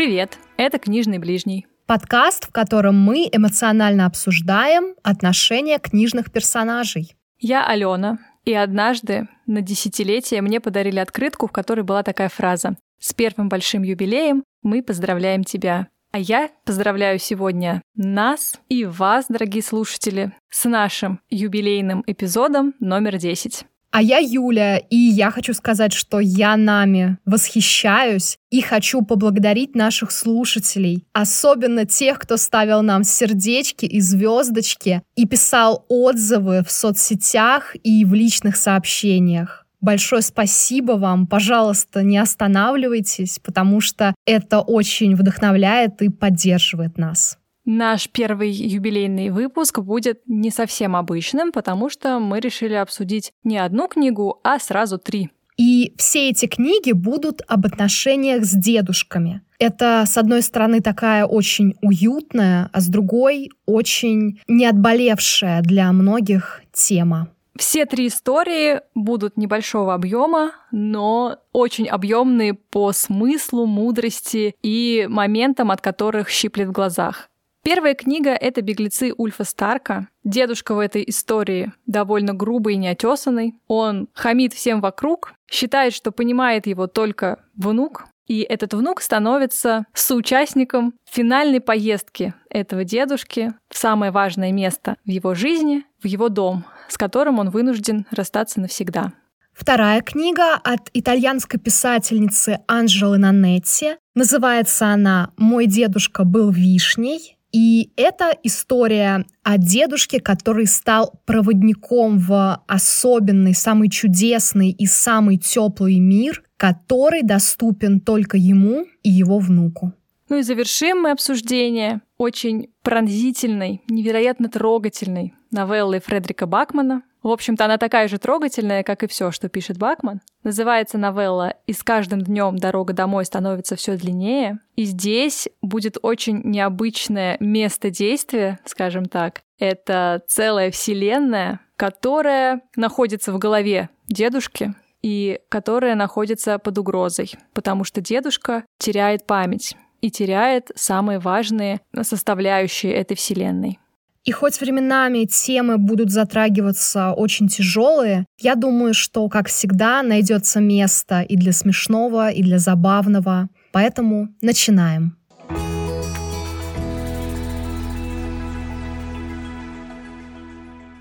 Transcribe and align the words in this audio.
Привет, 0.00 0.38
это 0.56 0.78
«Книжный 0.78 1.18
ближний». 1.18 1.66
Подкаст, 1.84 2.48
в 2.48 2.52
котором 2.52 2.98
мы 2.98 3.28
эмоционально 3.30 4.06
обсуждаем 4.06 4.94
отношения 5.02 5.78
книжных 5.78 6.32
персонажей. 6.32 7.14
Я 7.38 7.66
Алена, 7.66 8.16
и 8.46 8.54
однажды 8.54 9.28
на 9.44 9.60
десятилетие 9.60 10.40
мне 10.40 10.58
подарили 10.58 10.98
открытку, 10.98 11.48
в 11.48 11.52
которой 11.52 11.82
была 11.82 12.02
такая 12.02 12.30
фраза 12.30 12.78
«С 12.98 13.12
первым 13.12 13.50
большим 13.50 13.82
юбилеем 13.82 14.42
мы 14.62 14.82
поздравляем 14.82 15.44
тебя». 15.44 15.88
А 16.12 16.18
я 16.18 16.48
поздравляю 16.64 17.18
сегодня 17.18 17.82
нас 17.94 18.58
и 18.70 18.86
вас, 18.86 19.26
дорогие 19.28 19.62
слушатели, 19.62 20.32
с 20.48 20.64
нашим 20.64 21.20
юбилейным 21.28 22.04
эпизодом 22.06 22.72
номер 22.80 23.18
10. 23.18 23.66
А 23.92 24.02
я 24.02 24.18
Юля, 24.18 24.78
и 24.78 24.96
я 24.96 25.32
хочу 25.32 25.52
сказать, 25.52 25.92
что 25.92 26.20
я 26.20 26.56
нами 26.56 27.18
восхищаюсь 27.24 28.38
и 28.50 28.60
хочу 28.60 29.02
поблагодарить 29.02 29.74
наших 29.74 30.12
слушателей, 30.12 31.04
особенно 31.12 31.84
тех, 31.86 32.20
кто 32.20 32.36
ставил 32.36 32.82
нам 32.82 33.02
сердечки 33.02 33.86
и 33.86 34.00
звездочки 34.00 35.02
и 35.16 35.26
писал 35.26 35.86
отзывы 35.88 36.62
в 36.64 36.70
соцсетях 36.70 37.74
и 37.82 38.04
в 38.04 38.14
личных 38.14 38.54
сообщениях. 38.56 39.66
Большое 39.80 40.22
спасибо 40.22 40.92
вам. 40.92 41.26
Пожалуйста, 41.26 42.02
не 42.02 42.18
останавливайтесь, 42.18 43.40
потому 43.42 43.80
что 43.80 44.14
это 44.26 44.60
очень 44.60 45.16
вдохновляет 45.16 46.02
и 46.02 46.10
поддерживает 46.10 46.98
нас. 46.98 47.39
Наш 47.64 48.08
первый 48.08 48.50
юбилейный 48.50 49.30
выпуск 49.30 49.80
будет 49.80 50.22
не 50.26 50.50
совсем 50.50 50.96
обычным, 50.96 51.52
потому 51.52 51.90
что 51.90 52.18
мы 52.18 52.40
решили 52.40 52.74
обсудить 52.74 53.32
не 53.44 53.58
одну 53.58 53.86
книгу, 53.88 54.40
а 54.42 54.58
сразу 54.58 54.98
три. 54.98 55.30
И 55.58 55.92
все 55.98 56.30
эти 56.30 56.46
книги 56.46 56.92
будут 56.92 57.42
об 57.46 57.66
отношениях 57.66 58.44
с 58.46 58.54
дедушками. 58.54 59.42
Это, 59.58 60.04
с 60.06 60.16
одной 60.16 60.40
стороны, 60.40 60.80
такая 60.80 61.26
очень 61.26 61.74
уютная, 61.82 62.70
а 62.72 62.80
с 62.80 62.86
другой 62.88 63.50
очень 63.66 64.40
неотболевшая 64.48 65.60
для 65.60 65.92
многих 65.92 66.62
тема. 66.72 67.28
Все 67.58 67.84
три 67.84 68.06
истории 68.06 68.80
будут 68.94 69.36
небольшого 69.36 69.92
объема, 69.92 70.52
но 70.72 71.36
очень 71.52 71.88
объемные 71.88 72.54
по 72.54 72.92
смыслу, 72.92 73.66
мудрости 73.66 74.54
и 74.62 75.06
моментам, 75.10 75.70
от 75.70 75.82
которых 75.82 76.30
щиплет 76.30 76.68
в 76.68 76.72
глазах. 76.72 77.29
Первая 77.62 77.94
книга— 77.94 78.30
это 78.40 78.62
«Беглецы 78.62 79.12
Ульфа 79.14 79.44
Старка». 79.44 80.08
Дедушка 80.24 80.74
в 80.74 80.78
этой 80.78 81.04
истории 81.06 81.72
довольно 81.84 82.32
грубый 82.32 82.74
и 82.74 82.78
неотесанный. 82.78 83.54
Он 83.68 84.08
хамит 84.14 84.54
всем 84.54 84.80
вокруг, 84.80 85.34
считает, 85.50 85.92
что 85.92 86.10
понимает 86.10 86.66
его 86.66 86.86
только 86.86 87.44
внук, 87.54 88.06
и 88.26 88.40
этот 88.40 88.72
внук 88.72 89.02
становится 89.02 89.84
соучастником 89.92 90.94
финальной 91.04 91.60
поездки 91.60 92.32
этого 92.48 92.84
дедушки 92.84 93.52
в 93.68 93.76
самое 93.76 94.10
важное 94.10 94.52
место 94.52 94.96
в 95.04 95.10
его 95.10 95.34
жизни, 95.34 95.84
в 96.02 96.06
его 96.06 96.30
дом, 96.30 96.64
с 96.88 96.96
которым 96.96 97.40
он 97.40 97.50
вынужден 97.50 98.06
расстаться 98.10 98.60
навсегда. 98.60 99.12
Вторая 99.52 100.00
книга 100.00 100.54
от 100.54 100.88
итальянской 100.94 101.60
писательницы 101.60 102.60
Анджелы 102.66 103.18
Нанетти. 103.18 103.96
Называется 104.14 104.86
она 104.86 105.32
«Мой 105.36 105.66
дедушка 105.66 106.24
был 106.24 106.50
вишней». 106.50 107.36
И 107.52 107.92
это 107.96 108.32
история 108.42 109.24
о 109.42 109.58
дедушке, 109.58 110.20
который 110.20 110.66
стал 110.66 111.20
проводником 111.26 112.18
в 112.18 112.62
особенный, 112.66 113.54
самый 113.54 113.88
чудесный 113.88 114.70
и 114.70 114.86
самый 114.86 115.36
теплый 115.36 115.98
мир, 115.98 116.44
который 116.56 117.22
доступен 117.22 118.00
только 118.00 118.36
ему 118.36 118.86
и 119.02 119.10
его 119.10 119.38
внуку. 119.38 119.92
Ну 120.28 120.38
и 120.38 120.42
завершим 120.42 121.02
мы 121.02 121.10
обсуждение 121.10 122.02
очень 122.16 122.68
пронзительной, 122.82 123.82
невероятно 123.88 124.48
трогательной 124.48 125.34
новеллой 125.50 126.00
Фредерика 126.00 126.46
Бакмана 126.46 127.02
в 127.22 127.28
общем-то, 127.28 127.66
она 127.66 127.76
такая 127.78 128.08
же 128.08 128.18
трогательная, 128.18 128.82
как 128.82 129.02
и 129.02 129.06
все, 129.06 129.30
что 129.30 129.48
пишет 129.48 129.78
Бакман. 129.78 130.20
Называется 130.42 130.98
новелла 130.98 131.54
«И 131.66 131.72
с 131.72 131.82
каждым 131.82 132.22
днем 132.22 132.56
дорога 132.56 132.92
домой 132.92 133.24
становится 133.24 133.76
все 133.76 133.96
длиннее». 133.96 134.58
И 134.76 134.84
здесь 134.84 135.48
будет 135.60 135.98
очень 136.00 136.40
необычное 136.44 137.36
место 137.40 137.90
действия, 137.90 138.58
скажем 138.64 139.04
так. 139.04 139.42
Это 139.58 140.22
целая 140.26 140.70
вселенная, 140.70 141.60
которая 141.76 142.62
находится 142.76 143.32
в 143.32 143.38
голове 143.38 143.90
дедушки, 144.08 144.74
и 145.02 145.40
которая 145.48 145.94
находится 145.94 146.58
под 146.58 146.78
угрозой, 146.78 147.32
потому 147.54 147.84
что 147.84 148.00
дедушка 148.00 148.64
теряет 148.78 149.26
память 149.26 149.76
и 150.00 150.10
теряет 150.10 150.70
самые 150.74 151.18
важные 151.18 151.80
составляющие 152.02 152.92
этой 152.92 153.16
вселенной. 153.16 153.78
И 154.24 154.32
хоть 154.32 154.60
временами 154.60 155.24
темы 155.24 155.78
будут 155.78 156.10
затрагиваться 156.10 157.12
очень 157.12 157.48
тяжелые, 157.48 158.26
я 158.38 158.54
думаю, 158.54 158.92
что, 158.92 159.26
как 159.30 159.48
всегда, 159.48 160.02
найдется 160.02 160.60
место 160.60 161.22
и 161.22 161.36
для 161.36 161.52
смешного, 161.52 162.30
и 162.30 162.42
для 162.42 162.58
забавного. 162.58 163.48
Поэтому 163.72 164.28
начинаем. 164.42 165.16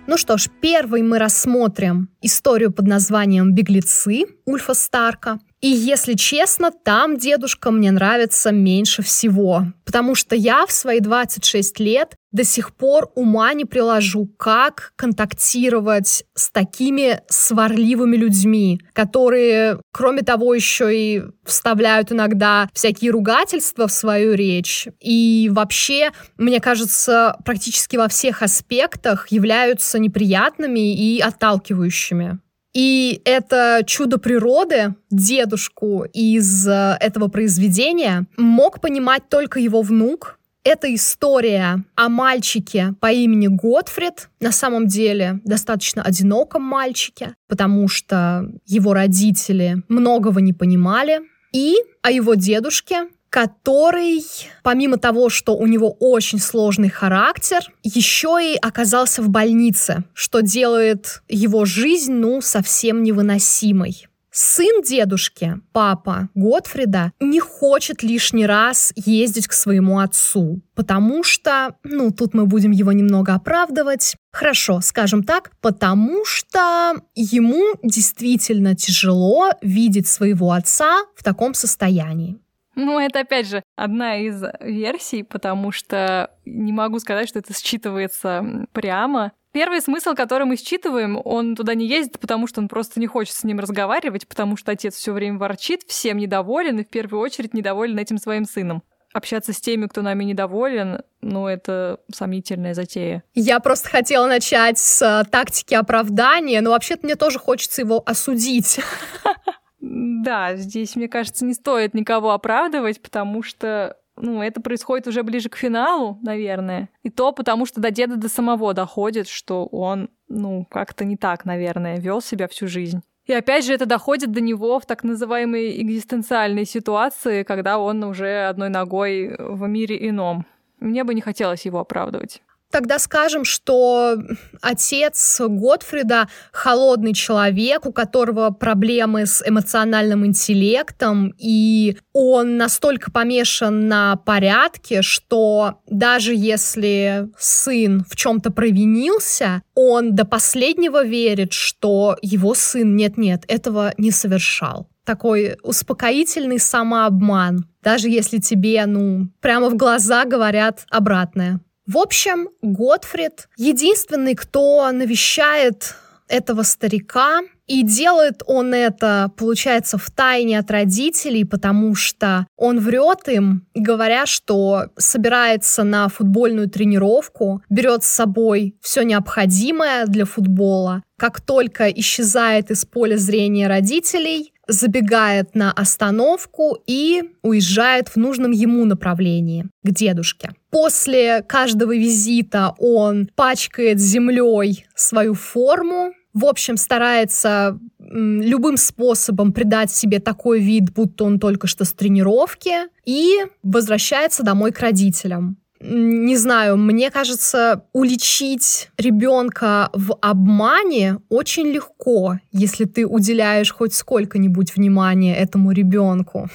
Ну 0.07 0.17
что 0.17 0.37
ж, 0.37 0.49
первый 0.61 1.03
мы 1.03 1.19
рассмотрим 1.19 2.09
историю 2.21 2.71
под 2.71 2.87
названием 2.87 3.53
«Беглецы» 3.53 4.25
Ульфа 4.45 4.73
Старка. 4.73 5.39
И 5.61 5.67
если 5.67 6.13
честно, 6.13 6.71
там 6.71 7.17
дедушка 7.17 7.71
мне 7.71 7.91
нравится 7.91 8.51
меньше 8.51 9.01
всего, 9.01 9.65
потому 9.85 10.15
что 10.15 10.35
я 10.35 10.65
в 10.65 10.71
свои 10.71 11.01
26 11.01 11.79
лет 11.79 12.15
до 12.31 12.43
сих 12.43 12.73
пор 12.75 13.11
ума 13.15 13.53
не 13.53 13.65
приложу, 13.65 14.27
как 14.37 14.93
контактировать 14.95 16.23
с 16.33 16.51
такими 16.51 17.21
сварливыми 17.27 18.15
людьми, 18.15 18.79
которые, 18.93 19.79
кроме 19.91 20.21
того, 20.21 20.53
еще 20.53 20.95
и 20.95 21.23
вставляют 21.43 22.11
иногда 22.11 22.69
всякие 22.73 23.11
ругательства 23.11 23.87
в 23.87 23.91
свою 23.91 24.35
речь. 24.35 24.87
И 25.01 25.49
вообще, 25.51 26.11
мне 26.37 26.61
кажется, 26.61 27.35
практически 27.43 27.97
во 27.97 28.07
всех 28.07 28.43
аспектах 28.43 29.29
являются 29.31 29.99
неприятными 29.99 30.95
и 30.95 31.19
отталкивающими. 31.19 32.39
И 32.73 33.21
это 33.25 33.81
чудо 33.85 34.19
природы, 34.19 34.95
дедушку 35.09 36.03
из 36.13 36.67
э, 36.67 36.97
этого 36.99 37.27
произведения, 37.27 38.27
мог 38.37 38.79
понимать 38.79 39.23
только 39.27 39.59
его 39.59 39.81
внук. 39.81 40.39
Это 40.63 40.93
история 40.93 41.83
о 41.95 42.09
мальчике 42.09 42.93
по 42.99 43.11
имени 43.11 43.47
Готфрид, 43.47 44.29
на 44.39 44.51
самом 44.51 44.87
деле 44.87 45.39
достаточно 45.45 46.03
одиноком 46.03 46.61
мальчике, 46.61 47.33
потому 47.47 47.87
что 47.87 48.51
его 48.65 48.93
родители 48.93 49.81
многого 49.87 50.41
не 50.41 50.53
понимали, 50.53 51.21
и 51.51 51.75
о 52.03 52.11
его 52.11 52.35
дедушке, 52.35 53.07
который, 53.29 54.23
помимо 54.63 54.97
того, 54.97 55.29
что 55.29 55.55
у 55.55 55.67
него 55.67 55.95
очень 55.99 56.39
сложный 56.39 56.89
характер, 56.89 57.59
еще 57.83 58.39
и 58.41 58.57
оказался 58.57 59.21
в 59.21 59.29
больнице, 59.29 60.03
что 60.13 60.41
делает 60.41 61.21
его 61.27 61.65
жизнь, 61.65 62.13
ну, 62.13 62.41
совсем 62.41 63.03
невыносимой. 63.03 64.07
Сын 64.31 64.83
дедушки, 64.83 65.59
папа 65.73 66.29
Готфрида, 66.35 67.13
не 67.19 67.39
хочет 67.39 68.03
лишний 68.03 68.45
раз 68.45 68.93
ездить 68.95 69.47
к 69.47 69.53
своему 69.53 69.99
отцу, 69.99 70.61
потому 70.75 71.23
что, 71.23 71.75
ну, 71.83 72.11
тут 72.11 72.35
мы 72.35 72.45
будем 72.45 72.69
его 72.69 72.91
немного 72.91 73.33
оправдывать. 73.33 74.15
Хорошо, 74.31 74.81
скажем 74.81 75.23
так, 75.23 75.51
потому 75.61 76.23
что 76.25 76.93
ему 77.15 77.73
действительно 77.83 78.75
тяжело 78.75 79.49
видеть 79.63 80.07
своего 80.07 80.51
отца 80.51 80.99
в 81.15 81.23
таком 81.23 81.55
состоянии. 81.55 82.37
Ну, 82.79 82.97
это, 82.97 83.19
опять 83.19 83.47
же, 83.47 83.61
одна 83.75 84.17
из 84.17 84.41
версий, 84.61 85.23
потому 85.23 85.71
что 85.73 86.31
не 86.45 86.71
могу 86.71 86.99
сказать, 86.99 87.27
что 87.27 87.39
это 87.39 87.51
считывается 87.51 88.67
прямо. 88.71 89.33
Первый 89.51 89.81
смысл, 89.81 90.13
который 90.13 90.45
мы 90.45 90.55
считываем, 90.55 91.19
он 91.25 91.55
туда 91.55 91.73
не 91.73 91.87
ездит, 91.87 92.19
потому 92.19 92.47
что 92.47 92.61
он 92.61 92.69
просто 92.69 92.99
не 93.01 93.07
хочет 93.07 93.35
с 93.35 93.43
ним 93.43 93.59
разговаривать, 93.59 94.27
потому 94.27 94.55
что 94.55 94.71
отец 94.71 94.95
все 94.95 95.11
время 95.11 95.37
ворчит, 95.39 95.81
всем 95.87 96.17
недоволен, 96.17 96.79
и 96.79 96.85
в 96.85 96.89
первую 96.89 97.21
очередь 97.21 97.53
недоволен 97.53 97.97
этим 97.97 98.17
своим 98.17 98.45
сыном 98.45 98.81
общаться 99.11 99.53
с 99.53 99.59
теми, 99.59 99.87
кто 99.87 100.03
нами 100.03 100.23
недоволен, 100.23 101.01
ну, 101.21 101.47
это 101.47 101.99
сомнительная 102.13 102.75
затея. 102.75 103.23
Я 103.33 103.59
просто 103.59 103.89
хотела 103.89 104.27
начать 104.27 104.77
с 104.77 105.01
э, 105.01 105.27
тактики 105.29 105.73
оправдания, 105.73 106.61
но 106.61 106.69
вообще-то 106.69 107.07
мне 107.07 107.15
тоже 107.15 107.39
хочется 107.39 107.81
его 107.81 108.03
осудить. 108.05 108.79
Да, 109.79 110.55
здесь, 110.55 110.95
мне 110.95 111.07
кажется, 111.07 111.45
не 111.45 111.53
стоит 111.53 111.93
никого 111.93 112.31
оправдывать, 112.31 113.01
потому 113.01 113.43
что 113.43 113.97
ну, 114.21 114.41
это 114.41 114.59
происходит 114.61 115.07
уже 115.07 115.23
ближе 115.23 115.49
к 115.49 115.55
финалу, 115.55 116.19
наверное. 116.21 116.89
И 117.03 117.09
то 117.09 117.31
потому, 117.31 117.65
что 117.65 117.79
до 117.79 117.89
деда 117.89 118.17
до 118.17 118.27
самого 118.27 118.73
доходит, 118.73 119.27
что 119.27 119.65
он, 119.67 120.09
ну, 120.27 120.65
как-то 120.69 121.05
не 121.05 121.15
так, 121.15 121.45
наверное, 121.45 121.97
вел 121.99 122.21
себя 122.21 122.47
всю 122.47 122.67
жизнь. 122.67 123.01
И 123.25 123.33
опять 123.33 123.63
же 123.63 123.73
это 123.73 123.85
доходит 123.85 124.31
до 124.31 124.41
него 124.41 124.79
в 124.79 124.85
так 124.85 125.03
называемой 125.03 125.81
экзистенциальной 125.81 126.65
ситуации, 126.65 127.43
когда 127.43 127.77
он 127.77 128.03
уже 128.03 128.47
одной 128.47 128.69
ногой 128.69 129.35
в 129.37 129.67
мире 129.67 130.09
ином. 130.09 130.45
Мне 130.79 131.03
бы 131.03 131.13
не 131.13 131.21
хотелось 131.21 131.65
его 131.65 131.79
оправдывать. 131.79 132.41
Тогда 132.71 132.99
скажем, 132.99 133.45
что 133.45 134.15
отец 134.61 135.41
Готфрида 135.43 136.29
холодный 136.51 137.13
человек, 137.13 137.87
у 137.87 137.91
которого 137.91 138.51
проблемы 138.51 139.25
с 139.25 139.43
эмоциональным 139.45 140.25
интеллектом, 140.25 141.33
и 141.39 141.97
он 142.13 142.57
настолько 142.57 143.11
помешан 143.11 143.87
на 143.87 144.17
порядке, 144.17 145.01
что 145.01 145.81
даже 145.87 146.35
если 146.35 147.29
сын 147.39 148.05
в 148.07 148.15
чем-то 148.15 148.51
провинился, 148.51 149.63
он 149.73 150.13
до 150.13 150.25
последнего 150.25 151.03
верит, 151.03 151.53
что 151.53 152.17
его 152.21 152.53
сын 152.53 152.95
нет-нет, 152.95 153.45
этого 153.47 153.93
не 153.97 154.11
совершал 154.11 154.87
такой 155.05 155.57
успокоительный 155.63 156.59
самообман, 156.59 157.65
даже 157.81 158.09
если 158.09 158.37
тебе, 158.37 158.85
ну, 158.85 159.29
прямо 159.41 159.69
в 159.69 159.75
глаза 159.75 160.23
говорят 160.23 160.85
обратное. 160.91 161.61
В 161.91 161.97
общем, 161.97 162.49
Готфрид 162.61 163.49
единственный, 163.57 164.35
кто 164.35 164.91
навещает 164.91 165.95
этого 166.27 166.61
старика, 166.61 167.41
и 167.65 167.81
делает 167.81 168.43
он 168.45 168.75
это, 168.75 169.31
получается, 169.35 169.97
в 169.97 170.11
тайне 170.11 170.59
от 170.59 170.69
родителей, 170.69 171.45
потому 171.45 171.95
что 171.95 172.45
он 172.55 172.79
врет 172.79 173.27
им, 173.27 173.65
говоря, 173.73 174.27
что 174.27 174.89
собирается 174.97 175.83
на 175.83 176.09
футбольную 176.09 176.69
тренировку, 176.69 177.63
берет 177.71 178.03
с 178.03 178.09
собой 178.09 178.75
все 178.81 179.01
необходимое 179.01 180.05
для 180.05 180.25
футбола. 180.25 181.01
Как 181.17 181.41
только 181.41 181.89
исчезает 181.89 182.69
из 182.69 182.85
поля 182.85 183.17
зрения 183.17 183.67
родителей, 183.67 184.53
забегает 184.69 185.55
на 185.55 185.71
остановку 185.71 186.77
и 186.87 187.23
уезжает 187.41 188.09
в 188.09 188.15
нужном 188.17 188.51
ему 188.51 188.85
направлении, 188.85 189.65
к 189.83 189.91
дедушке. 189.91 190.51
После 190.69 191.41
каждого 191.41 191.95
визита 191.95 192.73
он 192.77 193.29
пачкает 193.35 193.99
землей 193.99 194.85
свою 194.95 195.33
форму, 195.33 196.13
в 196.33 196.45
общем, 196.45 196.77
старается 196.77 197.79
любым 197.97 198.77
способом 198.77 199.51
придать 199.51 199.91
себе 199.91 200.19
такой 200.19 200.59
вид, 200.59 200.93
будто 200.93 201.23
он 201.23 201.39
только 201.39 201.67
что 201.67 201.85
с 201.85 201.91
тренировки, 201.93 202.73
и 203.05 203.45
возвращается 203.63 204.43
домой 204.43 204.71
к 204.71 204.79
родителям 204.79 205.57
не 205.81 206.35
знаю, 206.35 206.77
мне 206.77 207.09
кажется, 207.09 207.85
уличить 207.93 208.89
ребенка 208.97 209.89
в 209.93 210.15
обмане 210.21 211.19
очень 211.29 211.67
легко, 211.67 212.39
если 212.51 212.85
ты 212.85 213.07
уделяешь 213.07 213.71
хоть 213.71 213.93
сколько-нибудь 213.93 214.75
внимания 214.75 215.35
этому 215.35 215.71
ребенку. 215.71 216.47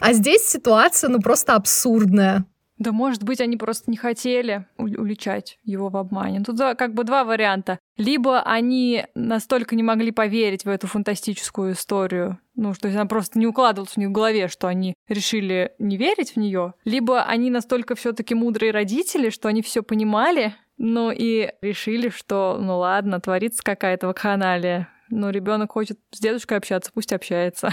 А 0.00 0.12
здесь 0.12 0.48
ситуация, 0.48 1.10
ну, 1.10 1.20
просто 1.20 1.54
абсурдная. 1.54 2.44
Да, 2.82 2.90
может 2.90 3.22
быть, 3.22 3.40
они 3.40 3.56
просто 3.56 3.90
не 3.92 3.96
хотели 3.96 4.66
уличать 4.76 5.58
его 5.62 5.88
в 5.88 5.96
обмане. 5.96 6.40
Тут 6.40 6.58
как 6.58 6.94
бы 6.94 7.04
два 7.04 7.22
варианта. 7.22 7.78
Либо 7.96 8.42
они 8.42 9.06
настолько 9.14 9.76
не 9.76 9.84
могли 9.84 10.10
поверить 10.10 10.64
в 10.64 10.68
эту 10.68 10.88
фантастическую 10.88 11.74
историю, 11.74 12.40
ну, 12.56 12.74
что 12.74 12.88
она 12.88 13.06
просто 13.06 13.38
не 13.38 13.46
укладывалась 13.46 13.96
у 13.96 14.00
них 14.00 14.08
в 14.08 14.12
голове, 14.12 14.48
что 14.48 14.66
они 14.66 14.94
решили 15.06 15.72
не 15.78 15.96
верить 15.96 16.32
в 16.32 16.38
нее, 16.38 16.74
либо 16.84 17.22
они 17.22 17.50
настолько 17.50 17.94
все-таки 17.94 18.34
мудрые 18.34 18.72
родители, 18.72 19.30
что 19.30 19.48
они 19.48 19.62
все 19.62 19.82
понимали, 19.84 20.56
ну 20.76 21.12
и 21.12 21.50
решили, 21.62 22.08
что, 22.08 22.58
ну 22.60 22.78
ладно, 22.78 23.20
творится 23.20 23.62
какая-то 23.62 24.08
вакханалия. 24.08 24.88
Но 25.08 25.30
ребенок 25.30 25.72
хочет 25.72 26.00
с 26.10 26.18
дедушкой 26.18 26.58
общаться, 26.58 26.90
пусть 26.92 27.12
общается. 27.12 27.70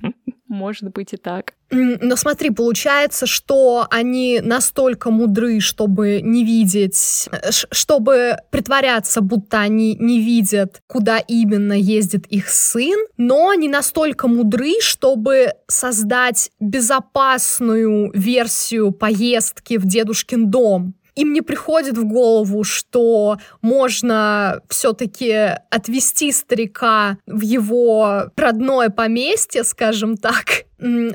Может 0.46 0.92
быть 0.92 1.14
и 1.14 1.16
так. 1.16 1.54
Но 1.74 2.16
смотри, 2.16 2.50
получается, 2.50 3.26
что 3.26 3.86
они 3.90 4.40
настолько 4.42 5.10
мудры, 5.10 5.58
чтобы 5.60 6.20
не 6.20 6.44
видеть, 6.44 7.30
чтобы 7.70 8.36
притворяться, 8.50 9.22
будто 9.22 9.58
они 9.60 9.96
не 9.98 10.20
видят, 10.20 10.82
куда 10.86 11.18
именно 11.18 11.72
ездит 11.72 12.26
их 12.26 12.50
сын, 12.50 12.98
но 13.16 13.48
они 13.48 13.68
настолько 13.68 14.28
мудры, 14.28 14.74
чтобы 14.80 15.54
создать 15.66 16.50
безопасную 16.60 18.10
версию 18.12 18.92
поездки 18.92 19.78
в 19.78 19.86
дедушкин 19.86 20.50
дом. 20.50 20.94
Им 21.14 21.34
не 21.34 21.42
приходит 21.42 21.98
в 21.98 22.04
голову, 22.04 22.64
что 22.64 23.38
можно 23.60 24.62
все-таки 24.68 25.58
отвести 25.70 26.32
старика 26.32 27.18
в 27.26 27.42
его 27.42 28.30
родное 28.36 28.88
поместье, 28.88 29.62
скажем 29.64 30.16
так, 30.16 30.64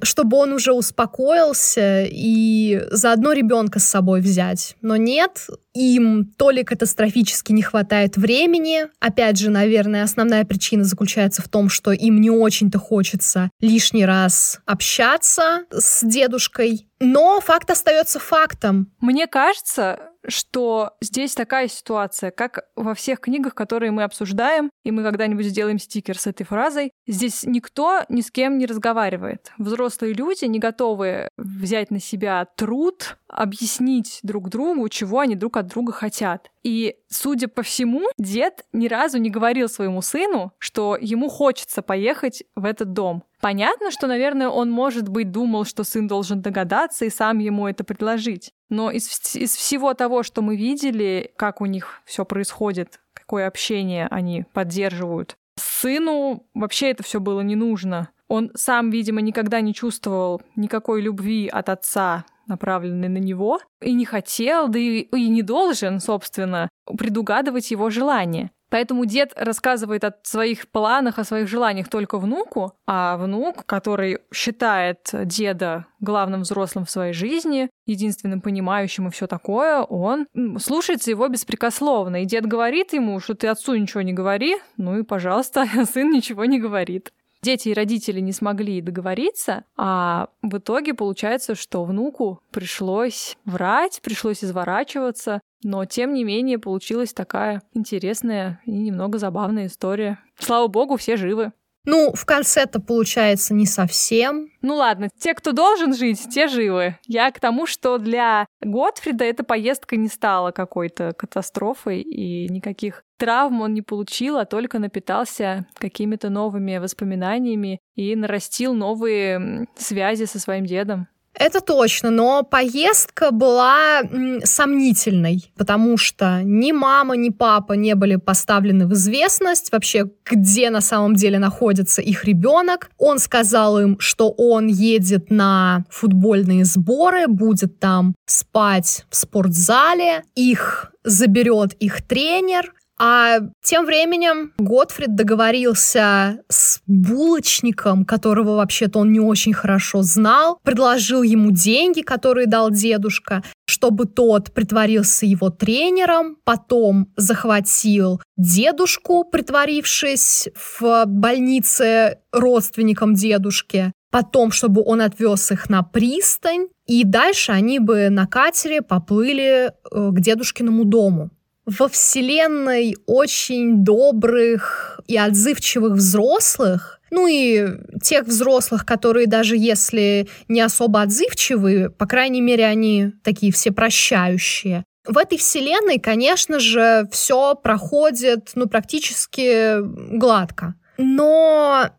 чтобы 0.01 0.37
он 0.37 0.53
уже 0.53 0.73
успокоился 0.73 2.05
и 2.09 2.81
заодно 2.91 3.33
ребенка 3.33 3.79
с 3.79 3.85
собой 3.85 4.21
взять. 4.21 4.75
Но 4.81 4.95
нет, 4.95 5.47
им 5.73 6.25
то 6.37 6.49
ли 6.49 6.63
катастрофически 6.63 7.51
не 7.51 7.61
хватает 7.61 8.17
времени, 8.17 8.87
опять 8.99 9.37
же, 9.37 9.49
наверное, 9.49 10.03
основная 10.03 10.45
причина 10.45 10.83
заключается 10.83 11.41
в 11.41 11.49
том, 11.49 11.69
что 11.69 11.91
им 11.91 12.19
не 12.19 12.29
очень-то 12.29 12.79
хочется 12.79 13.49
лишний 13.59 14.05
раз 14.05 14.59
общаться 14.65 15.65
с 15.71 16.05
дедушкой, 16.05 16.87
но 16.99 17.39
факт 17.39 17.69
остается 17.69 18.19
фактом. 18.19 18.91
Мне 18.99 19.27
кажется, 19.27 20.11
что 20.27 20.94
здесь 20.99 21.35
такая 21.35 21.67
ситуация, 21.67 22.31
как 22.31 22.65
во 22.75 22.94
всех 22.94 23.19
книгах, 23.19 23.55
которые 23.55 23.91
мы 23.91 24.03
обсуждаем, 24.03 24.69
и 24.83 24.91
мы 24.91 25.03
когда-нибудь 25.03 25.45
сделаем 25.45 25.79
стикер 25.79 26.17
с 26.17 26.27
этой 26.27 26.44
фразой, 26.44 26.91
здесь 27.07 27.44
никто 27.44 28.03
ни 28.09 28.21
с 28.21 28.31
кем 28.31 28.57
не 28.57 28.65
разговаривает. 28.65 29.51
Взрослые 29.57 30.13
люди 30.13 30.45
не 30.45 30.59
готовы 30.59 31.29
взять 31.38 31.91
на 31.91 31.99
себя 31.99 32.45
труд, 32.55 33.17
объяснить 33.27 34.19
друг 34.23 34.50
другу, 34.50 34.89
чего 34.89 35.19
они 35.19 35.35
друг 35.35 35.57
от 35.57 35.67
друга 35.67 35.91
хотят. 35.91 36.51
И, 36.67 36.97
судя 37.07 37.47
по 37.47 37.61
всему, 37.61 38.09
дед 38.17 38.65
ни 38.73 38.89
разу 38.89 39.19
не 39.19 39.29
говорил 39.29 39.69
своему 39.69 40.01
сыну, 40.01 40.51
что 40.59 40.97
ему 40.99 41.29
хочется 41.29 41.81
поехать 41.81 42.43
в 42.57 42.65
этот 42.65 42.91
дом. 42.91 43.23
Понятно, 43.39 43.89
что, 43.89 44.05
наверное, 44.05 44.49
он, 44.49 44.69
может 44.69 45.07
быть, 45.07 45.31
думал, 45.31 45.63
что 45.63 45.85
сын 45.85 46.07
должен 46.07 46.41
догадаться 46.41 47.05
и 47.05 47.09
сам 47.09 47.37
ему 47.37 47.69
это 47.69 47.85
предложить. 47.85 48.51
Но 48.67 48.91
из, 48.91 49.07
из 49.33 49.55
всего 49.55 49.93
того, 49.93 50.23
что 50.23 50.41
мы 50.41 50.57
видели, 50.57 51.31
как 51.37 51.61
у 51.61 51.67
них 51.67 52.01
все 52.03 52.25
происходит, 52.25 52.99
какое 53.13 53.47
общение 53.47 54.07
они 54.11 54.43
поддерживают, 54.51 55.37
сыну 55.55 56.45
вообще 56.53 56.91
это 56.91 57.01
все 57.01 57.21
было 57.21 57.39
не 57.39 57.55
нужно. 57.55 58.09
Он 58.27 58.51
сам, 58.55 58.89
видимо, 58.89 59.21
никогда 59.21 59.62
не 59.62 59.74
чувствовал 59.74 60.41
никакой 60.57 61.00
любви 61.00 61.47
от 61.47 61.69
отца, 61.69 62.25
направленной 62.48 63.10
на 63.10 63.18
него, 63.18 63.60
и 63.82 63.94
не 63.94 64.06
хотел, 64.06 64.68
да 64.68 64.80
и, 64.80 65.01
и 65.01 65.30
не 65.30 65.42
должен, 65.42 66.00
собственно, 66.00 66.70
предугадывать 66.98 67.72
его 67.72 67.89
желания. 67.89 68.51
Поэтому 68.70 69.06
дед 69.06 69.34
рассказывает 69.38 70.04
о 70.04 70.13
своих 70.24 70.68
планах, 70.68 71.20
о 71.20 71.24
своих 71.24 71.48
желаниях 71.48 71.88
только 71.88 72.18
внуку, 72.18 72.74
а 72.86 73.16
внук, 73.18 73.66
который 73.66 74.20
считает 74.34 75.10
деда 75.13 75.86
главным 76.01 76.42
взрослым 76.42 76.86
в 76.86 76.92
своей 76.92 77.13
жизни, 77.13 77.70
единственным 77.86 78.42
понимающим 78.42 79.08
и 79.08 79.12
все 79.12 79.25
такое, 79.27 79.82
он 79.82 80.27
слушается 80.60 81.10
его 81.10 81.27
беспрекословно. 81.30 82.24
И 82.24 82.25
дед 82.25 82.46
говорит 82.46 82.92
ему, 82.92 83.20
что 83.22 83.36
ты 83.36 83.48
отцу 83.48 83.75
ничего 83.75 84.01
не 84.01 84.13
говори, 84.13 84.58
ну 84.75 85.00
и, 85.00 85.04
пожалуйста, 85.04 85.66
сын 85.92 86.12
ничего 86.12 86.44
не 86.46 86.60
говорит 86.60 87.13
дети 87.41 87.70
и 87.70 87.74
родители 87.74 88.20
не 88.20 88.32
смогли 88.32 88.82
договориться, 88.82 89.65
а 89.75 90.29
в 90.41 90.58
итоге 90.58 90.94
получается, 90.94 91.56
что 91.56 91.84
внуку 91.84 92.41
пришлось 92.51 93.38
врать, 93.46 94.00
пришлось 94.03 94.44
изворачиваться, 94.44 95.41
но 95.63 95.86
тем 95.86 96.13
не 96.13 96.24
менее 96.24 96.60
получилась 96.60 97.13
такая 97.13 97.62
интересная 97.74 98.62
и 98.65 98.72
немного 98.72 99.17
забавная 99.17 99.67
история. 99.67 100.20
Слава 100.39 100.67
богу, 100.67 100.98
все 100.98 101.17
живы. 101.17 101.51
Ну, 101.89 102.12
в 102.13 102.25
конце-то 102.25 102.82
получается 102.82 103.53
не 103.53 103.65
совсем. 103.65 104.50
Ну 104.62 104.75
ладно, 104.75 105.08
те, 105.17 105.34
кто 105.34 105.53
должен 105.53 105.96
жить, 105.96 106.22
те 106.29 106.50
живы. 106.50 106.98
Я 107.06 107.32
к 107.32 107.39
тому, 107.39 107.65
что 107.65 107.98
для 107.98 108.46
Готфрида 108.60 109.24
эта 109.24 109.46
поездка 109.46 109.96
не 109.96 110.10
стала 110.10 110.51
какой-то 110.51 111.13
катастрофой, 111.17 112.01
и 112.01 112.50
никаких 112.50 113.06
травм 113.17 113.62
он 113.62 113.74
не 113.74 113.82
получил, 113.82 114.38
а 114.38 114.44
только 114.44 114.79
напитался 114.79 115.65
какими-то 115.75 116.29
новыми 116.29 116.77
воспоминаниями 116.77 117.79
и 117.96 118.17
нарастил 118.17 118.74
новые 118.74 119.67
связи 119.77 120.25
со 120.25 120.39
своим 120.41 120.65
дедом. 120.65 121.08
Это 121.39 121.62
точно, 121.62 122.10
но 122.10 122.41
поездка 122.41 123.32
была 123.32 124.01
сомнительной, 124.44 125.51
потому 125.56 125.98
что 125.98 126.41
ни 126.44 126.72
мама, 126.72 127.15
ни 127.15 127.29
папа 127.29 127.74
не 127.74 127.94
были 127.94 128.15
поставлены 128.15 128.88
в 128.88 128.94
известность 128.94 129.72
вообще, 129.72 130.10
где 130.25 130.72
на 130.72 130.82
самом 130.82 131.15
деле 131.15 131.38
находится 131.38 132.01
их 132.01 132.25
ребенок. 132.25 132.89
Он 132.98 133.20
сказал 133.20 133.79
им, 133.79 134.00
что 134.00 134.32
он 134.32 134.67
едет 134.67 135.29
на 135.29 135.86
футбольные 135.91 136.65
сборы, 136.65 137.27
будет 137.27 137.79
там 137.79 138.15
спать 138.25 139.06
в 139.10 139.15
спортзале, 139.15 140.24
их 140.36 140.91
заберет 141.03 141.74
их 141.74 142.01
тренер, 142.01 142.74
А 143.00 143.39
тем 143.63 143.86
временем 143.86 144.54
Готфрид 144.58 145.16
договорился 145.16 146.39
с 146.50 146.82
булочником, 146.88 148.06
которого 148.06 148.56
вообще-то 148.56 149.00
он 149.00 149.12
не 149.12 149.20
очень 149.20 149.54
хорошо 149.54 150.01
знал, 150.01 150.60
предложил 150.63 151.22
ему 151.22 151.51
деньги, 151.51 152.01
которые 152.01 152.48
дал 152.48 152.72
дедушка, 152.72 153.44
чтобы 153.68 154.06
тот 154.06 154.51
притворился 154.51 155.27
его 155.27 155.51
тренером, 155.51 156.38
потом 156.44 157.13
захватил 157.16 158.20
дедушку, 158.36 159.24
притворившись 159.25 160.50
в 160.80 161.06
больнице 161.06 162.20
родственником 162.32 163.13
дедушки, 163.13 163.92
потом, 164.10 164.51
чтобы 164.51 164.82
он 164.84 165.01
отвез 165.01 165.51
их 165.51 165.70
на 165.70 165.84
пристань, 165.84 166.68
и 166.88 167.04
дальше 167.04 167.51
они 167.51 167.80
бы 167.80 168.10
на 168.10 168.25
катере 168.25 168.82
поплыли 168.82 169.68
э, 169.68 169.72
к 170.12 170.20
дедушкиному 170.20 170.86
дому. 170.86 171.30
Во 171.67 171.89
вселенной 171.89 172.95
очень 173.07 173.83
добрых 173.83 175.01
и 175.05 175.17
отзывчивых 175.17 175.93
взрослых, 175.93 177.01
ну 177.12 177.27
и 177.27 177.67
тех 178.01 178.25
взрослых, 178.25 178.86
которые 178.86 179.27
даже 179.27 179.57
если 179.57 180.29
не 180.47 180.62
особо 180.62 181.01
отзывчивые, 181.01 181.89
по 181.89 182.05
крайней 182.05 182.39
мере, 182.39 182.65
они 182.65 183.12
такие 183.21 183.51
все 183.51 183.71
прощающие. 183.71 184.86
В 185.05 185.17
этой 185.17 185.38
вселенной, 185.38 186.00
конечно 186.00 186.59
же, 186.59 187.07
все 187.12 187.53
проходит, 187.55 188.51
ну, 188.55 188.67
практически 188.67 189.77
гладко. 190.17 190.75
Но 190.97 191.89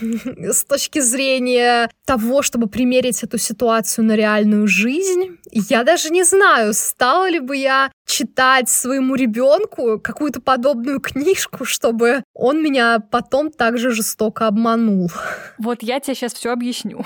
с 0.00 0.64
точки 0.64 1.00
зрения 1.00 1.90
того, 2.04 2.42
чтобы 2.42 2.68
примерить 2.68 3.22
эту 3.22 3.38
ситуацию 3.38 4.04
на 4.04 4.16
реальную 4.16 4.66
жизнь, 4.66 5.38
я 5.50 5.84
даже 5.84 6.10
не 6.10 6.24
знаю, 6.24 6.74
стала 6.74 7.28
ли 7.28 7.40
бы 7.40 7.56
я 7.56 7.90
читать 8.06 8.68
своему 8.68 9.14
ребенку 9.14 9.98
какую-то 9.98 10.40
подобную 10.40 11.00
книжку, 11.00 11.64
чтобы 11.64 12.24
он 12.34 12.62
меня 12.62 12.98
потом 12.98 13.50
так 13.50 13.78
же 13.78 13.90
жестоко 13.90 14.46
обманул. 14.46 15.10
Вот 15.58 15.82
я 15.82 16.00
тебе 16.00 16.14
сейчас 16.14 16.34
все 16.34 16.50
объясню. 16.50 17.04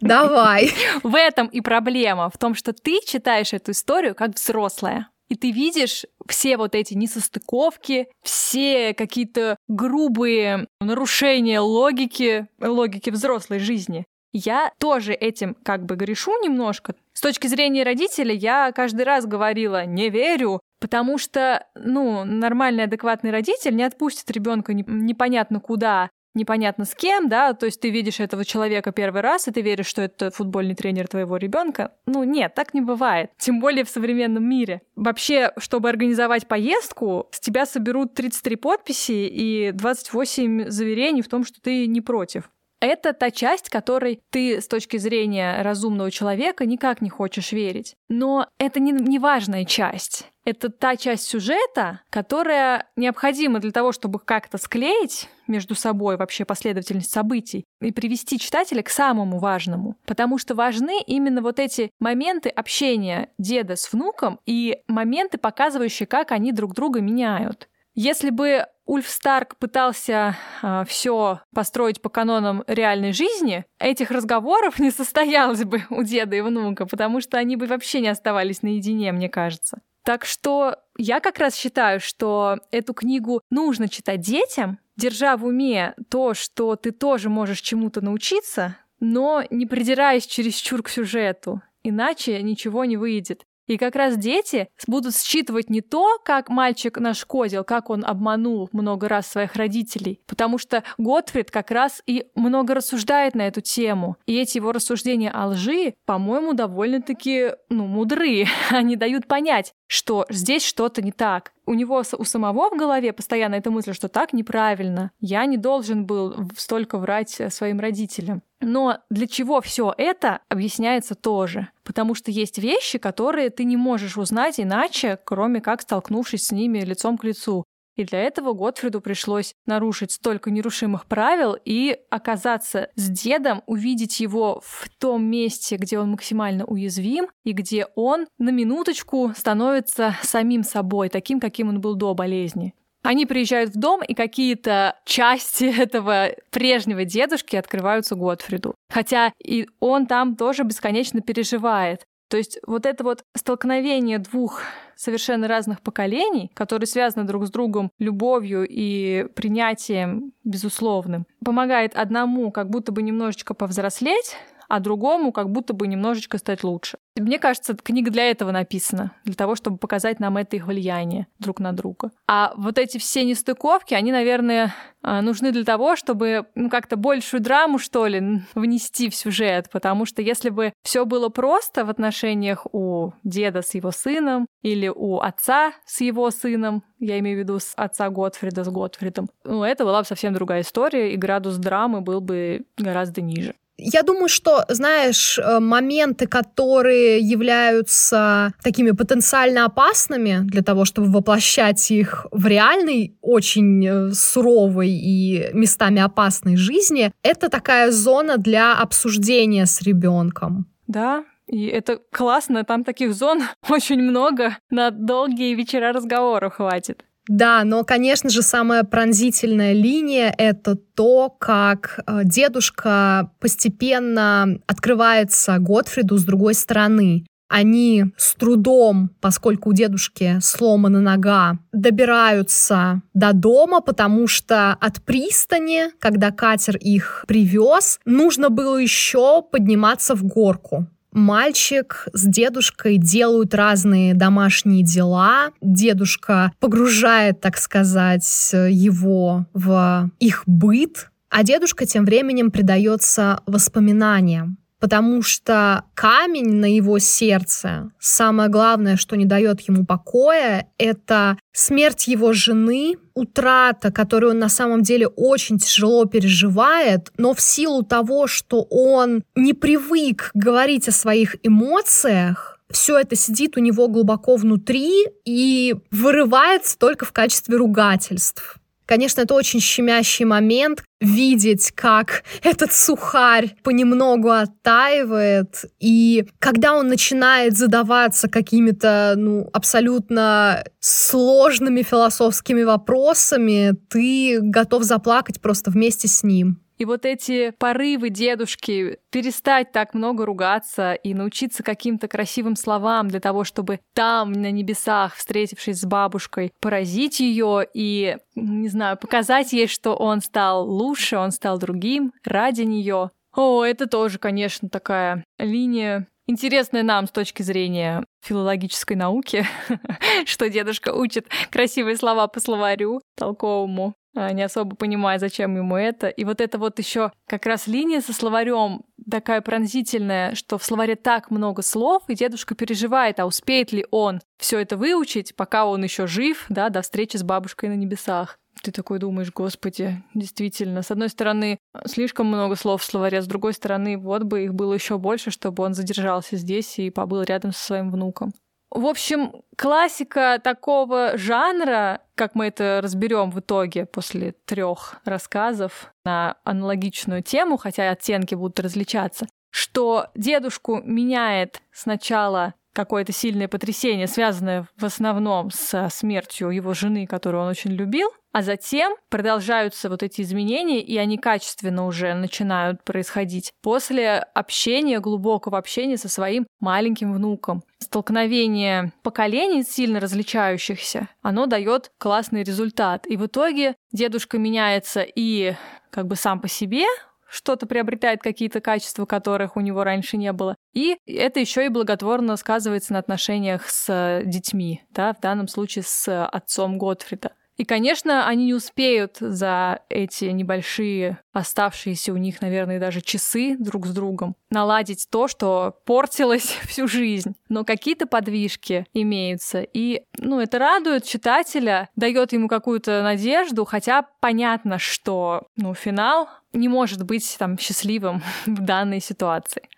Давай. 0.00 0.72
В 1.02 1.14
этом 1.14 1.46
и 1.48 1.60
проблема, 1.60 2.30
в 2.30 2.38
том, 2.38 2.54
что 2.54 2.72
ты 2.72 3.00
читаешь 3.06 3.52
эту 3.52 3.72
историю 3.72 4.14
как 4.14 4.34
взрослая. 4.34 5.08
И 5.28 5.34
ты 5.34 5.50
видишь 5.50 6.04
все 6.26 6.56
вот 6.56 6.74
эти 6.74 6.94
несостыковки, 6.94 8.08
все 8.22 8.94
какие-то 8.94 9.56
грубые 9.68 10.66
нарушения 10.80 11.60
логики, 11.60 12.48
логики 12.60 13.10
взрослой 13.10 13.58
жизни. 13.58 14.04
Я 14.32 14.72
тоже 14.78 15.14
этим 15.14 15.54
как 15.54 15.84
бы 15.84 15.96
грешу 15.96 16.32
немножко. 16.42 16.94
С 17.12 17.20
точки 17.20 17.46
зрения 17.46 17.82
родителей 17.82 18.36
я 18.36 18.72
каждый 18.72 19.02
раз 19.02 19.26
говорила 19.26 19.86
«не 19.86 20.10
верю», 20.10 20.60
потому 20.80 21.18
что, 21.18 21.66
ну, 21.74 22.24
нормальный, 22.24 22.84
адекватный 22.84 23.30
родитель 23.30 23.74
не 23.74 23.82
отпустит 23.82 24.30
ребенка 24.30 24.74
непонятно 24.74 25.60
куда, 25.60 26.10
непонятно 26.38 26.86
с 26.86 26.94
кем, 26.94 27.28
да, 27.28 27.52
то 27.52 27.66
есть 27.66 27.80
ты 27.80 27.90
видишь 27.90 28.20
этого 28.20 28.44
человека 28.44 28.92
первый 28.92 29.20
раз, 29.20 29.46
и 29.46 29.50
ты 29.50 29.60
веришь, 29.60 29.86
что 29.86 30.00
это 30.00 30.30
футбольный 30.30 30.74
тренер 30.74 31.08
твоего 31.08 31.36
ребенка. 31.36 31.92
Ну 32.06 32.24
нет, 32.24 32.54
так 32.54 32.72
не 32.72 32.80
бывает, 32.80 33.30
тем 33.38 33.60
более 33.60 33.84
в 33.84 33.90
современном 33.90 34.48
мире. 34.48 34.80
Вообще, 34.96 35.52
чтобы 35.58 35.90
организовать 35.90 36.46
поездку, 36.46 37.28
с 37.32 37.40
тебя 37.40 37.66
соберут 37.66 38.14
33 38.14 38.56
подписи 38.56 39.26
и 39.26 39.72
28 39.72 40.70
заверений 40.70 41.22
в 41.22 41.28
том, 41.28 41.44
что 41.44 41.60
ты 41.60 41.86
не 41.86 42.00
против. 42.00 42.50
Это 42.80 43.12
та 43.12 43.30
часть, 43.30 43.70
которой 43.70 44.22
ты 44.30 44.60
с 44.60 44.68
точки 44.68 44.98
зрения 44.98 45.62
разумного 45.62 46.10
человека 46.10 46.64
никак 46.64 47.00
не 47.00 47.10
хочешь 47.10 47.52
верить. 47.52 47.96
Но 48.08 48.48
это 48.58 48.78
не, 48.78 48.92
не 48.92 49.18
важная 49.18 49.64
часть. 49.64 50.26
Это 50.44 50.70
та 50.70 50.96
часть 50.96 51.24
сюжета, 51.24 52.00
которая 52.08 52.88
необходима 52.96 53.58
для 53.58 53.72
того, 53.72 53.92
чтобы 53.92 54.18
как-то 54.18 54.56
склеить 54.56 55.28
между 55.46 55.74
собой 55.74 56.16
вообще 56.16 56.44
последовательность 56.44 57.10
событий 57.10 57.64
и 57.82 57.92
привести 57.92 58.38
читателя 58.38 58.82
к 58.82 58.88
самому 58.88 59.40
важному. 59.40 59.96
Потому 60.06 60.38
что 60.38 60.54
важны 60.54 61.02
именно 61.06 61.42
вот 61.42 61.58
эти 61.58 61.90
моменты 62.00 62.48
общения 62.48 63.30
деда 63.38 63.76
с 63.76 63.92
внуком 63.92 64.40
и 64.46 64.78
моменты, 64.86 65.36
показывающие, 65.36 66.06
как 66.06 66.32
они 66.32 66.52
друг 66.52 66.74
друга 66.74 67.00
меняют. 67.00 67.68
Если 67.94 68.30
бы 68.30 68.64
Ульф 68.88 69.06
Старк 69.06 69.56
пытался 69.58 70.38
э, 70.62 70.84
все 70.88 71.42
построить 71.54 72.00
по 72.00 72.08
канонам 72.08 72.64
реальной 72.66 73.12
жизни, 73.12 73.66
этих 73.78 74.10
разговоров 74.10 74.78
не 74.78 74.90
состоялось 74.90 75.62
бы 75.64 75.82
у 75.90 76.02
деда 76.02 76.36
и 76.36 76.40
внука, 76.40 76.86
потому 76.86 77.20
что 77.20 77.36
они 77.36 77.56
бы 77.56 77.66
вообще 77.66 78.00
не 78.00 78.08
оставались 78.08 78.62
наедине, 78.62 79.12
мне 79.12 79.28
кажется. 79.28 79.82
Так 80.04 80.24
что 80.24 80.76
я 80.96 81.20
как 81.20 81.38
раз 81.38 81.54
считаю, 81.54 82.00
что 82.00 82.60
эту 82.70 82.94
книгу 82.94 83.42
нужно 83.50 83.90
читать 83.90 84.20
детям, 84.20 84.78
держа 84.96 85.36
в 85.36 85.44
уме 85.44 85.94
то, 86.08 86.32
что 86.32 86.74
ты 86.74 86.90
тоже 86.90 87.28
можешь 87.28 87.60
чему-то 87.60 88.00
научиться, 88.00 88.78
но 89.00 89.44
не 89.50 89.66
придираясь 89.66 90.26
чересчур 90.26 90.82
к 90.82 90.88
сюжету, 90.88 91.60
иначе 91.82 92.42
ничего 92.42 92.86
не 92.86 92.96
выйдет. 92.96 93.44
И 93.68 93.76
как 93.76 93.94
раз 93.94 94.16
дети 94.16 94.68
будут 94.86 95.16
считывать 95.16 95.70
не 95.70 95.80
то, 95.80 96.18
как 96.24 96.48
мальчик 96.48 96.98
нашкодил, 96.98 97.62
как 97.62 97.90
он 97.90 98.04
обманул 98.04 98.68
много 98.72 99.08
раз 99.08 99.28
своих 99.28 99.54
родителей, 99.54 100.20
потому 100.26 100.58
что 100.58 100.82
Готфрид 100.96 101.50
как 101.50 101.70
раз 101.70 102.02
и 102.06 102.26
много 102.34 102.74
рассуждает 102.74 103.34
на 103.34 103.42
эту 103.42 103.60
тему. 103.60 104.16
И 104.26 104.36
эти 104.36 104.56
его 104.56 104.72
рассуждения 104.72 105.30
о 105.30 105.48
лжи, 105.48 105.94
по-моему, 106.06 106.54
довольно-таки, 106.54 107.52
ну, 107.68 107.86
мудрые. 107.86 108.48
Они 108.70 108.96
дают 108.96 109.26
понять, 109.26 109.74
что 109.86 110.26
здесь 110.30 110.64
что-то 110.64 111.02
не 111.02 111.12
так. 111.12 111.52
У 111.66 111.74
него 111.74 112.02
у 112.16 112.24
самого 112.24 112.70
в 112.70 112.78
голове 112.78 113.12
постоянно 113.12 113.56
эта 113.56 113.70
мысль, 113.70 113.92
что 113.92 114.08
так 114.08 114.32
неправильно. 114.32 115.10
Я 115.20 115.44
не 115.44 115.58
должен 115.58 116.06
был 116.06 116.34
столько 116.56 116.98
врать 116.98 117.38
э, 117.40 117.50
своим 117.50 117.78
родителям. 117.78 118.42
Но 118.60 118.98
для 119.10 119.26
чего 119.26 119.60
все 119.60 119.94
это 119.96 120.40
объясняется 120.48 121.14
тоже. 121.14 121.68
Потому 121.88 122.14
что 122.14 122.30
есть 122.30 122.58
вещи, 122.58 122.98
которые 122.98 123.48
ты 123.48 123.64
не 123.64 123.78
можешь 123.78 124.18
узнать 124.18 124.60
иначе, 124.60 125.18
кроме 125.24 125.62
как 125.62 125.80
столкнувшись 125.80 126.44
с 126.44 126.52
ними 126.52 126.80
лицом 126.80 127.16
к 127.16 127.24
лицу. 127.24 127.64
И 127.96 128.04
для 128.04 128.20
этого 128.20 128.52
Готфриду 128.52 129.00
пришлось 129.00 129.54
нарушить 129.64 130.12
столько 130.12 130.50
нерушимых 130.50 131.06
правил 131.06 131.56
и 131.64 131.96
оказаться 132.10 132.90
с 132.94 133.08
дедом, 133.08 133.62
увидеть 133.66 134.20
его 134.20 134.60
в 134.62 134.90
том 134.98 135.24
месте, 135.24 135.76
где 135.76 135.98
он 135.98 136.10
максимально 136.10 136.66
уязвим, 136.66 137.28
и 137.44 137.52
где 137.52 137.86
он 137.94 138.26
на 138.36 138.50
минуточку 138.50 139.32
становится 139.34 140.14
самим 140.22 140.64
собой, 140.64 141.08
таким, 141.08 141.40
каким 141.40 141.70
он 141.70 141.80
был 141.80 141.94
до 141.94 142.12
болезни. 142.12 142.74
Они 143.02 143.26
приезжают 143.26 143.74
в 143.74 143.78
дом, 143.78 144.02
и 144.02 144.14
какие-то 144.14 144.96
части 145.04 145.64
этого 145.80 146.30
прежнего 146.50 147.04
дедушки 147.04 147.56
открываются 147.56 148.14
Готфриду. 148.14 148.74
Хотя 148.90 149.32
и 149.42 149.68
он 149.80 150.06
там 150.06 150.36
тоже 150.36 150.64
бесконечно 150.64 151.20
переживает. 151.20 152.04
То 152.28 152.36
есть 152.36 152.58
вот 152.66 152.84
это 152.84 153.04
вот 153.04 153.24
столкновение 153.34 154.18
двух 154.18 154.60
совершенно 154.96 155.48
разных 155.48 155.80
поколений, 155.80 156.50
которые 156.54 156.86
связаны 156.86 157.24
друг 157.24 157.46
с 157.46 157.50
другом 157.50 157.90
любовью 157.98 158.66
и 158.68 159.26
принятием 159.34 160.32
безусловным, 160.44 161.26
помогает 161.42 161.94
одному 161.94 162.50
как 162.50 162.68
будто 162.68 162.92
бы 162.92 163.02
немножечко 163.02 163.54
повзрослеть, 163.54 164.36
а 164.68 164.80
другому 164.80 165.32
как 165.32 165.50
будто 165.50 165.72
бы 165.72 165.86
немножечко 165.86 166.38
стать 166.38 166.62
лучше. 166.62 166.98
Мне 167.16 167.38
кажется, 167.38 167.74
книга 167.74 168.10
для 168.10 168.30
этого 168.30 168.52
написана, 168.52 169.12
для 169.24 169.34
того, 169.34 169.56
чтобы 169.56 169.78
показать 169.78 170.20
нам 170.20 170.36
это 170.36 170.56
их 170.56 170.66
влияние 170.66 171.26
друг 171.38 171.58
на 171.58 171.72
друга. 171.72 172.12
А 172.28 172.52
вот 172.56 172.78
эти 172.78 172.98
все 172.98 173.24
нестыковки, 173.24 173.94
они, 173.94 174.12
наверное, 174.12 174.74
а, 175.02 175.22
нужны 175.22 175.50
для 175.50 175.64
того, 175.64 175.96
чтобы 175.96 176.46
ну, 176.54 176.70
как-то 176.70 176.96
большую 176.96 177.40
драму, 177.40 177.78
что 177.78 178.06
ли, 178.06 178.42
внести 178.54 179.08
в 179.08 179.16
сюжет, 179.16 179.68
потому 179.72 180.04
что 180.04 180.22
если 180.22 180.50
бы 180.50 180.72
все 180.82 181.04
было 181.04 181.28
просто 181.28 181.84
в 181.84 181.90
отношениях 181.90 182.66
у 182.72 183.12
деда 183.24 183.62
с 183.62 183.74
его 183.74 183.90
сыном 183.90 184.46
или 184.62 184.88
у 184.88 185.18
отца 185.18 185.72
с 185.86 186.00
его 186.00 186.30
сыном, 186.30 186.84
я 186.98 187.18
имею 187.18 187.38
в 187.38 187.40
виду 187.40 187.58
с 187.58 187.72
отца 187.76 188.10
Готфрида 188.10 188.64
с 188.64 188.68
Готфридом, 188.68 189.28
ну, 189.44 189.64
это 189.64 189.84
была 189.84 190.00
бы 190.00 190.06
совсем 190.06 190.34
другая 190.34 190.60
история, 190.60 191.12
и 191.12 191.16
градус 191.16 191.56
драмы 191.56 192.00
был 192.00 192.20
бы 192.20 192.64
гораздо 192.76 193.22
ниже. 193.22 193.54
Я 193.78 194.02
думаю, 194.02 194.28
что, 194.28 194.64
знаешь, 194.68 195.38
э, 195.38 195.60
моменты, 195.60 196.26
которые 196.26 197.20
являются 197.20 198.52
такими 198.62 198.90
потенциально 198.90 199.64
опасными 199.66 200.40
для 200.42 200.62
того, 200.62 200.84
чтобы 200.84 201.12
воплощать 201.12 201.90
их 201.92 202.26
в 202.32 202.46
реальной, 202.46 203.16
очень 203.20 203.86
э, 203.86 204.10
суровой 204.10 204.90
и 204.90 205.50
местами 205.52 206.00
опасной 206.00 206.56
жизни, 206.56 207.12
это 207.22 207.48
такая 207.48 207.92
зона 207.92 208.36
для 208.36 208.74
обсуждения 208.74 209.64
с 209.64 209.80
ребенком. 209.82 210.66
Да, 210.88 211.24
и 211.46 211.66
это 211.66 212.00
классно, 212.10 212.64
там 212.64 212.82
таких 212.82 213.14
зон 213.14 213.42
очень 213.68 214.02
много, 214.02 214.58
на 214.70 214.90
долгие 214.90 215.54
вечера 215.54 215.92
разговоров 215.92 216.54
хватит. 216.54 217.04
Да, 217.28 217.62
но, 217.64 217.84
конечно 217.84 218.30
же, 218.30 218.42
самая 218.42 218.84
пронзительная 218.84 219.74
линия— 219.74 220.34
это 220.38 220.76
то, 220.76 221.28
как 221.28 222.00
э, 222.06 222.22
дедушка 222.24 223.30
постепенно 223.38 224.58
открывается 224.66 225.58
Готфриду 225.58 226.16
с 226.16 226.24
другой 226.24 226.54
стороны. 226.54 227.26
Они 227.48 228.04
с 228.16 228.34
трудом, 228.34 229.10
поскольку 229.20 229.70
у 229.70 229.72
дедушки 229.72 230.38
сломана 230.40 231.00
нога, 231.00 231.58
добираются 231.72 233.02
до 233.14 233.32
дома, 233.32 233.80
потому 233.80 234.26
что 234.26 234.72
от 234.72 235.02
пристани, 235.02 235.90
когда 235.98 236.30
катер 236.30 236.76
их 236.76 237.24
привез, 237.26 238.00
нужно 238.04 238.50
было 238.50 238.76
еще 238.76 239.42
подниматься 239.42 240.14
в 240.14 240.24
горку. 240.24 240.86
Мальчик 241.12 242.06
с 242.12 242.26
дедушкой 242.26 242.98
делают 242.98 243.54
разные 243.54 244.14
домашние 244.14 244.84
дела. 244.84 245.50
Дедушка 245.62 246.52
погружает, 246.60 247.40
так 247.40 247.56
сказать, 247.56 248.50
его 248.52 249.46
в 249.54 250.10
их 250.20 250.42
быт, 250.46 251.10
а 251.30 251.42
дедушка 251.42 251.86
тем 251.86 252.04
временем 252.04 252.50
предается 252.50 253.40
воспоминаниям 253.46 254.57
потому 254.80 255.22
что 255.22 255.84
камень 255.94 256.56
на 256.56 256.72
его 256.72 256.98
сердце, 256.98 257.90
самое 257.98 258.48
главное, 258.48 258.96
что 258.96 259.16
не 259.16 259.24
дает 259.24 259.60
ему 259.62 259.84
покоя, 259.84 260.68
это 260.78 261.38
смерть 261.52 262.08
его 262.08 262.32
жены, 262.32 262.96
утрата, 263.14 263.90
которую 263.90 264.32
он 264.32 264.38
на 264.38 264.48
самом 264.48 264.82
деле 264.82 265.08
очень 265.08 265.58
тяжело 265.58 266.04
переживает, 266.04 267.10
но 267.16 267.34
в 267.34 267.40
силу 267.40 267.82
того, 267.82 268.26
что 268.26 268.62
он 268.62 269.24
не 269.34 269.54
привык 269.54 270.30
говорить 270.34 270.88
о 270.88 270.92
своих 270.92 271.36
эмоциях, 271.42 272.58
все 272.70 272.98
это 272.98 273.16
сидит 273.16 273.56
у 273.56 273.60
него 273.60 273.88
глубоко 273.88 274.36
внутри 274.36 275.06
и 275.24 275.74
вырывается 275.90 276.78
только 276.78 277.04
в 277.04 277.12
качестве 277.12 277.56
ругательств. 277.56 278.57
Конечно, 278.88 279.20
это 279.20 279.34
очень 279.34 279.60
щемящий 279.60 280.24
момент 280.24 280.82
видеть, 280.98 281.72
как 281.72 282.24
этот 282.42 282.72
сухарь 282.72 283.54
понемногу 283.62 284.30
оттаивает, 284.30 285.66
и 285.78 286.26
когда 286.38 286.72
он 286.72 286.88
начинает 286.88 287.54
задаваться 287.54 288.28
какими-то, 288.28 289.12
ну, 289.14 289.50
абсолютно 289.52 290.64
сложными 290.80 291.82
философскими 291.82 292.62
вопросами, 292.62 293.74
ты 293.90 294.40
готов 294.40 294.84
заплакать 294.84 295.38
просто 295.42 295.70
вместе 295.70 296.08
с 296.08 296.22
ним. 296.22 296.58
И 296.78 296.84
вот 296.84 297.04
эти 297.04 297.52
порывы 297.58 298.08
дедушки 298.08 298.98
перестать 299.10 299.72
так 299.72 299.94
много 299.94 300.24
ругаться 300.24 300.94
и 300.94 301.12
научиться 301.12 301.62
каким-то 301.62 302.08
красивым 302.08 302.56
словам 302.56 303.08
для 303.08 303.20
того, 303.20 303.44
чтобы 303.44 303.80
там, 303.94 304.32
на 304.32 304.50
небесах, 304.50 305.16
встретившись 305.16 305.80
с 305.80 305.84
бабушкой, 305.84 306.52
поразить 306.60 307.20
ее 307.20 307.66
и, 307.74 308.16
не 308.36 308.68
знаю, 308.68 308.96
показать 308.96 309.52
ей, 309.52 309.66
что 309.66 309.94
он 309.94 310.20
стал 310.20 310.68
лучше, 310.68 311.16
он 311.16 311.32
стал 311.32 311.58
другим 311.58 312.12
ради 312.24 312.62
нее. 312.62 313.10
О, 313.34 313.64
это 313.64 313.86
тоже, 313.86 314.18
конечно, 314.18 314.68
такая 314.68 315.24
линия 315.38 316.06
интересная 316.28 316.82
нам 316.82 317.06
с 317.06 317.10
точки 317.10 317.42
зрения 317.42 318.04
филологической 318.22 318.96
науки, 318.96 319.44
что 320.26 320.48
дедушка 320.48 320.92
учит 320.92 321.26
красивые 321.50 321.96
слова 321.96 322.28
по 322.28 322.38
словарю 322.38 323.00
толковому. 323.16 323.94
А, 324.18 324.32
не 324.32 324.42
особо 324.42 324.74
понимая, 324.74 325.20
зачем 325.20 325.56
ему 325.56 325.76
это. 325.76 326.08
И 326.08 326.24
вот 326.24 326.40
это 326.40 326.58
вот 326.58 326.76
еще 326.80 327.12
как 327.28 327.46
раз 327.46 327.68
линия 327.68 328.00
со 328.00 328.12
словарем 328.12 328.82
такая 329.08 329.40
пронзительная, 329.40 330.34
что 330.34 330.58
в 330.58 330.64
словаре 330.64 330.96
так 330.96 331.30
много 331.30 331.62
слов, 331.62 332.02
и 332.08 332.16
дедушка 332.16 332.56
переживает, 332.56 333.20
а 333.20 333.26
успеет 333.26 333.70
ли 333.70 333.86
он 333.92 334.20
все 334.36 334.58
это 334.58 334.76
выучить, 334.76 335.36
пока 335.36 335.66
он 335.66 335.84
еще 335.84 336.08
жив, 336.08 336.46
да, 336.48 336.68
до 336.68 336.82
встречи 336.82 337.16
с 337.16 337.22
бабушкой 337.22 337.68
на 337.68 337.74
небесах. 337.74 338.40
Ты 338.60 338.72
такой 338.72 338.98
думаешь, 338.98 339.30
господи, 339.32 340.02
действительно, 340.14 340.82
с 340.82 340.90
одной 340.90 341.10
стороны, 341.10 341.58
слишком 341.86 342.26
много 342.26 342.56
слов 342.56 342.82
в 342.82 342.84
словаре, 342.84 343.22
с 343.22 343.26
другой 343.28 343.52
стороны, 343.52 343.96
вот 343.96 344.24
бы 344.24 344.42
их 344.42 344.52
было 344.52 344.74
еще 344.74 344.98
больше, 344.98 345.30
чтобы 345.30 345.62
он 345.62 345.74
задержался 345.74 346.36
здесь 346.36 346.76
и 346.80 346.90
побыл 346.90 347.22
рядом 347.22 347.52
со 347.52 347.64
своим 347.64 347.92
внуком. 347.92 348.32
В 348.70 348.86
общем, 348.86 349.32
классика 349.56 350.38
такого 350.42 351.16
жанра, 351.16 352.02
как 352.14 352.34
мы 352.34 352.46
это 352.46 352.80
разберем 352.82 353.30
в 353.30 353.40
итоге 353.40 353.86
после 353.86 354.32
трех 354.44 355.00
рассказов 355.04 355.92
на 356.04 356.36
аналогичную 356.44 357.22
тему, 357.22 357.56
хотя 357.56 357.90
оттенки 357.90 358.34
будут 358.34 358.60
различаться, 358.60 359.26
что 359.50 360.08
дедушку 360.14 360.82
меняет 360.82 361.62
сначала 361.72 362.54
какое-то 362.74 363.12
сильное 363.12 363.48
потрясение, 363.48 364.06
связанное 364.06 364.68
в 364.76 364.84
основном 364.84 365.50
со 365.50 365.88
смертью 365.88 366.50
его 366.50 366.74
жены, 366.74 367.06
которую 367.06 367.42
он 367.42 367.48
очень 367.48 367.72
любил, 367.72 368.10
а 368.32 368.42
затем 368.42 368.94
продолжаются 369.08 369.88
вот 369.88 370.02
эти 370.02 370.20
изменения, 370.22 370.80
и 370.80 370.96
они 370.96 371.18
качественно 371.18 371.86
уже 371.86 372.14
начинают 372.14 372.84
происходить 372.84 373.52
после 373.62 374.18
общения, 374.18 375.00
глубокого 375.00 375.58
общения 375.58 375.96
со 375.96 376.08
своим 376.08 376.46
маленьким 376.60 377.12
внуком. 377.12 377.62
Столкновение 377.78 378.92
поколений 379.02 379.62
сильно 379.62 380.00
различающихся, 380.00 381.08
оно 381.22 381.46
дает 381.46 381.90
классный 381.98 382.42
результат. 382.42 383.06
И 383.06 383.16
в 383.16 383.26
итоге 383.26 383.74
дедушка 383.92 384.38
меняется 384.38 385.02
и 385.02 385.54
как 385.90 386.06
бы 386.06 386.16
сам 386.16 386.40
по 386.40 386.48
себе, 386.48 386.84
что-то 387.28 387.66
приобретает 387.66 388.22
какие-то 388.22 388.60
качества, 388.60 389.04
которых 389.04 389.56
у 389.56 389.60
него 389.60 389.84
раньше 389.84 390.16
не 390.16 390.32
было. 390.32 390.56
И 390.72 390.96
это 391.06 391.40
еще 391.40 391.66
и 391.66 391.68
благотворно 391.68 392.36
сказывается 392.36 392.94
на 392.94 392.98
отношениях 393.00 393.68
с 393.68 394.22
детьми, 394.24 394.82
да, 394.90 395.12
в 395.12 395.20
данном 395.20 395.48
случае 395.48 395.84
с 395.86 396.26
отцом 396.26 396.78
Готфрида. 396.78 397.32
И, 397.58 397.64
конечно, 397.64 398.26
они 398.26 398.46
не 398.46 398.54
успеют 398.54 399.16
за 399.18 399.80
эти 399.88 400.26
небольшие 400.26 401.18
оставшиеся 401.32 402.12
у 402.12 402.16
них, 402.16 402.40
наверное, 402.40 402.80
даже 402.80 403.00
часы 403.00 403.56
друг 403.58 403.86
с 403.86 403.90
другом 403.90 404.36
наладить 404.50 405.08
то, 405.10 405.28
что 405.28 405.76
портилось 405.84 406.56
всю 406.68 406.88
жизнь. 406.88 407.34
Но 407.48 407.64
какие-то 407.64 408.06
подвижки 408.06 408.86
имеются. 408.94 409.60
И, 409.60 410.04
ну, 410.18 410.40
это 410.40 410.58
радует 410.58 411.04
читателя, 411.04 411.90
дает 411.96 412.32
ему 412.32 412.48
какую-то 412.48 413.02
надежду, 413.02 413.64
хотя 413.64 414.06
понятно, 414.20 414.78
что, 414.78 415.48
ну, 415.56 415.74
финал 415.74 416.28
не 416.52 416.68
может 416.68 417.02
быть 417.02 417.36
там 417.38 417.58
счастливым 417.58 418.22
в 418.46 418.60
данной 418.60 419.00
ситуации. 419.00 419.68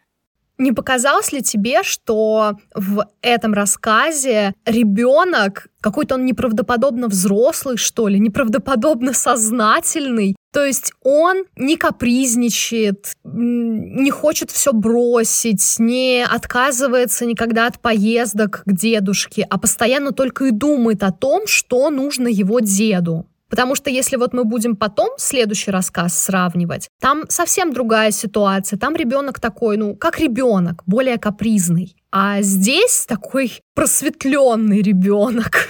Не 0.61 0.73
показалось 0.73 1.33
ли 1.33 1.41
тебе, 1.41 1.83
что 1.83 2.59
в 2.75 3.07
этом 3.23 3.55
рассказе 3.55 4.53
ребенок 4.67 5.69
какой-то 5.81 6.17
он 6.17 6.27
неправдоподобно 6.27 7.09
взрослый, 7.09 7.79
что 7.79 8.09
ли, 8.09 8.21
неправдоподобно 8.21 9.15
сознательный? 9.15 10.37
То 10.53 10.63
есть 10.63 10.93
он 11.03 11.45
не 11.57 11.79
капризничает, 11.79 13.15
не 13.25 14.11
хочет 14.11 14.51
все 14.51 14.75
бросить, 14.75 15.77
не 15.79 16.27
отказывается 16.31 17.25
никогда 17.25 17.67
от 17.67 17.81
поездок 17.81 18.63
к 18.67 18.73
дедушке, 18.73 19.47
а 19.49 19.59
постоянно 19.59 20.13
только 20.13 20.45
и 20.45 20.51
думает 20.51 21.03
о 21.03 21.11
том, 21.11 21.47
что 21.47 21.89
нужно 21.89 22.29
его 22.29 22.61
деду. 22.61 23.30
Потому 23.51 23.75
что 23.75 23.91
если 23.91 24.17
вот 24.17 24.33
мы 24.33 24.45
будем 24.45 24.77
потом 24.77 25.11
следующий 25.19 25.73
рассказ 25.73 26.17
сравнивать, 26.17 26.89
там 27.01 27.25
совсем 27.29 27.73
другая 27.73 28.13
ситуация. 28.13 28.79
Там 28.79 28.95
ребенок 28.95 29.41
такой, 29.41 29.77
ну, 29.77 29.97
как 29.97 30.21
ребенок, 30.21 30.83
более 30.87 31.19
капризный. 31.19 31.97
А 32.13 32.41
здесь 32.43 33.05
такой 33.07 33.61
просветленный 33.75 34.83
ребенок. 34.83 35.69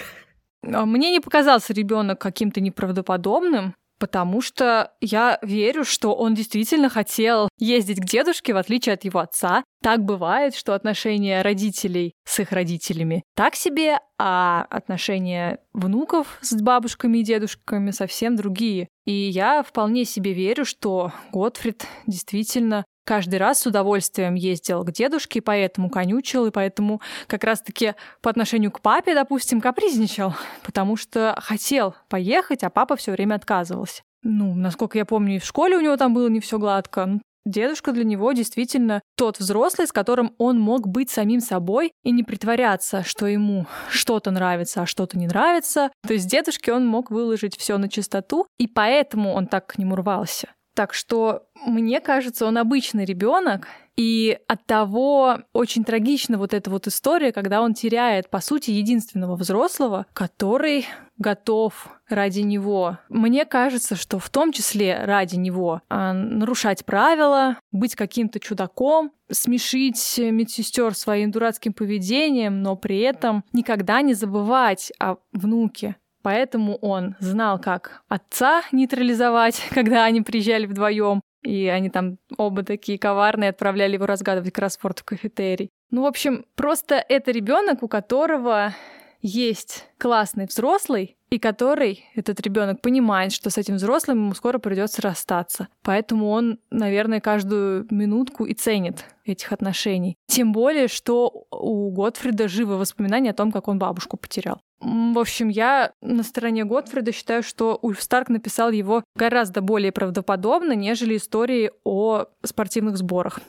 А 0.63 0.85
мне 0.85 1.11
не 1.11 1.21
показался 1.21 1.73
ребенок 1.73 2.21
каким-то 2.21 2.61
неправдоподобным 2.61 3.75
потому 4.01 4.41
что 4.41 4.93
я 5.01 5.39
верю, 5.43 5.85
что 5.85 6.15
он 6.15 6.35
действительно 6.35 6.89
хотел 6.89 7.49
ездить 7.59 8.01
к 8.01 8.05
дедушке, 8.05 8.55
в 8.55 8.57
отличие 8.57 8.95
от 8.95 9.05
его 9.05 9.21
отца. 9.21 9.63
Так 9.83 10.05
бывает, 10.05 10.55
что 10.55 10.75
отношения 10.75 11.43
родителей 11.43 12.15
с 12.25 12.41
их 12.41 12.51
родителями 12.51 13.23
так 13.37 13.55
себе, 13.55 13.99
а 14.19 14.67
отношения 14.71 15.61
внуков 15.73 16.39
с 16.41 16.55
бабушками 16.61 17.19
и 17.19 17.23
дедушками 17.23 17.91
совсем 17.91 18.37
другие. 18.37 18.89
И 19.05 19.13
я 19.13 19.63
вполне 19.63 20.05
себе 20.05 20.33
верю, 20.33 20.65
что 20.65 21.13
Готфрид 21.33 21.87
действительно 22.07 22.85
каждый 23.11 23.41
раз 23.41 23.59
с 23.59 23.67
удовольствием 23.67 24.37
ездил 24.37 24.85
к 24.85 24.93
дедушке, 24.93 25.43
поэтому 25.43 25.91
конючил, 25.91 26.47
и 26.47 26.53
поэтому 26.53 27.01
как 27.27 27.43
раз-таки 27.43 27.95
по 28.23 28.31
отношению 28.31 28.71
к 28.71 28.81
папе, 28.81 29.17
допустим, 29.17 29.61
капризничал, 29.61 30.33
потому 30.63 30.95
что 30.95 31.37
хотел 31.43 31.97
поехать, 32.09 32.63
а 32.63 32.71
папа 32.71 32.95
все 32.95 33.11
время 33.11 33.35
отказывался. 33.35 34.03
Ну, 34.23 34.55
насколько 34.55 34.97
я 34.97 35.05
помню, 35.05 35.35
и 35.35 35.39
в 35.41 35.45
школе 35.45 35.77
у 35.77 35.81
него 35.81 35.97
там 35.97 36.15
было 36.15 36.29
не 36.29 36.39
все 36.39 36.61
гладко. 36.61 37.07
Ну, 37.07 37.21
дедушка 37.45 37.91
для 37.91 38.05
него 38.05 38.31
действительно 38.31 39.01
тот 39.17 39.41
взрослый, 39.41 39.89
с 39.89 39.93
которым 39.93 40.33
он 40.39 40.61
мог 40.61 40.87
быть 40.87 41.11
самим 41.11 41.41
собой 41.41 41.91
и 42.05 42.13
не 42.13 42.23
притворяться, 42.23 43.03
что 43.03 43.27
ему 43.27 43.67
что-то 43.91 44.31
нравится, 44.31 44.83
а 44.83 44.87
что-то 44.87 45.19
не 45.19 45.27
нравится. 45.27 45.91
То 46.07 46.13
есть 46.13 46.29
дедушке 46.29 46.73
он 46.73 46.87
мог 46.87 47.11
выложить 47.11 47.59
все 47.59 47.77
на 47.77 47.89
чистоту, 47.89 48.47
и 48.61 48.69
поэтому 48.69 49.33
он 49.33 49.49
так 49.49 49.67
к 49.67 49.79
нему 49.79 49.97
рвался. 49.97 50.51
Так 50.75 50.95
что 50.95 51.45
мне 51.67 52.01
кажется, 52.01 52.47
он 52.47 52.59
обычный 52.59 53.05
ребенок, 53.05 53.67
и 53.97 54.39
от 54.47 54.65
того 54.65 55.41
очень 55.53 55.85
трагична 55.85 56.39
вот 56.39 56.55
эта 56.55 56.71
вот 56.71 56.87
история, 56.87 57.33
когда 57.33 57.61
он 57.61 57.75
теряет, 57.75 58.31
по 58.31 58.41
сути, 58.41 58.71
единственного 58.71 59.37
взрослого, 59.37 60.07
который 60.15 60.87
готов 61.19 61.89
ради 62.09 62.41
него. 62.41 62.99
Мне 63.11 63.45
кажется, 63.45 63.97
что 63.97 64.19
в 64.19 64.31
том 64.31 64.53
числе 64.53 65.05
ради 65.05 65.37
него 65.37 65.83
а, 65.91 66.15
нарушать 66.15 66.87
правила, 66.87 67.59
быть 67.73 67.95
каким-то 67.95 68.41
чудаком, 68.41 69.13
смешить 69.31 70.19
медсестер 70.19 70.95
своим 70.95 71.31
дурацким 71.31 71.75
поведением, 71.75 72.63
но 72.63 72.77
при 72.77 73.01
этом 73.01 73.45
никогда 73.53 74.01
не 74.01 74.15
забывать 74.15 74.93
о 74.99 75.17
внуке. 75.33 75.97
Поэтому 76.23 76.77
он 76.77 77.17
знал, 77.19 77.59
как 77.59 78.03
отца 78.09 78.63
нейтрализовать, 78.73 79.63
когда 79.71 80.05
они 80.05 80.21
приезжали 80.23 80.67
вдвоем, 80.67 81.23
и 81.43 81.69
они 81.69 81.89
там 81.89 82.19
оба 82.37 82.63
такие 82.63 82.99
коварные, 82.99 83.51
отправляли 83.51 83.95
его 83.95 84.07
разгадывать 84.07 84.53
кроссворд 84.53 84.99
в 84.99 85.05
кафетерий. 85.05 85.71
Ну, 85.91 86.03
в 86.03 86.07
общем, 86.07 86.45
просто 86.55 87.03
это 87.09 87.31
ребенок, 87.31 87.83
у 87.83 87.89
которого 87.89 88.75
есть 89.21 89.87
классный 89.99 90.47
взрослый, 90.47 91.17
и 91.31 91.39
который, 91.39 92.05
этот 92.15 92.41
ребенок, 92.41 92.81
понимает, 92.81 93.33
что 93.33 93.51
с 93.51 93.59
этим 93.59 93.77
взрослым 93.77 94.19
ему 94.19 94.35
скоро 94.35 94.59
придется 94.59 95.01
расстаться. 95.03 95.69
Поэтому 95.83 96.29
он, 96.31 96.59
наверное, 96.71 97.21
каждую 97.21 97.87
минутку 97.91 98.45
и 98.45 98.55
ценит 98.55 99.05
этих 99.25 99.53
отношений. 99.53 100.17
Тем 100.27 100.53
более, 100.53 100.89
что 100.89 101.47
у 101.53 101.91
Готфрида 101.93 102.49
живы 102.49 102.77
воспоминания 102.77 103.31
о 103.31 103.35
том, 103.35 103.53
как 103.53 103.69
он 103.69 103.79
бабушку 103.79 104.17
потерял. 104.17 104.61
В 104.81 105.19
общем, 105.19 105.49
я 105.49 105.93
на 106.01 106.23
стороне 106.23 106.65
Готфрида 106.65 107.13
считаю, 107.13 107.43
что 107.43 107.79
Ульф 107.81 108.03
Старк 108.03 108.29
написал 108.29 108.71
его 108.71 109.05
гораздо 109.15 109.61
более 109.61 109.93
правдоподобно, 109.93 110.73
нежели 110.73 111.17
истории 111.17 111.71
о 111.85 112.25
спортивных 112.43 112.97
сборах. 112.97 113.41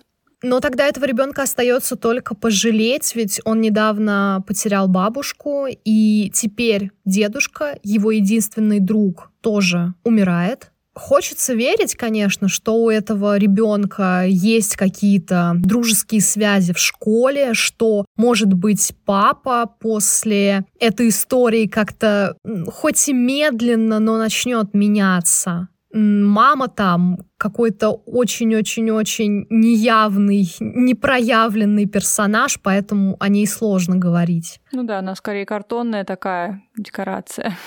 Но 0.43 0.59
тогда 0.59 0.87
этого 0.87 1.05
ребенка 1.05 1.43
остается 1.43 1.95
только 1.95 2.35
пожалеть, 2.35 3.15
ведь 3.15 3.39
он 3.45 3.61
недавно 3.61 4.43
потерял 4.47 4.87
бабушку, 4.87 5.67
и 5.67 6.31
теперь 6.33 6.91
дедушка, 7.05 7.77
его 7.83 8.11
единственный 8.11 8.79
друг, 8.79 9.31
тоже 9.41 9.93
умирает. 10.03 10.71
Хочется 10.93 11.53
верить, 11.53 11.95
конечно, 11.95 12.49
что 12.49 12.75
у 12.75 12.89
этого 12.89 13.37
ребенка 13.37 14.25
есть 14.27 14.75
какие-то 14.75 15.53
дружеские 15.55 16.19
связи 16.19 16.73
в 16.73 16.77
школе, 16.77 17.53
что, 17.53 18.05
может 18.17 18.53
быть, 18.53 18.93
папа 19.05 19.71
после 19.79 20.65
этой 20.79 21.07
истории 21.07 21.67
как-то, 21.67 22.35
хоть 22.67 23.07
и 23.07 23.13
медленно, 23.13 23.99
но 23.99 24.17
начнет 24.17 24.73
меняться 24.73 25.69
мама 25.93 26.67
там 26.67 27.17
какой-то 27.37 27.89
очень-очень-очень 27.89 29.47
неявный, 29.49 30.47
непроявленный 30.59 31.85
персонаж, 31.85 32.59
поэтому 32.61 33.17
о 33.19 33.29
ней 33.29 33.47
сложно 33.47 33.97
говорить. 33.97 34.59
Ну 34.71 34.83
да, 34.83 34.99
она 34.99 35.15
скорее 35.15 35.45
картонная 35.45 36.03
такая 36.03 36.61
декорация. 36.77 37.57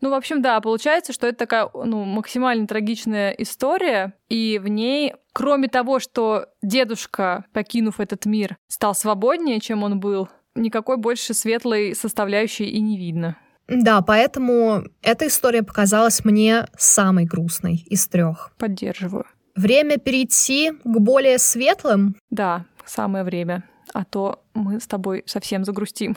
Ну, 0.00 0.10
в 0.10 0.14
общем, 0.14 0.40
да, 0.40 0.58
получается, 0.60 1.12
что 1.12 1.26
это 1.26 1.38
такая 1.38 1.68
ну, 1.74 2.04
максимально 2.04 2.66
трагичная 2.66 3.32
история, 3.32 4.14
и 4.30 4.58
в 4.58 4.68
ней, 4.68 5.12
кроме 5.34 5.68
того, 5.68 6.00
что 6.00 6.46
дедушка, 6.62 7.44
покинув 7.52 8.00
этот 8.00 8.24
мир, 8.24 8.56
стал 8.66 8.94
свободнее, 8.94 9.60
чем 9.60 9.82
он 9.82 10.00
был, 10.00 10.28
никакой 10.54 10.96
больше 10.96 11.34
светлой 11.34 11.94
составляющей 11.94 12.64
и 12.64 12.80
не 12.80 12.96
видно. 12.96 13.36
Да, 13.70 14.02
поэтому 14.02 14.82
эта 15.00 15.28
история 15.28 15.62
показалась 15.62 16.24
мне 16.24 16.66
самой 16.76 17.24
грустной 17.24 17.84
из 17.86 18.08
трех. 18.08 18.50
Поддерживаю. 18.58 19.26
Время 19.54 19.96
перейти 19.98 20.72
к 20.72 20.98
более 20.98 21.38
светлым? 21.38 22.16
Да, 22.30 22.66
самое 22.84 23.22
время. 23.22 23.62
А 23.94 24.04
то 24.04 24.42
мы 24.54 24.80
с 24.80 24.88
тобой 24.88 25.22
совсем 25.26 25.64
загрустим. 25.64 26.16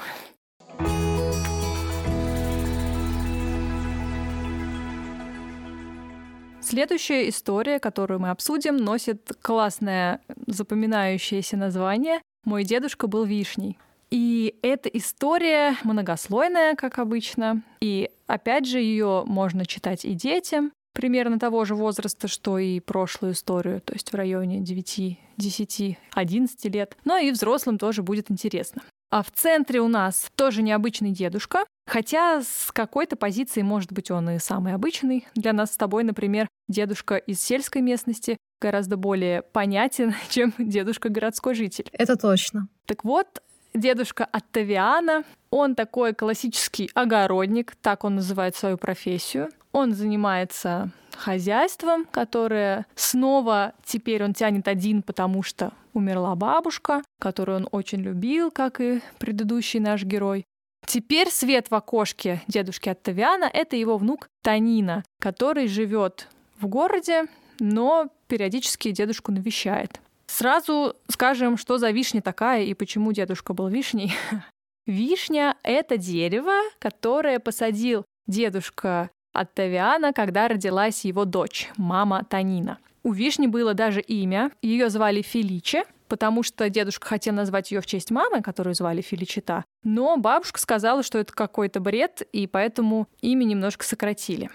Следующая 6.61 7.29
история, 7.29 7.77
которую 7.77 8.19
мы 8.19 8.31
обсудим, 8.31 8.77
носит 8.77 9.31
классное 9.41 10.21
запоминающееся 10.47 11.55
название 11.55 12.19
«Мой 12.45 12.63
дедушка 12.63 13.05
был 13.05 13.25
вишней». 13.25 13.77
И 14.13 14.59
эта 14.61 14.89
история 14.89 15.75
многослойная, 15.83 16.75
как 16.75 16.99
обычно. 16.99 17.63
И 17.81 18.11
опять 18.27 18.67
же, 18.67 18.77
ее 18.79 19.23
можно 19.25 19.65
читать 19.65 20.05
и 20.05 20.13
детям, 20.13 20.71
примерно 20.93 21.39
того 21.39 21.65
же 21.65 21.73
возраста, 21.73 22.27
что 22.27 22.59
и 22.59 22.79
прошлую 22.79 23.33
историю, 23.33 23.81
то 23.81 23.93
есть 23.93 24.11
в 24.11 24.15
районе 24.15 24.59
9, 24.59 25.17
10, 25.37 25.97
11 26.11 26.65
лет. 26.65 26.95
Но 27.05 27.17
и 27.17 27.31
взрослым 27.31 27.79
тоже 27.79 28.03
будет 28.03 28.29
интересно. 28.29 28.83
А 29.09 29.23
в 29.23 29.31
центре 29.31 29.81
у 29.81 29.87
нас 29.87 30.29
тоже 30.35 30.61
необычный 30.61 31.09
дедушка, 31.09 31.65
хотя 31.87 32.43
с 32.43 32.71
какой-то 32.71 33.15
позиции, 33.15 33.63
может 33.63 33.91
быть, 33.91 34.11
он 34.11 34.29
и 34.29 34.37
самый 34.37 34.75
обычный. 34.75 35.25
Для 35.33 35.53
нас 35.53 35.73
с 35.73 35.77
тобой, 35.77 36.03
например, 36.03 36.47
дедушка 36.67 37.15
из 37.15 37.41
сельской 37.41 37.81
местности 37.81 38.37
гораздо 38.61 38.95
более 38.95 39.41
понятен, 39.41 40.13
чем 40.29 40.53
дедушка 40.59 41.09
городской 41.09 41.55
житель. 41.55 41.89
Это 41.93 42.15
точно. 42.15 42.67
Так 42.85 43.03
вот, 43.03 43.41
дедушка 43.73 44.25
Оттавиана. 44.25 45.23
Он 45.49 45.75
такой 45.75 46.13
классический 46.13 46.89
огородник, 46.93 47.75
так 47.81 48.03
он 48.03 48.15
называет 48.15 48.55
свою 48.55 48.77
профессию. 48.77 49.49
Он 49.71 49.93
занимается 49.93 50.91
хозяйством, 51.15 52.05
которое 52.05 52.85
снова 52.95 53.73
теперь 53.83 54.23
он 54.23 54.33
тянет 54.33 54.67
один, 54.67 55.01
потому 55.01 55.43
что 55.43 55.73
умерла 55.93 56.35
бабушка, 56.35 57.03
которую 57.19 57.57
он 57.57 57.67
очень 57.71 57.99
любил, 57.99 58.51
как 58.51 58.81
и 58.81 59.01
предыдущий 59.19 59.79
наш 59.79 60.03
герой. 60.03 60.45
Теперь 60.85 61.29
свет 61.29 61.69
в 61.69 61.75
окошке 61.75 62.41
дедушки 62.47 62.89
Оттавиана— 62.89 63.49
это 63.53 63.75
его 63.75 63.97
внук 63.97 64.27
Танина, 64.43 65.03
который 65.19 65.67
живет 65.67 66.27
в 66.59 66.67
городе, 66.67 67.25
но 67.59 68.09
периодически 68.27 68.91
дедушку 68.91 69.31
навещает. 69.31 70.01
Сразу 70.33 70.95
скажем, 71.09 71.57
что 71.57 71.77
за 71.77 71.91
вишня 71.91 72.19
такая 72.19 72.63
и 72.63 72.73
почему 72.73 73.11
дедушка 73.11 73.53
был 73.53 73.67
вишней. 73.67 74.13
Вишня— 74.87 75.55
это 75.63 75.95
дерево, 75.97 76.53
которое 76.79 77.39
посадил 77.39 78.03
дедушка 78.25 79.11
Оттавиана, 79.31 80.11
когда 80.11 80.47
родилась 80.47 81.05
его 81.05 81.25
дочь, 81.25 81.69
мама 81.77 82.25
Танина. 82.27 82.79
У 83.03 83.11
вишни 83.11 83.45
было 83.45 83.75
даже 83.75 84.01
имя, 84.01 84.49
ее 84.63 84.89
звали 84.89 85.21
Феличе, 85.21 85.83
потому 86.07 86.41
что 86.41 86.67
дедушка 86.67 87.07
хотел 87.07 87.35
назвать 87.35 87.71
ее 87.71 87.81
в 87.81 87.85
честь 87.85 88.09
мамы, 88.09 88.41
которую 88.41 88.73
звали 88.73 89.01
Феличита, 89.01 89.63
но 89.83 90.17
бабушка 90.17 90.59
сказала, 90.59 91.03
что 91.03 91.19
это 91.19 91.31
какой-то 91.31 91.79
бред, 91.79 92.27
и 92.31 92.47
поэтому 92.47 93.07
имя 93.21 93.43
немножко 93.43 93.85
сократили. 93.85 94.49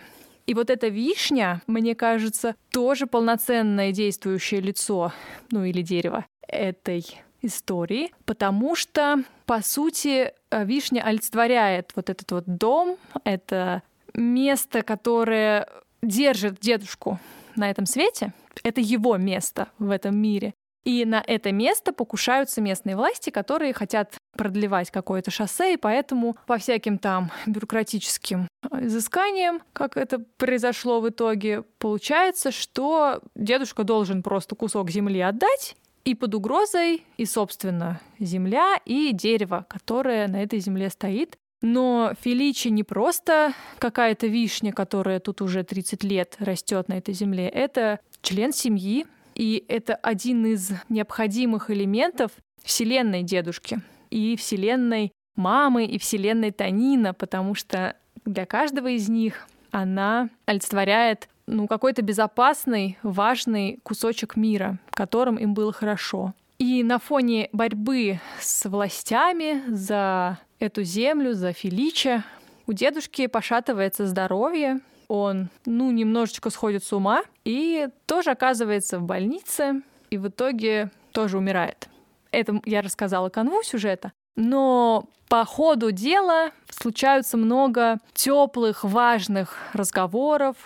И 0.48 0.54
вот 0.54 0.70
эта 0.70 0.88
вишня, 0.88 1.60
мне 1.66 1.94
кажется, 1.94 2.56
тоже 2.70 3.06
полноценное 3.06 3.92
действующее 3.92 4.62
лицо, 4.62 5.12
ну 5.50 5.62
или 5.62 5.82
дерево 5.82 6.24
этой 6.40 7.04
истории, 7.42 8.14
потому 8.24 8.74
что, 8.74 9.24
по 9.44 9.60
сути, 9.60 10.32
э, 10.50 10.64
вишня 10.64 11.02
олицетворяет 11.02 11.92
вот 11.94 12.08
этот 12.08 12.32
вот 12.32 12.44
дом, 12.46 12.96
это 13.24 13.82
место, 14.14 14.80
которое 14.80 15.68
держит 16.00 16.58
дедушку 16.60 17.20
на 17.54 17.68
этом 17.68 17.84
свете, 17.84 18.32
это 18.64 18.80
его 18.80 19.18
место 19.18 19.68
в 19.78 19.90
этом 19.90 20.16
мире. 20.16 20.54
И 20.84 21.04
на 21.04 21.22
это 21.26 21.52
место 21.52 21.92
покушаются 21.92 22.62
местные 22.62 22.96
власти, 22.96 23.28
которые 23.28 23.74
хотят 23.74 24.16
продлевать 24.38 24.90
какое-то 24.90 25.30
шоссе, 25.30 25.74
и 25.74 25.76
поэтому 25.76 26.36
по 26.46 26.56
всяким 26.56 26.96
там 26.98 27.30
бюрократическим 27.46 28.48
изысканиям, 28.80 29.60
как 29.72 29.96
это 29.96 30.20
произошло 30.38 31.00
в 31.00 31.08
итоге, 31.10 31.62
получается, 31.78 32.52
что 32.52 33.20
дедушка 33.34 33.82
должен 33.82 34.22
просто 34.22 34.54
кусок 34.54 34.90
земли 34.90 35.20
отдать, 35.20 35.76
и 36.04 36.14
под 36.14 36.34
угрозой 36.34 37.04
и, 37.18 37.26
собственно, 37.26 38.00
земля, 38.18 38.76
и 38.86 39.12
дерево, 39.12 39.66
которое 39.68 40.26
на 40.28 40.42
этой 40.42 40.60
земле 40.60 40.88
стоит. 40.88 41.36
Но 41.60 42.14
Феличи 42.20 42.68
не 42.68 42.84
просто 42.84 43.52
какая-то 43.78 44.28
вишня, 44.28 44.72
которая 44.72 45.18
тут 45.18 45.42
уже 45.42 45.64
30 45.64 46.04
лет 46.04 46.36
растет 46.38 46.88
на 46.88 46.94
этой 46.94 47.12
земле. 47.12 47.48
Это 47.48 47.98
член 48.22 48.52
семьи, 48.52 49.06
и 49.34 49.64
это 49.68 49.96
один 49.96 50.46
из 50.46 50.70
необходимых 50.88 51.70
элементов 51.70 52.30
вселенной 52.62 53.22
дедушки 53.22 53.82
и 54.10 54.36
вселенной 54.36 55.12
мамы, 55.36 55.84
и 55.84 55.98
вселенной 55.98 56.50
Танина, 56.50 57.14
потому 57.14 57.54
что 57.54 57.96
для 58.24 58.46
каждого 58.46 58.88
из 58.88 59.08
них 59.08 59.48
она 59.70 60.28
олицетворяет 60.46 61.28
ну, 61.46 61.66
какой-то 61.66 62.02
безопасный, 62.02 62.98
важный 63.02 63.80
кусочек 63.82 64.36
мира, 64.36 64.78
которым 64.90 65.36
им 65.36 65.54
было 65.54 65.72
хорошо. 65.72 66.34
И 66.58 66.82
на 66.82 66.98
фоне 66.98 67.48
борьбы 67.52 68.20
с 68.40 68.68
властями 68.68 69.62
за 69.68 70.38
эту 70.58 70.82
землю, 70.82 71.32
за 71.34 71.52
Фелича, 71.52 72.24
у 72.66 72.72
дедушки 72.72 73.28
пошатывается 73.28 74.06
здоровье, 74.06 74.80
он, 75.06 75.48
ну, 75.64 75.90
немножечко 75.90 76.50
сходит 76.50 76.84
с 76.84 76.92
ума 76.92 77.22
и 77.44 77.88
тоже 78.06 78.30
оказывается 78.30 78.98
в 78.98 79.04
больнице 79.04 79.82
и 80.10 80.18
в 80.18 80.28
итоге 80.28 80.90
тоже 81.12 81.38
умирает. 81.38 81.88
Это 82.30 82.60
я 82.64 82.82
рассказала 82.82 83.28
канву 83.28 83.62
сюжета. 83.62 84.12
Но 84.36 85.08
по 85.28 85.44
ходу 85.44 85.90
дела 85.90 86.52
случаются 86.70 87.36
много 87.36 87.98
теплых, 88.14 88.84
важных 88.84 89.56
разговоров 89.72 90.56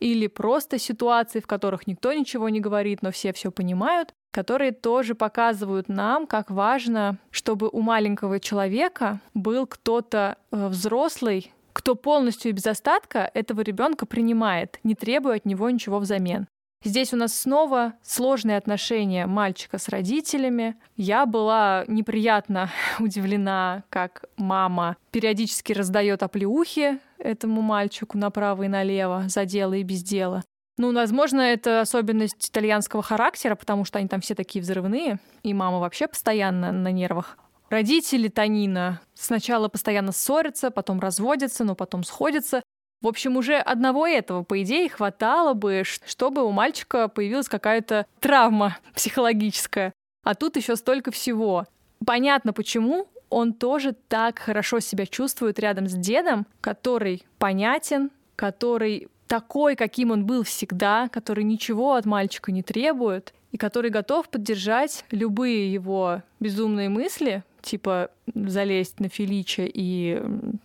или 0.00 0.26
просто 0.26 0.78
ситуаций, 0.78 1.40
в 1.40 1.46
которых 1.46 1.86
никто 1.86 2.12
ничего 2.12 2.48
не 2.48 2.60
говорит, 2.60 3.02
но 3.02 3.12
все 3.12 3.32
все 3.32 3.50
понимают, 3.50 4.12
которые 4.32 4.72
тоже 4.72 5.14
показывают 5.14 5.88
нам, 5.88 6.26
как 6.26 6.50
важно, 6.50 7.18
чтобы 7.30 7.68
у 7.68 7.80
маленького 7.80 8.40
человека 8.40 9.20
был 9.34 9.66
кто-то 9.66 10.36
э, 10.50 10.68
взрослый, 10.68 11.52
кто 11.72 11.94
полностью 11.94 12.50
и 12.50 12.54
без 12.54 12.66
остатка 12.66 13.30
этого 13.32 13.60
ребенка 13.60 14.06
принимает, 14.06 14.78
не 14.82 14.94
требуя 14.94 15.36
от 15.36 15.44
него 15.44 15.70
ничего 15.70 15.98
взамен. 15.98 16.46
Здесь 16.82 17.12
у 17.12 17.16
нас 17.16 17.38
снова 17.38 17.92
сложные 18.02 18.56
отношения 18.56 19.26
мальчика 19.26 19.76
с 19.76 19.90
родителями. 19.90 20.76
Я 20.96 21.26
была 21.26 21.84
неприятно 21.88 22.70
удивлена, 22.98 23.84
как 23.90 24.24
мама 24.36 24.96
периодически 25.10 25.74
раздает 25.74 26.22
оплеухи 26.22 26.98
этому 27.18 27.60
мальчику 27.60 28.16
направо 28.16 28.62
и 28.62 28.68
налево 28.68 29.24
за 29.28 29.44
дело 29.44 29.74
и 29.74 29.82
без 29.82 30.02
дела. 30.02 30.42
Ну, 30.78 30.94
возможно, 30.94 31.42
это 31.42 31.82
особенность 31.82 32.48
итальянского 32.48 33.02
характера, 33.02 33.56
потому 33.56 33.84
что 33.84 33.98
они 33.98 34.08
там 34.08 34.22
все 34.22 34.34
такие 34.34 34.62
взрывные, 34.62 35.18
и 35.42 35.52
мама 35.52 35.80
вообще 35.80 36.08
постоянно 36.08 36.72
на 36.72 36.90
нервах. 36.90 37.36
Родители 37.68 38.28
Танина 38.28 39.02
сначала 39.12 39.68
постоянно 39.68 40.12
ссорятся, 40.12 40.70
потом 40.70 40.98
разводятся, 40.98 41.64
но 41.64 41.74
потом 41.74 42.02
сходятся. 42.02 42.62
В 43.00 43.08
общем, 43.08 43.36
уже 43.36 43.56
одного 43.56 44.06
этого, 44.06 44.42
по 44.42 44.62
идее, 44.62 44.88
хватало 44.88 45.54
бы, 45.54 45.84
чтобы 45.84 46.44
у 46.44 46.50
мальчика 46.50 47.08
появилась 47.08 47.48
какая-то 47.48 48.06
травма 48.20 48.76
психологическая. 48.94 49.92
А 50.22 50.34
тут 50.34 50.56
еще 50.56 50.76
столько 50.76 51.10
всего. 51.10 51.66
Понятно, 52.04 52.52
почему 52.52 53.08
он 53.30 53.54
тоже 53.54 53.94
так 54.08 54.38
хорошо 54.38 54.80
себя 54.80 55.06
чувствует 55.06 55.58
рядом 55.58 55.86
с 55.86 55.94
дедом, 55.94 56.46
который 56.60 57.24
понятен, 57.38 58.10
который 58.36 59.08
такой, 59.28 59.76
каким 59.76 60.10
он 60.10 60.26
был 60.26 60.42
всегда, 60.42 61.08
который 61.08 61.44
ничего 61.44 61.94
от 61.94 62.04
мальчика 62.04 62.50
не 62.50 62.62
требует, 62.62 63.32
и 63.52 63.56
который 63.56 63.90
готов 63.90 64.28
поддержать 64.28 65.04
любые 65.10 65.72
его 65.72 66.22
безумные 66.40 66.88
мысли, 66.88 67.44
типа 67.62 68.10
залезть 68.34 69.00
на 69.00 69.08
Фелича 69.08 69.62
и 69.64 70.22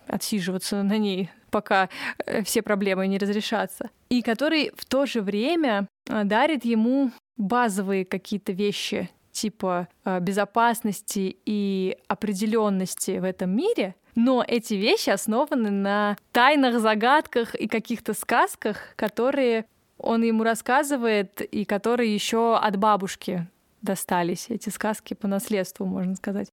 отсиживаться 0.08 0.82
на 0.84 0.98
ней, 0.98 1.30
пока 1.56 1.88
э, 2.26 2.44
все 2.44 2.62
проблемы 2.62 3.08
не 3.08 3.18
разрешатся. 3.18 3.90
И 4.10 4.22
который 4.22 4.72
в 4.76 4.84
то 4.84 5.06
же 5.06 5.22
время 5.22 5.88
э, 6.10 6.26
дарит 6.26 6.66
ему 6.66 7.12
базовые 7.38 8.04
какие-то 8.04 8.52
вещи, 8.52 9.10
типа 9.32 9.88
э, 10.04 10.20
безопасности 10.20 11.38
и 11.46 11.98
определенности 12.10 13.20
в 13.20 13.24
этом 13.24 13.56
мире, 13.56 13.96
но 14.16 14.44
эти 14.46 14.74
вещи 14.74 15.12
основаны 15.12 15.70
на 15.70 16.18
тайных 16.34 16.82
загадках 16.82 17.56
и 17.56 17.70
каких-то 17.70 18.14
сказках, 18.14 18.94
которые 18.98 19.64
он 19.98 20.24
ему 20.24 20.44
рассказывает 20.44 21.40
и 21.40 21.64
которые 21.64 22.14
еще 22.14 22.58
от 22.58 22.76
бабушки 22.76 23.48
достались. 23.82 24.50
Эти 24.50 24.68
сказки 24.68 25.14
по 25.14 25.30
наследству, 25.30 25.86
можно 25.86 26.16
сказать. 26.16 26.50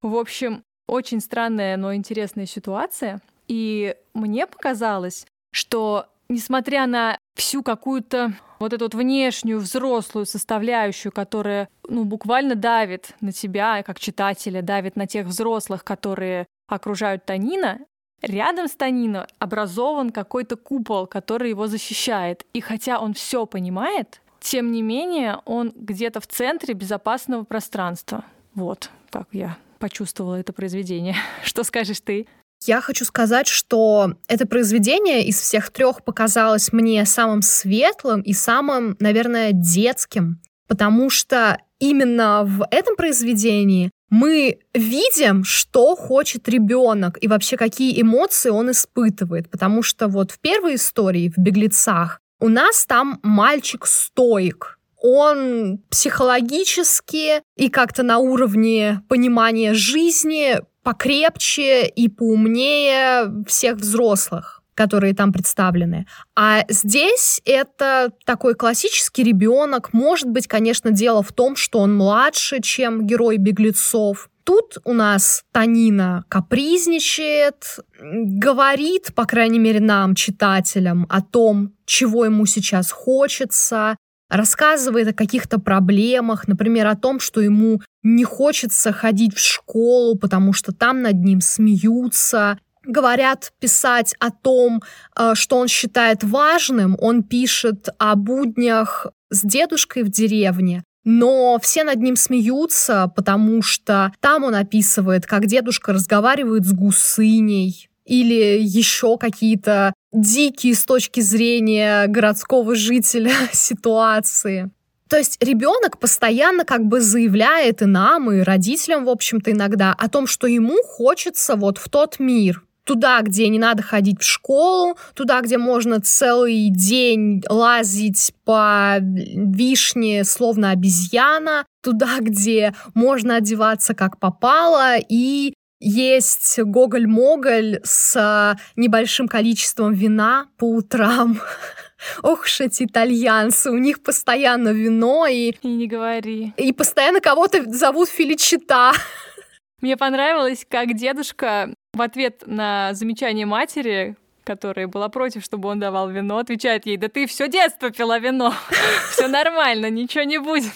В 0.00 0.16
общем, 0.16 0.62
очень 0.88 1.20
странная, 1.20 1.76
но 1.76 1.94
интересная 1.94 2.46
ситуация. 2.46 3.20
И 3.48 3.94
мне 4.14 4.46
показалось, 4.46 5.26
что 5.52 6.06
несмотря 6.28 6.86
на 6.86 7.18
всю 7.34 7.62
какую-то 7.62 8.32
вот 8.58 8.72
эту 8.72 8.86
вот 8.86 8.94
внешнюю 8.94 9.58
взрослую 9.58 10.26
составляющую, 10.26 11.12
которая 11.12 11.68
ну, 11.88 12.04
буквально 12.04 12.54
давит 12.54 13.14
на 13.20 13.32
тебя, 13.32 13.82
как 13.82 14.00
читателя, 14.00 14.62
давит 14.62 14.96
на 14.96 15.06
тех 15.06 15.26
взрослых, 15.26 15.84
которые 15.84 16.46
окружают 16.68 17.24
Танина, 17.24 17.80
рядом 18.22 18.68
с 18.68 18.72
Танино 18.72 19.26
образован 19.38 20.10
какой-то 20.10 20.56
купол, 20.56 21.06
который 21.06 21.50
его 21.50 21.66
защищает. 21.66 22.46
И 22.52 22.60
хотя 22.60 22.98
он 22.98 23.14
все 23.14 23.46
понимает, 23.46 24.20
тем 24.40 24.72
не 24.72 24.82
менее 24.82 25.38
он 25.44 25.72
где-то 25.74 26.20
в 26.20 26.26
центре 26.26 26.74
безопасного 26.74 27.44
пространства. 27.44 28.24
Вот 28.54 28.90
как 29.10 29.28
я 29.32 29.58
почувствовала 29.78 30.36
это 30.36 30.52
произведение. 30.52 31.14
Что 31.42 31.62
скажешь 31.62 32.00
ты? 32.00 32.26
Я 32.64 32.80
хочу 32.80 33.04
сказать, 33.04 33.46
что 33.48 34.14
это 34.28 34.46
произведение 34.46 35.24
из 35.24 35.40
всех 35.40 35.70
трех 35.70 36.04
показалось 36.04 36.72
мне 36.72 37.04
самым 37.04 37.42
светлым 37.42 38.22
и 38.22 38.32
самым, 38.32 38.96
наверное, 38.98 39.52
детским, 39.52 40.40
потому 40.66 41.10
что 41.10 41.58
именно 41.78 42.44
в 42.44 42.66
этом 42.70 42.96
произведении 42.96 43.90
мы 44.08 44.60
видим, 44.72 45.44
что 45.44 45.96
хочет 45.96 46.48
ребенок 46.48 47.18
и 47.20 47.28
вообще 47.28 47.56
какие 47.56 48.00
эмоции 48.00 48.50
он 48.50 48.70
испытывает, 48.70 49.50
потому 49.50 49.82
что 49.82 50.08
вот 50.08 50.30
в 50.30 50.38
первой 50.38 50.76
истории, 50.76 51.32
в 51.36 51.40
«Беглецах», 51.40 52.20
у 52.38 52.48
нас 52.48 52.86
там 52.86 53.18
мальчик 53.22 53.86
стоик, 53.86 54.78
он 55.02 55.78
психологически 55.90 57.42
и 57.56 57.68
как-то 57.68 58.02
на 58.02 58.18
уровне 58.18 59.02
понимания 59.08 59.74
жизни 59.74 60.60
покрепче 60.86 61.84
и 61.84 62.08
поумнее 62.08 63.44
всех 63.48 63.78
взрослых 63.78 64.62
которые 64.74 65.14
там 65.14 65.32
представлены. 65.32 66.06
А 66.36 66.66
здесь 66.68 67.40
это 67.46 68.10
такой 68.26 68.54
классический 68.54 69.22
ребенок. 69.22 69.94
Может 69.94 70.28
быть, 70.28 70.46
конечно, 70.46 70.90
дело 70.90 71.22
в 71.22 71.32
том, 71.32 71.56
что 71.56 71.78
он 71.78 71.96
младше, 71.96 72.60
чем 72.60 73.06
герой 73.06 73.38
беглецов. 73.38 74.28
Тут 74.44 74.76
у 74.84 74.92
нас 74.92 75.44
Танина 75.50 76.26
капризничает, 76.28 77.78
говорит, 77.98 79.14
по 79.14 79.24
крайней 79.24 79.58
мере, 79.58 79.80
нам, 79.80 80.14
читателям, 80.14 81.06
о 81.08 81.22
том, 81.22 81.72
чего 81.86 82.26
ему 82.26 82.44
сейчас 82.44 82.90
хочется, 82.90 83.96
рассказывает 84.28 85.08
о 85.08 85.12
каких-то 85.12 85.58
проблемах, 85.58 86.48
например, 86.48 86.86
о 86.86 86.96
том, 86.96 87.20
что 87.20 87.40
ему 87.40 87.80
не 88.02 88.24
хочется 88.24 88.92
ходить 88.92 89.34
в 89.34 89.40
школу, 89.40 90.16
потому 90.16 90.52
что 90.52 90.72
там 90.72 91.02
над 91.02 91.16
ним 91.16 91.40
смеются. 91.40 92.58
Говорят 92.84 93.52
писать 93.58 94.14
о 94.20 94.30
том, 94.30 94.82
э, 95.16 95.32
что 95.34 95.58
он 95.58 95.68
считает 95.68 96.22
важным. 96.22 96.96
Он 97.00 97.22
пишет 97.22 97.88
о 97.98 98.14
буднях 98.14 99.08
с 99.30 99.42
дедушкой 99.42 100.04
в 100.04 100.10
деревне, 100.10 100.84
но 101.04 101.58
все 101.60 101.84
над 101.84 102.00
ним 102.00 102.16
смеются, 102.16 103.10
потому 103.14 103.62
что 103.62 104.12
там 104.20 104.44
он 104.44 104.54
описывает, 104.54 105.26
как 105.26 105.46
дедушка 105.46 105.92
разговаривает 105.92 106.64
с 106.64 106.72
гусыней, 106.72 107.88
или 108.06 108.58
еще 108.60 109.18
какие-то 109.18 109.92
дикие 110.12 110.74
с 110.74 110.84
точки 110.84 111.20
зрения 111.20 112.06
городского 112.06 112.74
жителя 112.74 113.32
ситуации. 113.52 114.70
То 115.08 115.16
есть 115.16 115.42
ребенок 115.42 115.98
постоянно 115.98 116.64
как 116.64 116.84
бы 116.84 117.00
заявляет 117.00 117.82
и 117.82 117.84
нам, 117.84 118.30
и 118.32 118.40
родителям, 118.40 119.04
в 119.04 119.08
общем-то, 119.08 119.52
иногда 119.52 119.94
о 119.96 120.08
том, 120.08 120.26
что 120.26 120.46
ему 120.46 120.82
хочется 120.82 121.54
вот 121.54 121.78
в 121.78 121.88
тот 121.88 122.18
мир, 122.18 122.64
туда, 122.86 123.20
где 123.20 123.48
не 123.48 123.58
надо 123.58 123.82
ходить 123.82 124.20
в 124.20 124.24
школу, 124.24 124.96
туда, 125.14 125.40
где 125.42 125.58
можно 125.58 126.00
целый 126.00 126.70
день 126.70 127.42
лазить 127.48 128.32
по 128.44 128.96
вишне, 129.00 130.24
словно 130.24 130.70
обезьяна, 130.70 131.66
туда, 131.82 132.18
где 132.20 132.74
можно 132.94 133.36
одеваться 133.36 133.94
как 133.94 134.18
попало 134.18 134.96
и 134.96 135.54
есть 135.80 136.58
гоголь-моголь 136.58 137.80
с 137.84 138.56
небольшим 138.76 139.28
количеством 139.28 139.92
вина 139.92 140.48
по 140.56 140.64
утрам. 140.64 141.38
Ох 142.22 142.42
уж 142.44 142.60
эти 142.60 142.84
итальянцы, 142.84 143.70
у 143.70 143.78
них 143.78 144.02
постоянно 144.02 144.70
вино 144.70 145.26
и... 145.26 145.52
И 145.62 145.68
не 145.68 145.86
говори. 145.86 146.52
И 146.56 146.72
постоянно 146.72 147.20
кого-то 147.20 147.64
зовут 147.72 148.08
Феличита. 148.08 148.92
Мне 149.80 149.96
понравилось, 149.96 150.66
как 150.68 150.94
дедушка 150.94 151.74
в 151.92 152.00
ответ 152.00 152.44
на 152.46 152.94
замечание 152.94 153.46
матери, 153.46 154.16
которая 154.44 154.86
была 154.86 155.08
против, 155.08 155.44
чтобы 155.44 155.68
он 155.68 155.80
давал 155.80 156.08
вино, 156.08 156.38
отвечает 156.38 156.86
ей, 156.86 156.96
да 156.96 157.08
ты 157.08 157.26
все 157.26 157.48
детство 157.48 157.90
пила 157.90 158.18
вино, 158.18 158.54
все 159.10 159.28
нормально, 159.28 159.90
ничего 159.90 160.24
не 160.24 160.38
будет. 160.38 160.72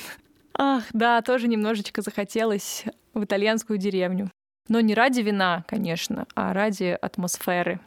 Ах, 0.54 0.84
да, 0.92 1.22
тоже 1.22 1.48
немножечко 1.48 2.02
захотелось 2.02 2.84
в 3.14 3.24
итальянскую 3.24 3.78
деревню. 3.78 4.30
Но 4.68 4.80
не 4.80 4.94
ради 4.94 5.20
вина, 5.20 5.64
конечно, 5.66 6.26
а 6.34 6.52
ради 6.52 6.96
атмосферы. 7.00 7.80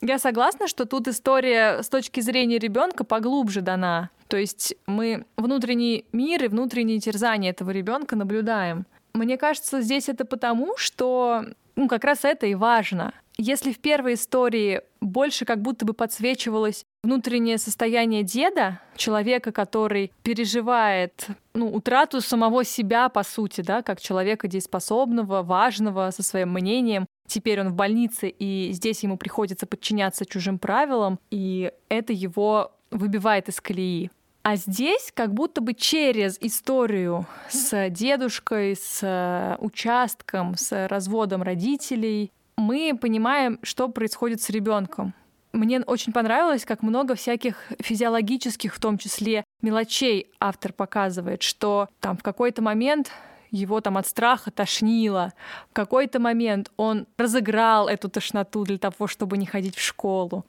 Я 0.00 0.18
согласна, 0.18 0.66
что 0.66 0.86
тут 0.86 1.08
история 1.08 1.82
с 1.82 1.88
точки 1.88 2.20
зрения 2.20 2.58
ребенка 2.58 3.04
поглубже 3.04 3.60
дана. 3.60 4.10
То 4.28 4.36
есть 4.36 4.74
мы 4.86 5.26
внутренний 5.36 6.06
мир 6.12 6.44
и 6.44 6.48
внутренние 6.48 7.00
терзания 7.00 7.50
этого 7.50 7.70
ребенка 7.70 8.16
наблюдаем. 8.16 8.86
Мне 9.12 9.36
кажется, 9.36 9.80
здесь 9.80 10.08
это 10.08 10.24
потому, 10.24 10.76
что 10.76 11.44
ну, 11.76 11.88
как 11.88 12.04
раз 12.04 12.24
это 12.24 12.46
и 12.46 12.54
важно. 12.54 13.12
Если 13.40 13.72
в 13.72 13.78
первой 13.78 14.14
истории 14.14 14.82
больше 15.00 15.44
как 15.44 15.62
будто 15.62 15.84
бы 15.84 15.94
подсвечивалось 15.94 16.84
внутреннее 17.02 17.58
состояние 17.58 18.22
деда, 18.22 18.80
человека, 18.96 19.52
который 19.52 20.12
переживает 20.22 21.26
ну, 21.54 21.72
утрату 21.74 22.20
самого 22.20 22.64
себя, 22.64 23.08
по 23.08 23.22
сути, 23.22 23.62
да, 23.62 23.82
как 23.82 24.00
человека 24.00 24.46
дееспособного, 24.46 25.42
важного, 25.42 26.10
со 26.10 26.22
своим 26.22 26.52
мнением. 26.52 27.06
Теперь 27.26 27.60
он 27.60 27.70
в 27.70 27.74
больнице, 27.74 28.28
и 28.28 28.72
здесь 28.72 29.02
ему 29.02 29.16
приходится 29.16 29.66
подчиняться 29.66 30.26
чужим 30.26 30.58
правилам, 30.58 31.18
и 31.30 31.72
это 31.88 32.12
его 32.12 32.72
выбивает 32.90 33.48
из 33.48 33.60
колеи. 33.60 34.10
А 34.42 34.56
здесь 34.56 35.12
как 35.14 35.34
будто 35.34 35.60
бы 35.60 35.74
через 35.74 36.38
историю 36.40 37.26
с 37.50 37.90
дедушкой, 37.90 38.74
с 38.74 39.56
участком, 39.60 40.56
с 40.56 40.88
разводом 40.88 41.42
родителей, 41.42 42.32
мы 42.56 42.96
понимаем, 43.00 43.58
что 43.62 43.88
происходит 43.88 44.40
с 44.42 44.50
ребенком. 44.50 45.14
Мне 45.52 45.80
очень 45.80 46.12
понравилось, 46.12 46.64
как 46.64 46.82
много 46.82 47.16
всяких 47.16 47.72
физиологических, 47.80 48.74
в 48.74 48.78
том 48.78 48.98
числе, 48.98 49.44
мелочей 49.62 50.30
автор 50.38 50.72
показывает, 50.72 51.42
что 51.42 51.88
там 51.98 52.16
в 52.16 52.22
какой-то 52.22 52.62
момент 52.62 53.10
его 53.50 53.80
там 53.80 53.98
от 53.98 54.06
страха 54.06 54.50
тошнило. 54.52 55.32
В 55.70 55.72
какой-то 55.72 56.20
момент 56.20 56.70
он 56.76 57.06
разыграл 57.16 57.88
эту 57.88 58.08
тошноту 58.08 58.64
для 58.64 58.78
того, 58.78 59.08
чтобы 59.08 59.38
не 59.38 59.46
ходить 59.46 59.76
в 59.76 59.82
школу. 59.82 60.44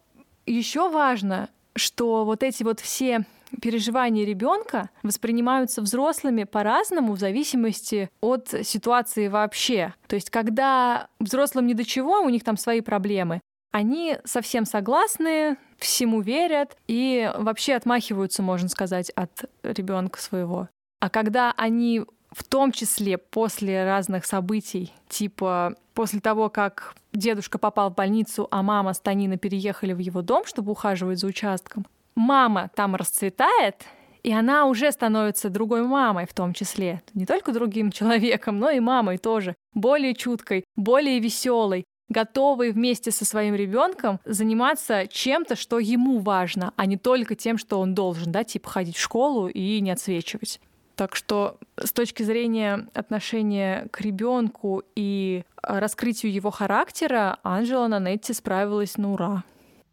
Еще 0.46 0.90
важно, 0.90 1.50
что 1.76 2.26
вот 2.26 2.44
эти 2.44 2.64
вот 2.64 2.80
все 2.80 3.26
переживания 3.62 4.26
ребенка 4.26 4.90
воспринимаются 5.04 5.82
взрослыми 5.82 6.44
по-разному 6.44 7.14
в 7.14 7.20
зависимости 7.20 8.10
от 8.22 8.54
ситуации 8.64 9.28
вообще. 9.28 9.94
То 10.08 10.16
есть, 10.16 10.30
когда 10.30 11.08
взрослым 11.20 11.68
ни 11.68 11.74
до 11.74 11.84
чего, 11.84 12.22
у 12.22 12.30
них 12.30 12.44
там 12.44 12.58
свои 12.58 12.82
проблемы, 12.82 13.42
они 13.72 14.18
совсем 14.26 14.66
согласны, 14.66 15.58
всему 15.78 16.22
верят 16.22 16.78
и 16.88 17.32
вообще 17.38 17.74
отмахиваются, 17.74 18.44
можно 18.44 18.68
сказать, 18.70 19.10
от 19.12 19.46
ребенка 19.64 20.20
своего. 20.20 20.68
А 21.00 21.10
когда 21.10 21.54
они 21.58 22.04
в 22.32 22.44
том 22.44 22.72
числе 22.72 23.18
после 23.18 23.84
разных 23.84 24.26
событий, 24.26 24.94
типа 25.10 25.76
после 25.94 26.22
того, 26.22 26.50
как 26.50 26.96
дедушка 27.14 27.58
попал 27.58 27.92
в 27.92 27.96
больницу, 27.96 28.48
а 28.52 28.62
мама 28.64 28.94
с 28.94 29.00
Таниной 29.00 29.38
переехали 29.38 29.94
в 29.94 30.00
его 30.00 30.22
дом, 30.22 30.46
чтобы 30.46 30.72
ухаживать 30.72 31.20
за 31.20 31.28
участком, 31.28 31.86
мама 32.15 32.69
там 32.76 32.95
расцветает, 32.95 33.86
и 34.24 34.32
она 34.32 34.65
уже 34.65 34.91
становится 34.91 35.50
другой 35.50 35.84
мамой 35.84 36.26
в 36.28 36.34
том 36.34 36.54
числе. 36.54 37.02
Не 37.13 37.26
только 37.26 37.52
другим 37.52 37.91
человеком, 37.91 38.60
но 38.60 38.69
и 38.69 38.80
мамой 38.80 39.17
тоже. 39.17 39.56
Более 39.74 40.13
чуткой, 40.13 40.63
более 40.76 41.19
веселой, 41.19 41.86
готовой 42.10 42.71
вместе 42.71 43.12
со 43.12 43.26
своим 43.26 43.56
ребенком 43.56 44.19
заниматься 44.26 45.08
чем-то, 45.08 45.56
что 45.56 45.80
ему 45.80 46.19
важно, 46.19 46.74
а 46.76 46.86
не 46.86 46.97
только 46.97 47.36
тем, 47.36 47.58
что 47.58 47.80
он 47.80 47.95
должен, 47.95 48.32
да, 48.32 48.43
типа 48.43 48.69
ходить 48.69 48.97
в 48.97 49.02
школу 49.02 49.47
и 49.47 49.80
не 49.80 49.91
отсвечивать. 49.91 50.60
Так 50.95 51.15
что 51.15 51.58
с 51.78 51.91
точки 51.93 52.21
зрения 52.21 52.88
отношения 52.93 53.88
к 53.91 54.02
ребенку 54.02 54.84
и 54.95 55.43
раскрытию 55.63 56.32
его 56.32 56.52
характера 56.52 57.39
Анжела 57.43 57.88
Нанетти 57.88 58.34
справилась 58.34 58.97
на 58.97 59.13
ура. 59.13 59.43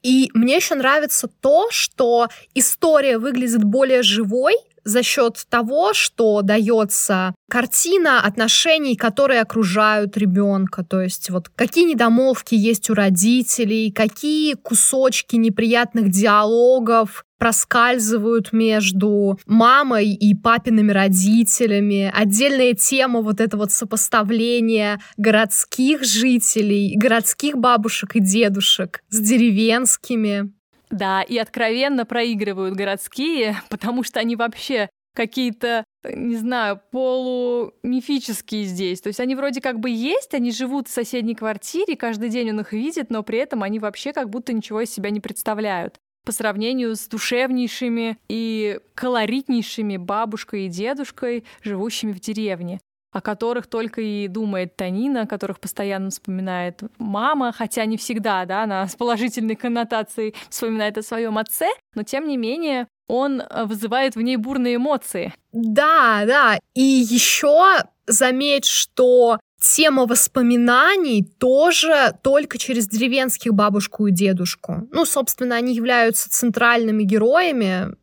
И 0.02 0.30
мне 0.34 0.56
еще 0.56 0.74
нравится 0.74 1.28
то, 1.40 1.68
что 1.70 2.28
история 2.54 3.18
выглядит 3.18 3.64
более 3.64 4.02
живой, 4.02 4.54
за 4.88 5.02
счет 5.02 5.44
того, 5.50 5.92
что 5.92 6.40
дается 6.42 7.34
картина 7.50 8.22
отношений, 8.22 8.96
которые 8.96 9.42
окружают 9.42 10.16
ребенка. 10.16 10.82
То 10.82 11.02
есть 11.02 11.30
вот 11.30 11.50
какие 11.54 11.84
недомолвки 11.84 12.54
есть 12.54 12.88
у 12.88 12.94
родителей, 12.94 13.90
какие 13.90 14.54
кусочки 14.54 15.36
неприятных 15.36 16.10
диалогов 16.10 17.24
проскальзывают 17.38 18.52
между 18.52 19.38
мамой 19.46 20.12
и 20.12 20.34
папиными 20.34 20.90
родителями. 20.90 22.10
Отдельная 22.12 22.74
тема 22.74 23.20
вот 23.20 23.40
это 23.40 23.56
вот 23.56 23.70
сопоставление 23.70 25.00
городских 25.18 26.02
жителей, 26.02 26.94
городских 26.96 27.58
бабушек 27.58 28.16
и 28.16 28.20
дедушек 28.20 29.02
с 29.10 29.20
деревенскими. 29.20 30.50
Да, 30.90 31.22
и 31.22 31.36
откровенно 31.36 32.06
проигрывают 32.06 32.74
городские, 32.74 33.56
потому 33.70 34.02
что 34.02 34.20
они 34.20 34.36
вообще 34.36 34.88
какие-то, 35.14 35.84
не 36.04 36.36
знаю, 36.36 36.80
полумифические 36.92 38.64
здесь. 38.64 39.00
То 39.00 39.08
есть 39.08 39.18
они 39.18 39.34
вроде 39.34 39.60
как 39.60 39.80
бы 39.80 39.90
есть, 39.90 40.32
они 40.32 40.52
живут 40.52 40.86
в 40.86 40.92
соседней 40.92 41.34
квартире, 41.34 41.96
каждый 41.96 42.28
день 42.28 42.50
он 42.50 42.60
их 42.60 42.72
видит, 42.72 43.10
но 43.10 43.22
при 43.24 43.38
этом 43.38 43.64
они 43.64 43.80
вообще 43.80 44.12
как 44.12 44.30
будто 44.30 44.52
ничего 44.52 44.80
из 44.80 44.92
себя 44.92 45.10
не 45.10 45.20
представляют 45.20 45.96
по 46.24 46.32
сравнению 46.32 46.94
с 46.94 47.08
душевнейшими 47.08 48.18
и 48.28 48.80
колоритнейшими 48.94 49.96
бабушкой 49.96 50.66
и 50.66 50.68
дедушкой, 50.68 51.44
живущими 51.62 52.12
в 52.12 52.20
деревне 52.20 52.80
о 53.12 53.20
которых 53.20 53.66
только 53.66 54.00
и 54.00 54.28
думает 54.28 54.76
Танина, 54.76 55.22
о 55.22 55.26
которых 55.26 55.60
постоянно 55.60 56.10
вспоминает 56.10 56.82
мама, 56.98 57.52
хотя 57.52 57.84
не 57.84 57.96
всегда, 57.96 58.44
да, 58.44 58.64
она 58.64 58.86
с 58.86 58.94
положительной 58.96 59.56
коннотацией 59.56 60.34
вспоминает 60.50 60.98
о 60.98 61.02
своем 61.02 61.38
отце, 61.38 61.68
но 61.94 62.02
тем 62.02 62.28
не 62.28 62.36
менее 62.36 62.86
он 63.08 63.40
э, 63.40 63.64
вызывает 63.64 64.16
в 64.16 64.20
ней 64.20 64.36
бурные 64.36 64.76
эмоции. 64.76 65.32
Да, 65.52 66.24
да. 66.26 66.58
И 66.74 66.82
еще 66.82 67.82
заметь, 68.06 68.66
что 68.66 69.38
тема 69.60 70.06
воспоминаний 70.06 71.24
тоже 71.38 72.14
только 72.22 72.58
через 72.58 72.86
деревенских 72.86 73.54
бабушку 73.54 74.06
и 74.06 74.12
дедушку. 74.12 74.86
Ну, 74.92 75.04
собственно, 75.04 75.56
они 75.56 75.74
являются 75.74 76.30
центральными 76.30 77.02
героями 77.02 77.96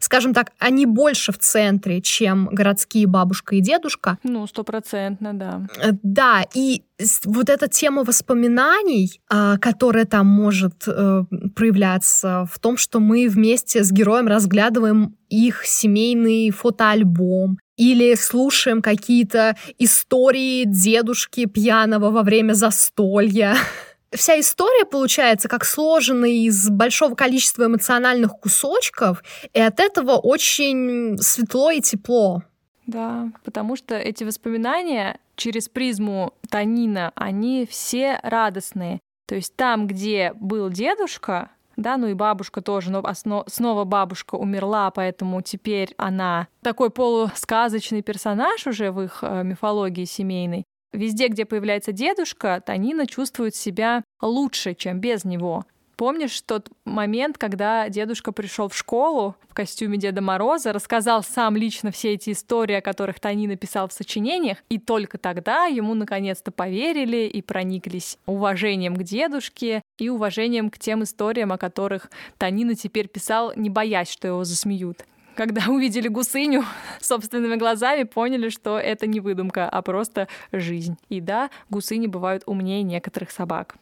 скажем 0.00 0.34
так, 0.34 0.52
они 0.58 0.86
больше 0.86 1.32
в 1.32 1.38
центре, 1.38 2.00
чем 2.00 2.48
городские 2.52 3.06
бабушка 3.06 3.56
и 3.56 3.60
дедушка. 3.60 4.18
Ну, 4.22 4.46
стопроцентно, 4.46 5.34
да. 5.34 5.66
Э, 5.82 5.90
да, 6.02 6.44
и 6.54 6.82
вот 7.24 7.48
эта 7.48 7.68
тема 7.68 8.04
воспоминаний, 8.04 9.20
а, 9.30 9.58
которая 9.58 10.04
там 10.04 10.26
может 10.26 10.84
э, 10.86 11.24
проявляться 11.54 12.46
в 12.50 12.58
том, 12.58 12.76
что 12.76 13.00
мы 13.00 13.28
вместе 13.28 13.84
с 13.84 13.92
героем 13.92 14.26
разглядываем 14.26 15.14
их 15.28 15.64
семейный 15.64 16.50
фотоальбом, 16.50 17.58
или 17.78 18.16
слушаем 18.16 18.82
какие-то 18.82 19.56
истории 19.78 20.64
дедушки 20.66 21.46
пьяного 21.46 22.10
во 22.10 22.22
время 22.22 22.52
застолья. 22.52 23.54
вся 24.12 24.38
история 24.40 24.84
получается 24.84 25.48
как 25.48 25.64
сложенная 25.64 26.30
из 26.30 26.68
большого 26.68 27.14
количества 27.14 27.66
эмоциональных 27.66 28.32
кусочков, 28.32 29.22
и 29.52 29.60
от 29.60 29.80
этого 29.80 30.12
очень 30.12 31.18
светло 31.18 31.70
и 31.70 31.80
тепло. 31.80 32.42
Да, 32.86 33.30
потому 33.44 33.76
что 33.76 33.96
эти 33.96 34.24
воспоминания 34.24 35.20
через 35.36 35.68
призму 35.68 36.32
Танина, 36.48 37.12
они 37.14 37.66
все 37.70 38.18
радостные. 38.22 39.00
То 39.26 39.34
есть 39.34 39.54
там, 39.56 39.86
где 39.86 40.32
был 40.34 40.70
дедушка, 40.70 41.50
да, 41.76 41.96
ну 41.96 42.08
и 42.08 42.14
бабушка 42.14 42.62
тоже, 42.62 42.90
но 42.90 43.44
снова 43.46 43.84
бабушка 43.84 44.34
умерла, 44.36 44.90
поэтому 44.90 45.42
теперь 45.42 45.94
она 45.96 46.48
такой 46.62 46.90
полусказочный 46.90 48.02
персонаж 48.02 48.66
уже 48.66 48.90
в 48.90 49.02
их 49.02 49.18
э, 49.22 49.44
мифологии 49.44 50.04
семейной. 50.04 50.64
Везде, 50.92 51.28
где 51.28 51.44
появляется 51.44 51.92
дедушка, 51.92 52.62
Танина 52.64 53.06
чувствует 53.06 53.54
себя 53.54 54.04
лучше, 54.20 54.74
чем 54.74 55.00
без 55.00 55.24
него. 55.24 55.64
Помнишь 55.98 56.40
тот 56.42 56.70
момент, 56.84 57.38
когда 57.38 57.88
дедушка 57.88 58.30
пришел 58.30 58.68
в 58.68 58.76
школу 58.76 59.34
в 59.48 59.54
костюме 59.54 59.98
Деда 59.98 60.22
Мороза, 60.22 60.72
рассказал 60.72 61.24
сам 61.24 61.56
лично 61.56 61.90
все 61.90 62.12
эти 62.12 62.30
истории, 62.30 62.76
о 62.76 62.80
которых 62.80 63.18
Танина 63.18 63.56
писал 63.56 63.88
в 63.88 63.92
сочинениях, 63.92 64.58
и 64.68 64.78
только 64.78 65.18
тогда 65.18 65.64
ему 65.64 65.94
наконец-то 65.94 66.52
поверили 66.52 67.26
и 67.26 67.42
прониклись 67.42 68.16
уважением 68.26 68.94
к 68.94 69.02
дедушке 69.02 69.82
и 69.98 70.08
уважением 70.08 70.70
к 70.70 70.78
тем 70.78 71.02
историям, 71.02 71.50
о 71.50 71.58
которых 71.58 72.12
Танина 72.38 72.76
теперь 72.76 73.08
писал, 73.08 73.52
не 73.56 73.68
боясь, 73.68 74.08
что 74.08 74.28
его 74.28 74.44
засмеют 74.44 75.04
когда 75.38 75.62
увидели 75.68 76.08
гусыню 76.08 76.64
собственными 77.00 77.54
глазами, 77.54 78.02
поняли, 78.02 78.50
что 78.50 78.78
это 78.78 79.06
не 79.06 79.20
выдумка, 79.20 79.68
а 79.68 79.80
просто 79.82 80.26
жизнь. 80.52 80.98
И 81.08 81.20
да, 81.20 81.50
гусыни 81.70 82.08
бывают 82.08 82.42
умнее 82.44 82.82
некоторых 82.82 83.30
собак. 83.30 83.76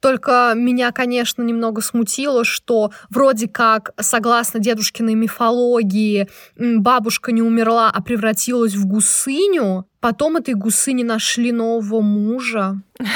Только 0.00 0.54
меня, 0.56 0.90
конечно, 0.90 1.42
немного 1.42 1.80
смутило, 1.80 2.44
что 2.44 2.90
вроде 3.08 3.46
как, 3.46 3.92
согласно 4.00 4.58
дедушкиной 4.58 5.14
мифологии, 5.14 6.28
бабушка 6.56 7.30
не 7.30 7.40
умерла, 7.40 7.88
а 7.94 8.02
превратилась 8.02 8.74
в 8.74 8.84
гусыню. 8.86 9.86
Потом 10.00 10.38
этой 10.38 10.54
гусыни 10.54 11.04
нашли 11.04 11.52
нового 11.52 12.00
мужа. 12.00 12.80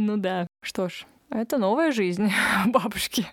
Ну 0.00 0.16
да, 0.16 0.46
что 0.62 0.88
ж, 0.88 1.06
это 1.28 1.58
новая 1.58 1.90
жизнь 1.90 2.32
бабушки. 2.66 3.26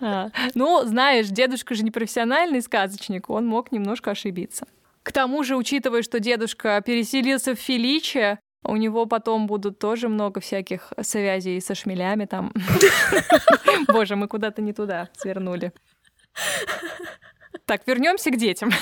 А, 0.00 0.30
ну, 0.54 0.84
знаешь, 0.84 1.28
дедушка 1.28 1.74
же 1.74 1.82
не 1.82 1.90
профессиональный 1.90 2.62
сказочник, 2.62 3.30
он 3.30 3.46
мог 3.46 3.72
немножко 3.72 4.10
ошибиться. 4.10 4.66
К 5.02 5.12
тому 5.12 5.44
же, 5.44 5.56
учитывая, 5.56 6.02
что 6.02 6.20
дедушка 6.20 6.82
переселился 6.84 7.54
в 7.54 7.58
Феличе, 7.58 8.38
У 8.68 8.76
него 8.76 9.06
потом 9.06 9.46
будут 9.46 9.78
тоже 9.78 10.08
много 10.08 10.40
всяких 10.40 10.92
связей 11.00 11.60
со 11.60 11.76
шмелями 11.76 12.24
там. 12.26 12.52
Боже, 13.88 14.16
мы 14.16 14.26
куда-то 14.26 14.60
не 14.60 14.72
туда 14.72 15.08
свернули. 15.16 15.72
Так, 17.64 17.86
вернемся 17.86 18.30
к 18.30 18.36
детям. 18.36 18.70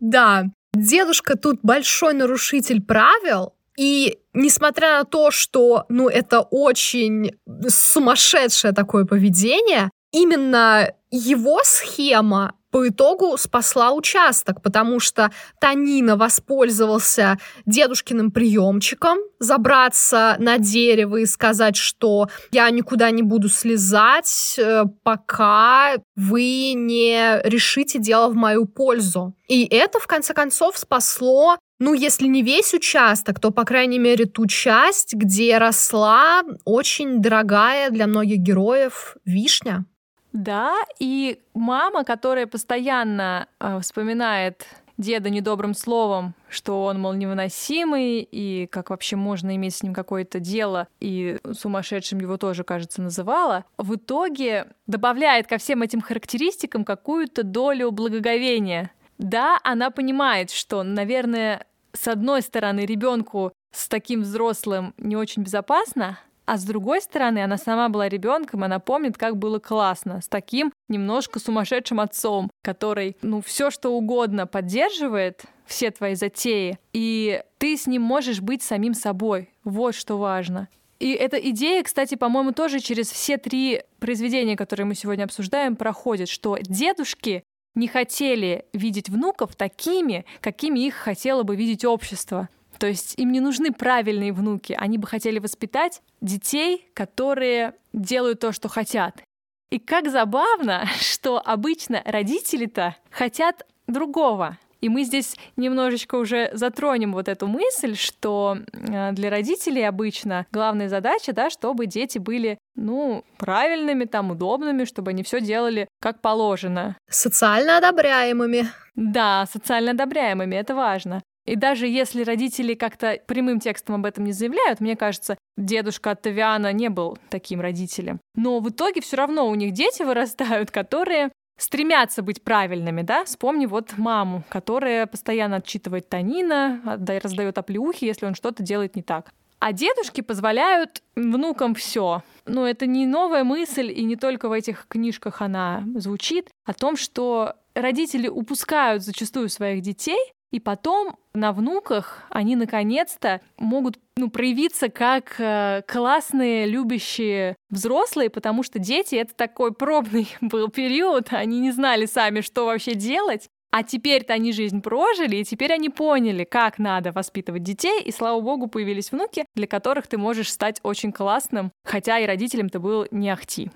Да, 0.00 0.44
дедушка 0.74 1.34
тут 1.36 1.60
большой 1.62 2.12
нарушитель 2.12 2.82
правил, 2.82 3.54
и 3.76 4.18
несмотря 4.32 4.98
на 4.98 5.04
то, 5.04 5.30
что, 5.30 5.84
ну, 5.88 6.08
это 6.08 6.40
очень 6.40 7.32
сумасшедшее 7.68 8.72
такое 8.72 9.04
поведение, 9.04 9.90
именно 10.12 10.92
его 11.10 11.60
схема 11.64 12.54
по 12.74 12.88
итогу 12.88 13.36
спасла 13.38 13.92
участок, 13.92 14.60
потому 14.60 14.98
что 14.98 15.30
Танина 15.60 16.16
воспользовался 16.16 17.38
дедушкиным 17.66 18.32
приемчиком, 18.32 19.18
забраться 19.38 20.34
на 20.40 20.58
дерево 20.58 21.18
и 21.18 21.26
сказать, 21.26 21.76
что 21.76 22.28
я 22.50 22.68
никуда 22.70 23.12
не 23.12 23.22
буду 23.22 23.48
слезать, 23.48 24.56
э, 24.58 24.86
пока 25.04 25.98
вы 26.16 26.72
не 26.74 27.40
решите 27.44 28.00
дело 28.00 28.28
в 28.28 28.34
мою 28.34 28.66
пользу. 28.66 29.36
И 29.46 29.66
это, 29.66 30.00
в 30.00 30.08
конце 30.08 30.34
концов, 30.34 30.76
спасло 30.76 31.56
ну, 31.84 31.92
если 31.92 32.26
не 32.26 32.42
весь 32.42 32.72
участок, 32.72 33.40
то, 33.40 33.50
по 33.50 33.64
крайней 33.64 33.98
мере, 33.98 34.24
ту 34.24 34.46
часть, 34.46 35.12
где 35.12 35.58
росла 35.58 36.42
очень 36.64 37.20
дорогая 37.20 37.90
для 37.90 38.06
многих 38.06 38.38
героев 38.38 39.16
вишня. 39.26 39.84
Да, 40.32 40.74
и 40.98 41.40
мама, 41.52 42.02
которая 42.04 42.46
постоянно 42.46 43.48
э, 43.60 43.80
вспоминает 43.82 44.66
деда 44.96 45.28
недобрым 45.28 45.74
словом, 45.74 46.34
что 46.48 46.84
он, 46.84 47.00
мол, 47.00 47.12
невыносимый, 47.12 48.26
и 48.32 48.66
как 48.66 48.88
вообще 48.88 49.16
можно 49.16 49.54
иметь 49.54 49.74
с 49.74 49.82
ним 49.82 49.92
какое-то 49.92 50.40
дело, 50.40 50.88
и 51.00 51.36
сумасшедшим 51.52 52.18
его 52.18 52.38
тоже, 52.38 52.64
кажется, 52.64 53.02
называла, 53.02 53.66
в 53.76 53.96
итоге 53.96 54.68
добавляет 54.86 55.46
ко 55.48 55.58
всем 55.58 55.82
этим 55.82 56.00
характеристикам 56.00 56.84
какую-то 56.84 57.42
долю 57.42 57.90
благоговения. 57.90 58.90
Да, 59.18 59.60
она 59.62 59.90
понимает, 59.90 60.50
что, 60.50 60.82
наверное, 60.82 61.66
с 61.94 62.08
одной 62.08 62.42
стороны, 62.42 62.80
ребенку 62.80 63.52
с 63.72 63.88
таким 63.88 64.22
взрослым 64.22 64.94
не 64.98 65.16
очень 65.16 65.42
безопасно, 65.42 66.18
а 66.46 66.58
с 66.58 66.64
другой 66.64 67.00
стороны, 67.00 67.42
она 67.42 67.56
сама 67.56 67.88
была 67.88 68.08
ребенком, 68.08 68.64
она 68.64 68.78
помнит, 68.78 69.16
как 69.16 69.38
было 69.38 69.58
классно 69.58 70.20
с 70.20 70.28
таким 70.28 70.72
немножко 70.88 71.38
сумасшедшим 71.38 72.00
отцом, 72.00 72.50
который, 72.62 73.16
ну, 73.22 73.40
все 73.40 73.70
что 73.70 73.94
угодно 73.94 74.46
поддерживает, 74.46 75.44
все 75.64 75.90
твои 75.90 76.14
затеи, 76.14 76.78
и 76.92 77.42
ты 77.58 77.76
с 77.76 77.86
ним 77.86 78.02
можешь 78.02 78.40
быть 78.40 78.62
самим 78.62 78.92
собой. 78.92 79.50
Вот 79.64 79.94
что 79.94 80.18
важно. 80.18 80.68
И 81.00 81.12
эта 81.12 81.36
идея, 81.36 81.82
кстати, 81.82 82.14
по-моему, 82.14 82.52
тоже 82.52 82.80
через 82.80 83.10
все 83.10 83.38
три 83.38 83.82
произведения, 83.98 84.56
которые 84.56 84.86
мы 84.86 84.94
сегодня 84.94 85.24
обсуждаем, 85.24 85.76
проходит, 85.76 86.28
что 86.28 86.56
дедушки 86.60 87.42
не 87.74 87.88
хотели 87.88 88.66
видеть 88.72 89.08
внуков 89.08 89.56
такими, 89.56 90.24
какими 90.40 90.80
их 90.80 90.94
хотело 90.94 91.42
бы 91.42 91.56
видеть 91.56 91.84
общество. 91.84 92.48
То 92.78 92.86
есть 92.86 93.14
им 93.18 93.32
не 93.32 93.40
нужны 93.40 93.72
правильные 93.72 94.32
внуки, 94.32 94.76
они 94.78 94.98
бы 94.98 95.06
хотели 95.06 95.38
воспитать 95.38 96.02
детей, 96.20 96.88
которые 96.94 97.74
делают 97.92 98.40
то, 98.40 98.52
что 98.52 98.68
хотят. 98.68 99.22
И 99.70 99.78
как 99.78 100.10
забавно, 100.10 100.86
что 101.00 101.40
обычно 101.44 102.02
родители-то 102.04 102.96
хотят 103.10 103.66
другого. 103.86 104.58
И 104.80 104.88
мы 104.90 105.04
здесь 105.04 105.34
немножечко 105.56 106.16
уже 106.16 106.50
затронем 106.52 107.14
вот 107.14 107.28
эту 107.28 107.46
мысль, 107.46 107.96
что 107.96 108.58
э, 108.72 109.12
для 109.12 109.30
родителей 109.30 109.82
обычно 109.82 110.46
главная 110.52 110.90
задача, 110.90 111.32
да, 111.32 111.48
чтобы 111.48 111.86
дети 111.86 112.18
были, 112.18 112.58
ну, 112.76 113.24
правильными, 113.38 114.04
там, 114.04 114.30
удобными, 114.30 114.84
чтобы 114.84 115.10
они 115.10 115.22
все 115.22 115.40
делали 115.40 115.88
как 116.00 116.20
положено. 116.20 116.96
Социально 117.08 117.78
одобряемыми. 117.78 118.68
Да, 118.94 119.46
социально 119.50 119.92
одобряемыми, 119.92 120.54
это 120.54 120.74
важно. 120.74 121.22
И 121.44 121.56
даже 121.56 121.86
если 121.86 122.24
родители 122.24 122.74
как-то 122.74 123.18
прямым 123.26 123.60
текстом 123.60 123.96
об 123.96 124.06
этом 124.06 124.24
не 124.24 124.32
заявляют, 124.32 124.80
мне 124.80 124.96
кажется, 124.96 125.36
дедушка 125.58 126.12
Оттавиана 126.12 126.72
не 126.72 126.88
был 126.88 127.18
таким 127.28 127.60
родителем. 127.60 128.18
Но 128.34 128.60
в 128.60 128.70
итоге 128.70 129.02
все 129.02 129.16
равно 129.16 129.46
у 129.48 129.54
них 129.54 129.72
дети 129.72 130.02
вырастают, 130.02 130.70
которые 130.70 131.30
стремятся 131.58 132.22
быть 132.22 132.42
правильными, 132.42 133.02
да? 133.02 133.24
Вспомни 133.24 133.66
вот 133.66 133.96
маму, 133.96 134.42
которая 134.48 135.06
постоянно 135.06 135.56
отчитывает 135.56 136.08
Танина, 136.08 136.80
раздает 137.22 137.58
оплеухи, 137.58 138.06
если 138.06 138.26
он 138.26 138.34
что-то 138.34 138.62
делает 138.62 138.96
не 138.96 139.02
так. 139.02 139.32
А 139.64 139.72
дедушки 139.72 140.20
позволяют 140.20 141.02
внукам 141.16 141.74
все. 141.74 142.22
Но 142.44 142.68
это 142.68 142.84
не 142.84 143.06
новая 143.06 143.44
мысль, 143.44 143.90
и 143.90 144.04
не 144.04 144.14
только 144.14 144.50
в 144.50 144.52
этих 144.52 144.86
книжках 144.86 145.40
она 145.40 145.82
звучит, 145.94 146.50
о 146.66 146.74
том, 146.74 146.98
что 146.98 147.54
родители 147.74 148.28
упускают 148.28 149.02
зачастую 149.02 149.48
своих 149.48 149.80
детей, 149.80 150.20
и 150.52 150.60
потом 150.60 151.16
на 151.32 151.52
внуках 151.52 152.24
они 152.28 152.56
наконец-то 152.56 153.40
могут 153.56 153.98
ну, 154.18 154.28
проявиться 154.28 154.90
как 154.90 155.36
э, 155.38 155.82
классные, 155.88 156.66
любящие 156.66 157.56
взрослые, 157.70 158.28
потому 158.28 158.64
что 158.64 158.78
дети— 158.78 159.14
это 159.16 159.34
такой 159.34 159.72
пробный 159.72 160.28
был 160.42 160.68
период, 160.68 161.28
они 161.30 161.58
не 161.58 161.72
знали 161.72 162.04
сами, 162.04 162.42
что 162.42 162.66
вообще 162.66 162.94
делать, 162.94 163.48
а 163.76 163.82
теперь-то 163.82 164.34
они 164.34 164.52
жизнь 164.52 164.80
прожили, 164.80 165.34
и 165.34 165.44
теперь 165.44 165.72
они 165.72 165.88
поняли, 165.88 166.44
как 166.44 166.78
надо 166.78 167.10
воспитывать 167.10 167.64
детей, 167.64 168.00
и, 168.04 168.12
слава 168.12 168.40
богу, 168.40 168.68
появились 168.68 169.10
внуки, 169.10 169.46
для 169.56 169.66
которых 169.66 170.06
ты 170.06 170.16
можешь 170.16 170.52
стать 170.52 170.78
очень 170.84 171.10
классным, 171.10 171.72
хотя 171.84 172.20
и 172.20 172.26
родителям 172.26 172.68
ты 172.68 172.78
был 172.78 173.08
не 173.10 173.30
ахти. 173.30 173.72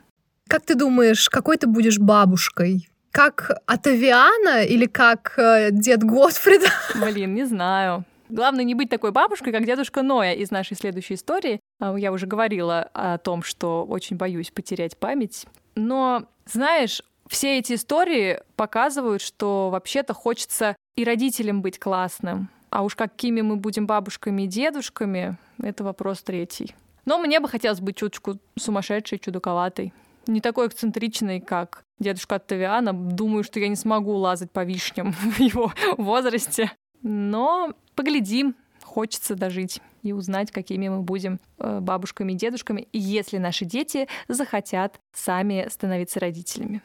Как 0.47 0.65
ты 0.65 0.77
думаешь, 0.77 1.29
какой 1.29 1.57
ты 1.57 1.67
будешь 1.67 1.99
бабушкой? 1.99 2.89
Как 3.11 3.51
от 3.67 3.87
Авиана 3.89 4.63
или 4.63 4.87
как 4.87 5.35
э, 5.37 5.71
дед 5.73 6.05
Готфрида? 6.05 6.69
Блин, 6.95 7.35
не 7.35 7.45
знаю. 7.45 8.05
Главное 8.29 8.63
не 8.63 8.77
быть 8.77 8.91
такой 8.91 9.11
бабушкой, 9.11 9.53
как 9.53 9.67
дедушка 9.67 10.03
Ноя 10.03 10.35
из 10.35 10.53
нашей 10.53 10.77
следующей 10.77 11.15
истории. 11.15 11.59
А, 11.81 11.97
я 11.97 12.13
уже 12.13 12.29
говорила 12.29 12.89
о 12.95 13.19
том, 13.19 13.43
что 13.43 13.85
очень 13.85 14.17
боюсь 14.17 14.53
потерять 14.53 14.97
память. 14.97 15.47
Но, 15.75 16.29
знаешь, 16.47 17.03
все 17.29 17.59
эти 17.59 17.75
истории 17.75 18.41
показывают, 18.57 19.23
что 19.23 19.71
вообще-то 19.71 20.15
хочется 20.15 20.77
и 20.97 21.05
родителям 21.05 21.63
быть 21.63 21.79
классным. 21.79 22.49
А 22.71 22.83
уж 22.83 22.95
какими 22.95 23.41
мы 23.41 23.57
будем 23.57 23.87
бабушками 23.87 24.43
и 24.43 24.47
дедушками, 24.47 25.37
это 25.63 25.85
вопрос 25.85 26.23
третий. 26.23 26.75
Но 27.05 27.19
мне 27.19 27.41
бы 27.41 27.49
хотелось 27.49 27.81
быть 27.81 27.97
чуточку 27.97 28.39
сумасшедшей, 28.59 29.19
чудаковатой. 29.19 29.95
Не 30.27 30.43
такой 30.43 30.67
эксцентричной, 30.67 31.41
как 31.41 31.83
дедушка 31.99 32.35
Оттавиана. 32.35 32.93
Думаю, 32.93 33.45
что 33.45 33.61
я 33.61 33.69
не 33.69 33.77
смогу 33.77 34.13
лазать 34.13 34.51
по 34.51 34.65
вишням 34.65 35.13
в 35.13 35.41
его 35.41 35.73
возрасте. 35.97 36.71
Но 37.03 37.73
поглядим, 37.95 38.55
хочется 38.83 39.35
дожить 39.37 39.81
и 40.03 40.13
узнать, 40.13 40.51
какими 40.51 40.89
мы 40.89 41.03
будем 41.03 41.41
э, 41.59 41.81
бабушками 41.81 42.33
и 42.33 42.37
дедушками, 42.37 42.89
если 42.93 43.39
наши 43.39 43.65
дети 43.65 44.09
захотят 44.29 45.01
сами 45.15 45.67
становиться 45.71 46.21
родителями. 46.21 46.83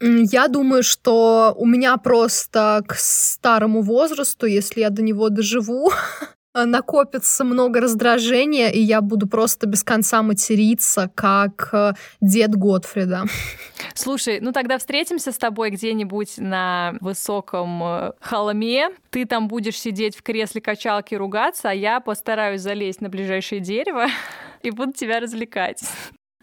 Я 0.00 0.48
думаю, 0.48 0.82
что 0.82 1.54
у 1.56 1.64
меня 1.64 1.96
просто 1.96 2.82
к 2.86 2.94
старому 2.96 3.82
возрасту, 3.82 4.46
если 4.46 4.80
я 4.80 4.90
до 4.90 5.02
него 5.02 5.30
доживу, 5.30 5.90
накопится 6.54 7.44
много 7.44 7.80
раздражения, 7.80 8.68
и 8.68 8.80
я 8.80 9.00
буду 9.00 9.26
просто 9.26 9.66
без 9.66 9.82
конца 9.82 10.22
материться, 10.22 11.10
как 11.14 11.70
э, 11.72 11.92
дед 12.20 12.56
Готфрида. 12.56 13.24
Слушай, 13.94 14.40
ну 14.40 14.52
тогда 14.52 14.78
встретимся 14.78 15.32
с 15.32 15.38
тобой 15.38 15.70
где-нибудь 15.70 16.38
на 16.38 16.94
высоком 17.00 17.82
э, 17.82 18.12
холме. 18.20 18.88
Ты 19.10 19.26
там 19.26 19.48
будешь 19.48 19.78
сидеть 19.78 20.16
в 20.16 20.22
кресле 20.22 20.60
качалки 20.60 21.14
ругаться, 21.14 21.70
а 21.70 21.74
я 21.74 22.00
постараюсь 22.00 22.60
залезть 22.60 23.00
на 23.00 23.08
ближайшее 23.08 23.60
дерево 23.60 24.06
и 24.62 24.70
буду 24.70 24.92
тебя 24.92 25.20
развлекать. 25.20 25.82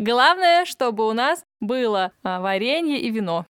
Главное, 0.06 0.66
чтобы 0.66 1.08
у 1.08 1.14
нас 1.14 1.46
было 1.62 2.12
а, 2.24 2.42
варенье 2.42 3.00
и 3.00 3.10
вино. 3.10 3.46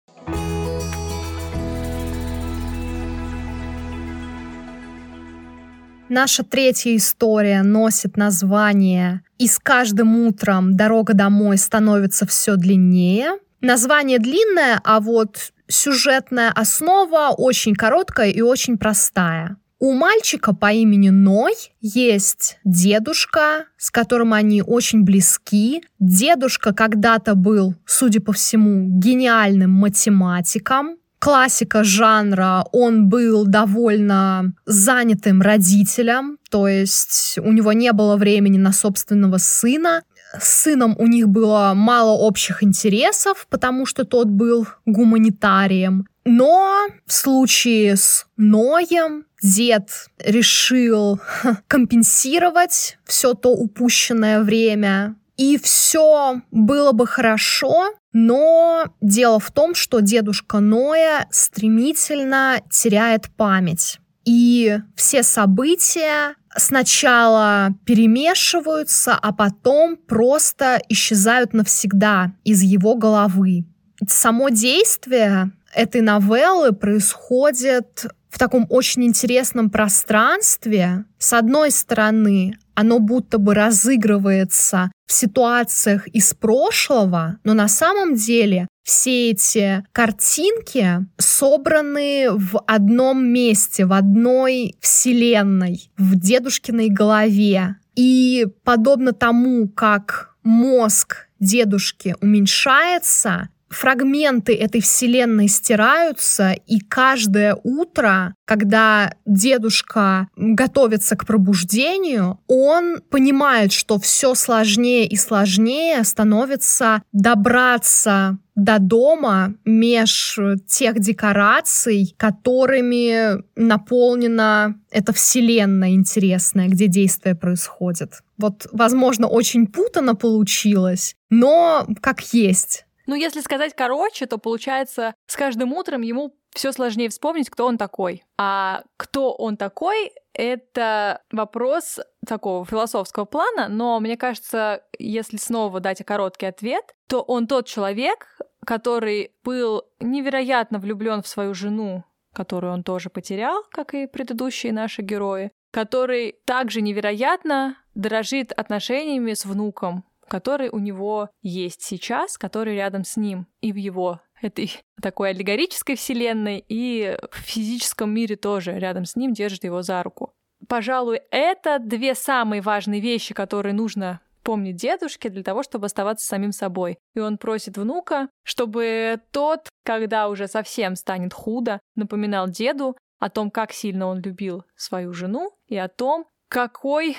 Наша 6.08 6.44
третья 6.44 6.96
история 6.96 7.60
носит 7.62 8.16
название 8.16 9.20
«И 9.36 9.46
с 9.46 9.58
каждым 9.58 10.26
утром 10.26 10.74
дорога 10.74 11.12
домой 11.12 11.58
становится 11.58 12.26
все 12.26 12.56
длиннее». 12.56 13.32
Название 13.60 14.18
длинное, 14.18 14.80
а 14.84 15.00
вот 15.00 15.52
сюжетная 15.66 16.50
основа 16.50 17.34
очень 17.36 17.74
короткая 17.74 18.30
и 18.30 18.40
очень 18.40 18.78
простая. 18.78 19.58
У 19.80 19.92
мальчика 19.92 20.52
по 20.54 20.72
имени 20.72 21.10
Ной 21.10 21.54
есть 21.80 22.58
дедушка, 22.64 23.66
с 23.76 23.92
которым 23.92 24.32
они 24.32 24.60
очень 24.60 25.04
близки. 25.04 25.84
Дедушка 26.00 26.74
когда-то 26.74 27.36
был, 27.36 27.76
судя 27.86 28.20
по 28.20 28.32
всему, 28.32 28.88
гениальным 28.88 29.70
математиком, 29.70 30.96
классика 31.20 31.84
жанра, 31.84 32.64
он 32.72 33.08
был 33.08 33.46
довольно 33.46 34.52
занятым 34.66 35.42
родителем, 35.42 36.38
то 36.50 36.66
есть 36.66 37.38
у 37.38 37.52
него 37.52 37.72
не 37.72 37.92
было 37.92 38.16
времени 38.16 38.58
на 38.58 38.72
собственного 38.72 39.38
сына. 39.38 40.02
С 40.40 40.62
сыном 40.62 40.94
у 40.98 41.06
них 41.06 41.28
было 41.28 41.72
мало 41.74 42.12
общих 42.12 42.62
интересов, 42.62 43.46
потому 43.50 43.86
что 43.86 44.04
тот 44.04 44.28
был 44.28 44.66
гуманитарием. 44.86 46.06
Но 46.24 46.88
в 47.06 47.12
случае 47.12 47.96
с 47.96 48.26
Ноем 48.36 49.24
дед 49.42 49.90
решил 50.18 51.20
компенсировать 51.66 52.98
все 53.04 53.34
то 53.34 53.50
упущенное 53.50 54.42
время. 54.42 55.16
И 55.36 55.56
все 55.56 56.42
было 56.50 56.92
бы 56.92 57.06
хорошо, 57.06 57.94
но 58.12 58.86
дело 59.00 59.38
в 59.38 59.50
том, 59.52 59.74
что 59.74 60.00
дедушка 60.00 60.58
Ноя 60.58 61.28
стремительно 61.30 62.60
теряет 62.70 63.30
память. 63.36 64.00
И 64.24 64.78
все 64.96 65.22
события 65.22 66.34
сначала 66.58 67.70
перемешиваются, 67.84 69.14
а 69.14 69.32
потом 69.32 69.96
просто 69.96 70.80
исчезают 70.88 71.54
навсегда 71.54 72.32
из 72.44 72.62
его 72.62 72.94
головы. 72.94 73.64
Само 74.06 74.48
действие 74.48 75.52
этой 75.74 76.00
новеллы 76.00 76.72
происходит 76.72 78.06
в 78.30 78.38
таком 78.38 78.66
очень 78.68 79.04
интересном 79.04 79.70
пространстве. 79.70 81.04
С 81.18 81.32
одной 81.32 81.70
стороны, 81.70 82.58
оно 82.74 82.98
будто 82.98 83.38
бы 83.38 83.54
разыгрывается 83.54 84.92
в 85.06 85.12
ситуациях 85.12 86.06
из 86.08 86.34
прошлого, 86.34 87.38
но 87.42 87.54
на 87.54 87.68
самом 87.68 88.14
деле 88.14 88.68
все 88.88 89.32
эти 89.32 89.84
картинки 89.92 91.06
собраны 91.18 92.30
в 92.30 92.58
одном 92.66 93.22
месте, 93.26 93.84
в 93.84 93.92
одной 93.92 94.76
вселенной, 94.80 95.90
в 95.98 96.18
дедушкиной 96.18 96.88
голове. 96.88 97.76
И 97.94 98.46
подобно 98.64 99.12
тому, 99.12 99.68
как 99.68 100.34
мозг 100.42 101.28
дедушки 101.38 102.16
уменьшается, 102.22 103.50
фрагменты 103.70 104.54
этой 104.54 104.80
вселенной 104.80 105.48
стираются, 105.48 106.52
и 106.52 106.80
каждое 106.80 107.56
утро, 107.62 108.34
когда 108.44 109.12
дедушка 109.26 110.28
готовится 110.36 111.16
к 111.16 111.26
пробуждению, 111.26 112.40
он 112.46 113.00
понимает, 113.10 113.72
что 113.72 113.98
все 113.98 114.34
сложнее 114.34 115.06
и 115.06 115.16
сложнее 115.16 116.02
становится 116.04 117.02
добраться 117.12 118.38
до 118.58 118.80
дома 118.80 119.54
меж 119.64 120.38
тех 120.66 120.98
декораций, 120.98 122.14
которыми 122.16 123.44
наполнена 123.54 124.74
эта 124.90 125.12
вселенная 125.12 125.90
интересная, 125.90 126.66
где 126.66 126.88
действие 126.88 127.36
происходит. 127.36 128.14
Вот, 128.36 128.66
возможно, 128.72 129.28
очень 129.28 129.68
путано 129.68 130.16
получилось, 130.16 131.14
но 131.30 131.86
как 132.00 132.20
есть. 132.32 132.84
Ну, 133.08 133.14
если 133.14 133.40
сказать 133.40 133.74
короче, 133.74 134.26
то 134.26 134.36
получается, 134.36 135.14
с 135.26 135.34
каждым 135.34 135.72
утром 135.72 136.02
ему 136.02 136.36
все 136.50 136.72
сложнее 136.72 137.08
вспомнить, 137.08 137.48
кто 137.48 137.64
он 137.66 137.78
такой. 137.78 138.22
А 138.36 138.82
кто 138.98 139.32
он 139.32 139.56
такой, 139.56 140.12
это 140.34 141.22
вопрос 141.32 142.00
такого 142.26 142.66
философского 142.66 143.24
плана, 143.24 143.68
но 143.68 143.98
мне 143.98 144.18
кажется, 144.18 144.82
если 144.98 145.38
снова 145.38 145.80
дать 145.80 146.04
короткий 146.04 146.44
ответ, 146.44 146.84
то 147.08 147.22
он 147.22 147.46
тот 147.46 147.66
человек, 147.66 148.38
который 148.66 149.32
был 149.42 149.84
невероятно 150.00 150.78
влюблен 150.78 151.22
в 151.22 151.28
свою 151.28 151.54
жену, 151.54 152.04
которую 152.34 152.74
он 152.74 152.82
тоже 152.82 153.08
потерял, 153.08 153.64
как 153.70 153.94
и 153.94 154.06
предыдущие 154.06 154.74
наши 154.74 155.00
герои, 155.00 155.50
который 155.72 156.36
также 156.44 156.82
невероятно 156.82 157.78
дорожит 157.94 158.52
отношениями 158.52 159.32
с 159.32 159.46
внуком, 159.46 160.04
который 160.28 160.68
у 160.68 160.78
него 160.78 161.30
есть 161.42 161.82
сейчас, 161.82 162.38
который 162.38 162.74
рядом 162.74 163.04
с 163.04 163.16
ним 163.16 163.46
и 163.60 163.72
в 163.72 163.76
его 163.76 164.20
этой 164.40 164.80
такой 165.02 165.30
аллегорической 165.30 165.96
вселенной, 165.96 166.64
и 166.68 167.16
в 167.30 167.36
физическом 167.36 168.10
мире 168.10 168.36
тоже 168.36 168.78
рядом 168.78 169.04
с 169.04 169.16
ним 169.16 169.32
держит 169.32 169.64
его 169.64 169.82
за 169.82 170.02
руку. 170.02 170.32
Пожалуй, 170.66 171.20
это 171.30 171.78
две 171.78 172.14
самые 172.14 172.62
важные 172.62 173.00
вещи, 173.00 173.32
которые 173.32 173.74
нужно 173.74 174.20
помнить 174.42 174.76
дедушке 174.76 175.28
для 175.28 175.42
того, 175.42 175.62
чтобы 175.62 175.86
оставаться 175.86 176.26
самим 176.26 176.52
собой. 176.52 176.98
И 177.14 177.20
он 177.20 177.38
просит 177.38 177.76
внука, 177.76 178.28
чтобы 178.44 179.20
тот, 179.30 179.68
когда 179.84 180.28
уже 180.28 180.48
совсем 180.48 180.96
станет 180.96 181.34
худо, 181.34 181.80
напоминал 181.96 182.48
деду 182.48 182.96
о 183.18 183.30
том, 183.30 183.50
как 183.50 183.72
сильно 183.72 184.06
он 184.06 184.20
любил 184.20 184.64
свою 184.74 185.12
жену 185.12 185.52
и 185.66 185.76
о 185.76 185.88
том, 185.88 186.24
какой 186.48 187.16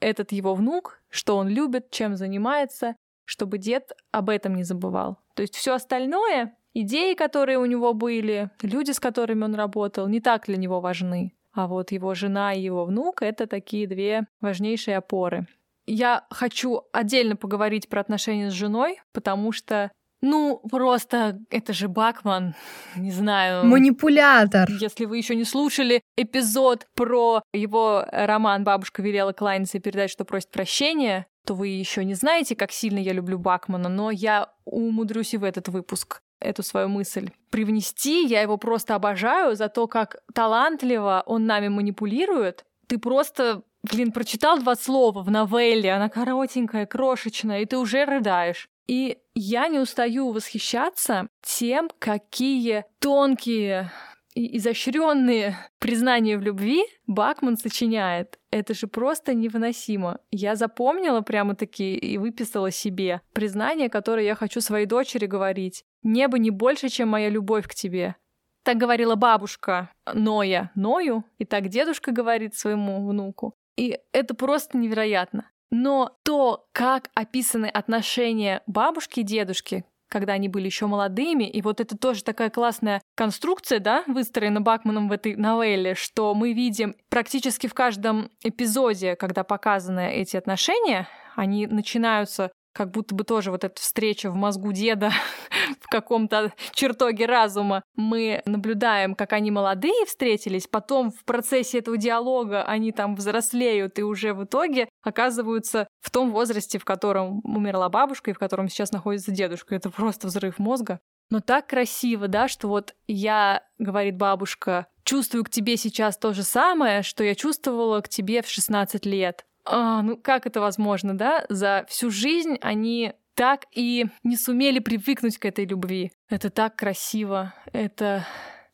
этот 0.00 0.32
его 0.32 0.54
внук, 0.54 1.00
что 1.08 1.36
он 1.36 1.48
любит, 1.48 1.90
чем 1.90 2.16
занимается, 2.16 2.96
чтобы 3.24 3.58
дед 3.58 3.92
об 4.10 4.28
этом 4.28 4.54
не 4.54 4.64
забывал. 4.64 5.18
То 5.34 5.42
есть 5.42 5.54
все 5.54 5.74
остальное, 5.74 6.56
идеи, 6.74 7.14
которые 7.14 7.58
у 7.58 7.66
него 7.66 7.94
были, 7.94 8.50
люди, 8.62 8.90
с 8.90 9.00
которыми 9.00 9.44
он 9.44 9.54
работал, 9.54 10.08
не 10.08 10.20
так 10.20 10.46
для 10.46 10.56
него 10.56 10.80
важны. 10.80 11.32
А 11.52 11.66
вот 11.66 11.92
его 11.92 12.14
жена 12.14 12.54
и 12.54 12.60
его 12.60 12.84
внук— 12.84 13.22
это 13.22 13.46
такие 13.46 13.86
две 13.86 14.26
важнейшие 14.40 14.96
опоры. 14.96 15.46
Я 15.86 16.24
хочу 16.30 16.82
отдельно 16.92 17.36
поговорить 17.36 17.88
про 17.88 18.00
отношения 18.00 18.50
с 18.50 18.54
женой, 18.54 19.00
потому 19.12 19.50
что 19.50 19.90
ну, 20.22 20.60
просто 20.70 21.40
это 21.50 21.72
же 21.72 21.88
Бакман, 21.88 22.54
не 22.96 23.10
знаю. 23.10 23.64
Манипулятор. 23.66 24.68
Если 24.80 25.06
вы 25.06 25.18
еще 25.18 25.34
не 25.34 25.44
слушали 25.44 26.02
эпизод 26.16 26.86
про 26.94 27.42
его 27.52 28.04
роман 28.10 28.64
«Бабушка 28.64 29.02
велела 29.02 29.32
кланяться 29.32 29.78
и 29.78 29.80
передать, 29.80 30.10
что 30.10 30.24
просит 30.24 30.50
прощения», 30.50 31.26
то 31.46 31.54
вы 31.54 31.68
еще 31.68 32.04
не 32.04 32.14
знаете, 32.14 32.54
как 32.54 32.70
сильно 32.70 32.98
я 32.98 33.12
люблю 33.12 33.38
Бакмана, 33.38 33.88
но 33.88 34.10
я 34.10 34.50
умудрюсь 34.66 35.34
и 35.34 35.38
в 35.38 35.44
этот 35.44 35.68
выпуск 35.68 36.20
эту 36.38 36.62
свою 36.62 36.88
мысль 36.88 37.30
привнести. 37.50 38.26
Я 38.26 38.42
его 38.42 38.56
просто 38.56 38.94
обожаю 38.94 39.56
за 39.56 39.68
то, 39.68 39.86
как 39.86 40.16
талантливо 40.34 41.22
он 41.26 41.46
нами 41.46 41.68
манипулирует. 41.68 42.64
Ты 42.88 42.98
просто, 42.98 43.62
блин, 43.82 44.12
прочитал 44.12 44.58
два 44.58 44.74
слова 44.74 45.22
в 45.22 45.30
новелле, 45.30 45.92
она 45.92 46.08
коротенькая, 46.08 46.86
крошечная, 46.86 47.60
и 47.60 47.66
ты 47.66 47.78
уже 47.78 48.04
рыдаешь. 48.04 48.68
И 48.90 49.18
я 49.34 49.68
не 49.68 49.78
устаю 49.78 50.32
восхищаться 50.32 51.28
тем, 51.42 51.88
какие 52.00 52.84
тонкие 52.98 53.92
и 54.34 54.56
изощренные 54.56 55.56
признания 55.78 56.36
в 56.36 56.42
любви 56.42 56.82
Бакман 57.06 57.56
сочиняет. 57.56 58.40
Это 58.50 58.74
же 58.74 58.88
просто 58.88 59.32
невыносимо. 59.32 60.18
Я 60.32 60.56
запомнила 60.56 61.20
прямо-таки 61.20 61.94
и 61.94 62.18
выписала 62.18 62.72
себе 62.72 63.20
признание, 63.32 63.88
которое 63.88 64.24
я 64.24 64.34
хочу 64.34 64.60
своей 64.60 64.86
дочери 64.86 65.26
говорить. 65.26 65.84
«Небо 66.02 66.40
не 66.40 66.50
больше, 66.50 66.88
чем 66.88 67.10
моя 67.10 67.28
любовь 67.28 67.68
к 67.68 67.76
тебе». 67.76 68.16
Так 68.64 68.76
говорила 68.76 69.14
бабушка 69.14 69.92
Ноя 70.12 70.72
Ною, 70.74 71.24
и 71.38 71.44
так 71.44 71.68
дедушка 71.68 72.10
говорит 72.10 72.56
своему 72.56 73.06
внуку. 73.08 73.54
И 73.76 74.00
это 74.10 74.34
просто 74.34 74.76
невероятно. 74.78 75.48
Но 75.70 76.16
то, 76.24 76.66
как 76.72 77.10
описаны 77.14 77.66
отношения 77.66 78.62
бабушки 78.66 79.20
и 79.20 79.24
дедушки, 79.24 79.84
когда 80.08 80.32
они 80.32 80.48
были 80.48 80.66
еще 80.66 80.86
молодыми, 80.86 81.44
и 81.44 81.62
вот 81.62 81.80
это 81.80 81.96
тоже 81.96 82.24
такая 82.24 82.50
классная 82.50 83.00
конструкция, 83.14 83.78
да, 83.78 84.02
выстроена 84.08 84.60
Бакманом 84.60 85.08
в 85.08 85.12
этой 85.12 85.36
новелле, 85.36 85.94
что 85.94 86.34
мы 86.34 86.52
видим 86.52 86.96
практически 87.08 87.68
в 87.68 87.74
каждом 87.74 88.30
эпизоде, 88.42 89.14
когда 89.14 89.44
показаны 89.44 90.12
эти 90.12 90.36
отношения, 90.36 91.08
они 91.36 91.66
начинаются 91.68 92.50
как 92.72 92.90
будто 92.90 93.14
бы 93.14 93.24
тоже 93.24 93.50
вот 93.50 93.64
эта 93.64 93.80
встреча 93.80 94.30
в 94.30 94.36
мозгу 94.36 94.72
деда 94.72 95.12
в 95.80 95.88
каком-то 95.88 96.52
чертоге 96.72 97.26
разума. 97.26 97.82
Мы 97.96 98.42
наблюдаем, 98.46 99.14
как 99.14 99.32
они 99.32 99.50
молодые 99.50 100.06
встретились, 100.06 100.66
потом 100.66 101.10
в 101.10 101.24
процессе 101.24 101.78
этого 101.78 101.96
диалога 101.96 102.62
они 102.64 102.92
там 102.92 103.14
взрослеют 103.14 103.98
и 103.98 104.02
уже 104.02 104.34
в 104.34 104.44
итоге 104.44 104.88
оказываются 105.02 105.88
в 106.00 106.10
том 106.10 106.30
возрасте, 106.32 106.78
в 106.78 106.84
котором 106.84 107.40
умерла 107.44 107.88
бабушка 107.88 108.30
и 108.30 108.34
в 108.34 108.38
котором 108.38 108.68
сейчас 108.68 108.92
находится 108.92 109.30
дедушка. 109.30 109.74
Это 109.74 109.90
просто 109.90 110.26
взрыв 110.26 110.58
мозга. 110.58 111.00
Но 111.30 111.40
так 111.40 111.68
красиво, 111.68 112.26
да, 112.26 112.48
что 112.48 112.68
вот 112.68 112.94
я, 113.06 113.62
говорит 113.78 114.16
бабушка, 114.16 114.88
чувствую 115.04 115.44
к 115.44 115.50
тебе 115.50 115.76
сейчас 115.76 116.18
то 116.18 116.32
же 116.32 116.42
самое, 116.42 117.02
что 117.02 117.22
я 117.22 117.34
чувствовала 117.36 118.00
к 118.00 118.08
тебе 118.08 118.42
в 118.42 118.48
16 118.48 119.06
лет. 119.06 119.44
А, 119.64 120.02
ну 120.02 120.16
как 120.16 120.46
это 120.46 120.60
возможно, 120.60 121.16
да? 121.16 121.44
За 121.48 121.84
всю 121.88 122.10
жизнь 122.10 122.58
они 122.60 123.12
так 123.34 123.66
и 123.74 124.06
не 124.22 124.36
сумели 124.36 124.78
привыкнуть 124.78 125.38
к 125.38 125.44
этой 125.44 125.66
любви. 125.66 126.12
Это 126.28 126.50
так 126.50 126.76
красиво. 126.76 127.54
Это 127.72 128.26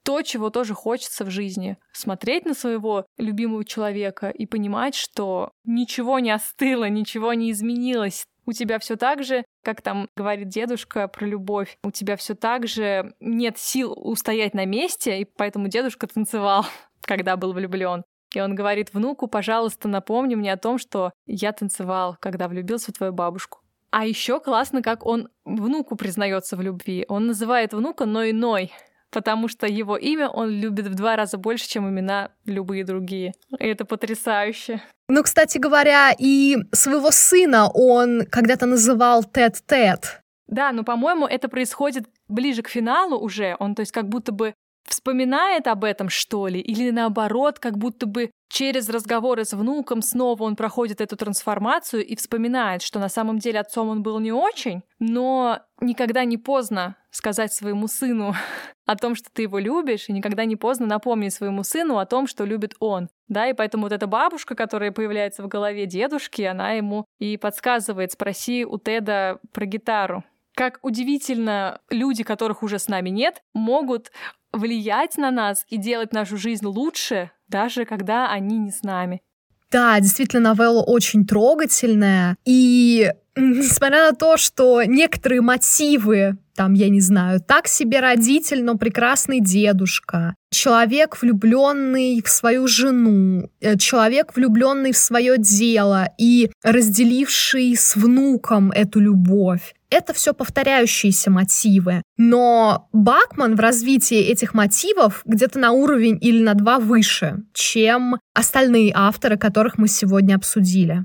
то, 0.07 0.22
чего 0.22 0.50
тоже 0.50 0.72
хочется 0.72 1.24
в 1.24 1.30
жизни. 1.30 1.76
Смотреть 1.92 2.44
на 2.44 2.54
своего 2.54 3.07
любимого 3.18 3.64
человека 3.64 4.30
и 4.30 4.46
понимать, 4.46 4.94
что 4.94 5.50
ничего 5.64 6.20
не 6.20 6.30
остыло, 6.30 6.88
ничего 6.88 7.34
не 7.34 7.50
изменилось. 7.50 8.24
у 8.48 8.52
тебя 8.52 8.78
все 8.78 8.94
так 8.94 9.24
же, 9.24 9.44
как 9.64 9.82
там 9.82 10.09
говорит 10.16 10.48
дедушка 10.48 11.09
про 11.09 11.26
любовь, 11.26 11.76
у 11.82 11.90
тебя 11.90 12.14
все 12.16 12.36
так 12.36 12.68
же 12.68 13.12
нет 13.18 13.59
сил 13.59 13.92
устоять 13.96 14.54
на 14.54 14.64
месте, 14.64 15.20
и 15.20 15.24
поэтому 15.24 15.66
дедушка 15.66 16.07
танцевал, 16.07 16.64
когда 17.00 17.36
был 17.36 17.52
влюблен. 17.52 18.04
И 18.32 18.40
он 18.40 18.54
говорит 18.54 18.94
внуку, 18.94 19.26
пожалуйста, 19.26 19.88
напомни 19.88 20.36
мне 20.36 20.52
о 20.52 20.57
том, 20.57 20.78
что 20.78 21.12
я 21.26 21.50
танцевал, 21.52 22.16
когда 22.20 22.46
влюбился 22.46 22.92
в 22.92 22.94
твою 22.94 23.12
бабушку. 23.12 23.59
А 23.97 24.05
еще 24.05 24.40
классно, 24.40 24.82
как 24.82 25.07
он 25.07 25.30
внуку 25.47 25.97
признается 25.97 26.55
в 26.59 26.61
любви. 26.61 27.07
Он 27.09 27.28
называет 27.28 27.72
внука 27.72 28.05
Ной-Ной, 28.05 28.70
потому 29.11 29.49
что 29.49 29.66
его 29.66 29.97
имя 29.97 30.28
он 30.28 30.51
любит 30.51 30.88
в 30.88 30.94
два 30.94 31.16
раза 31.16 31.38
больше, 31.38 31.66
чем 31.66 31.88
имена 31.88 32.30
любые 32.44 32.84
другие. 32.84 33.32
И 33.59 33.66
это 33.66 33.86
потрясающе. 33.86 34.82
Ну, 35.09 35.22
кстати 35.22 35.57
говоря, 35.57 36.12
и 36.12 36.59
своего 36.72 37.11
сына 37.11 37.70
он 37.72 38.26
когда-то 38.30 38.66
называл 38.66 39.24
Тед-Тед. 39.24 40.20
Да, 40.47 40.72
но, 40.72 40.84
по-моему, 40.84 41.26
это 41.26 41.49
происходит 41.49 42.05
ближе 42.28 42.61
к 42.61 42.68
финалу 42.68 43.16
уже. 43.18 43.57
Он, 43.61 43.74
то 43.74 43.80
есть, 43.80 43.92
как 43.92 44.11
будто 44.11 44.30
бы 44.30 44.53
вспоминает 44.86 45.66
об 45.68 45.84
этом, 45.84 46.11
что 46.11 46.49
ли, 46.49 46.61
или 46.61 46.90
наоборот, 46.90 47.59
как 47.61 47.78
будто 47.78 48.05
бы 48.05 48.30
через 48.49 48.88
разговоры 48.88 49.44
с 49.44 49.53
внуком 49.53 50.03
снова 50.03 50.44
он 50.44 50.57
проходит 50.57 51.01
эту 51.01 51.16
трансформацию 51.16 52.05
и 52.05 52.16
вспоминает, 52.16 52.82
что 52.82 52.99
на 52.99 53.09
самом 53.09 53.38
деле 53.38 53.61
отцом 53.61 53.88
он 53.88 54.03
был 54.03 54.18
не 54.18 54.32
очень, 54.32 54.82
но 54.99 55.61
никогда 55.80 56.24
не 56.24 56.38
поздно 56.38 56.97
сказать 57.11 57.53
своему 57.53 57.88
сыну 57.88 58.34
о 58.86 58.97
том, 58.97 59.14
что 59.14 59.30
ты 59.32 59.42
его 59.42 59.59
любишь, 59.59 60.09
и 60.09 60.12
никогда 60.12 60.44
не 60.44 60.57
поздно 60.57 60.86
напомнить 60.86 61.34
своему 61.34 61.64
сыну 61.64 61.99
о 61.99 62.07
том, 62.07 62.26
что 62.26 62.44
любит 62.44 62.74
он. 62.78 63.09
Да, 63.28 63.49
и 63.49 63.55
поэтому 63.55 63.84
вот 63.84 63.92
эта 63.92 64.07
бабушка, 64.07 64.55
которая 64.55 64.92
появляется 64.92 65.42
в 65.42 65.49
голове 65.49 65.86
дедушки, 65.86 66.42
она 66.42 66.72
ему 66.72 67.07
и 67.18 67.36
подсказывает, 67.36 68.12
спроси 68.12 68.64
у 68.64 68.78
Теда 68.78 69.40
про 69.53 69.66
гитару. 69.66 70.24
Как 70.55 70.78
удивительно 70.82 71.80
люди, 71.90 72.22
которых 72.24 72.62
уже 72.62 72.78
с 72.78 72.88
нами 72.88 73.11
нет, 73.11 73.42
могут 73.53 74.11
влиять 74.53 75.18
на 75.18 75.30
нас 75.30 75.66
и 75.68 75.76
делать 75.76 76.12
нашу 76.12 76.36
жизнь 76.38 76.64
лучше, 76.64 77.30
даже 77.49 77.84
когда 77.84 78.30
они 78.30 78.59
не 78.59 78.70
с 78.70 78.82
нами. 78.82 79.22
Да, 79.70 79.99
действительно, 80.01 80.51
новелла 80.51 80.82
очень 80.82 81.26
трогательная. 81.26 82.36
И 82.44 83.12
несмотря 83.37 84.11
на 84.11 84.12
то, 84.12 84.37
что 84.37 84.82
некоторые 84.82 85.41
мотивы, 85.41 86.39
там, 86.55 86.72
я 86.72 86.89
не 86.89 87.01
знаю, 87.01 87.41
так 87.41 87.68
себе 87.68 88.01
родитель, 88.01 88.64
но 88.64 88.76
прекрасный 88.76 89.41
дедушка, 89.41 90.34
человек, 90.51 91.20
влюбленный 91.20 92.22
в 92.22 92.28
свою 92.28 92.66
жену, 92.66 93.51
э, 93.61 93.76
человек, 93.76 94.34
влюбленный 94.34 94.93
в 94.93 94.97
свое 94.97 95.37
дело 95.39 96.09
и 96.18 96.51
разделивший 96.62 97.76
с 97.76 97.95
внуком 97.95 98.70
эту 98.70 99.01
любовь. 99.01 99.74
Это 99.91 100.14
все 100.14 100.32
повторяющиеся 100.34 101.30
мотивы. 101.30 102.03
Но 102.16 102.89
Бакман 102.93 103.55
в 103.55 103.61
развитии 103.61 104.18
этих 104.18 104.53
мотивов 104.53 105.22
где-то 105.26 105.59
на 105.59 105.72
уровень 105.72 106.18
или 106.20 106.43
на 106.43 106.55
два 106.55 106.78
выше, 106.78 107.45
чем 107.53 108.16
остальные 108.34 108.93
авторы, 108.95 109.37
которых 109.37 109.78
мы 109.78 109.87
сегодня 109.89 110.34
обсудили. 110.34 111.05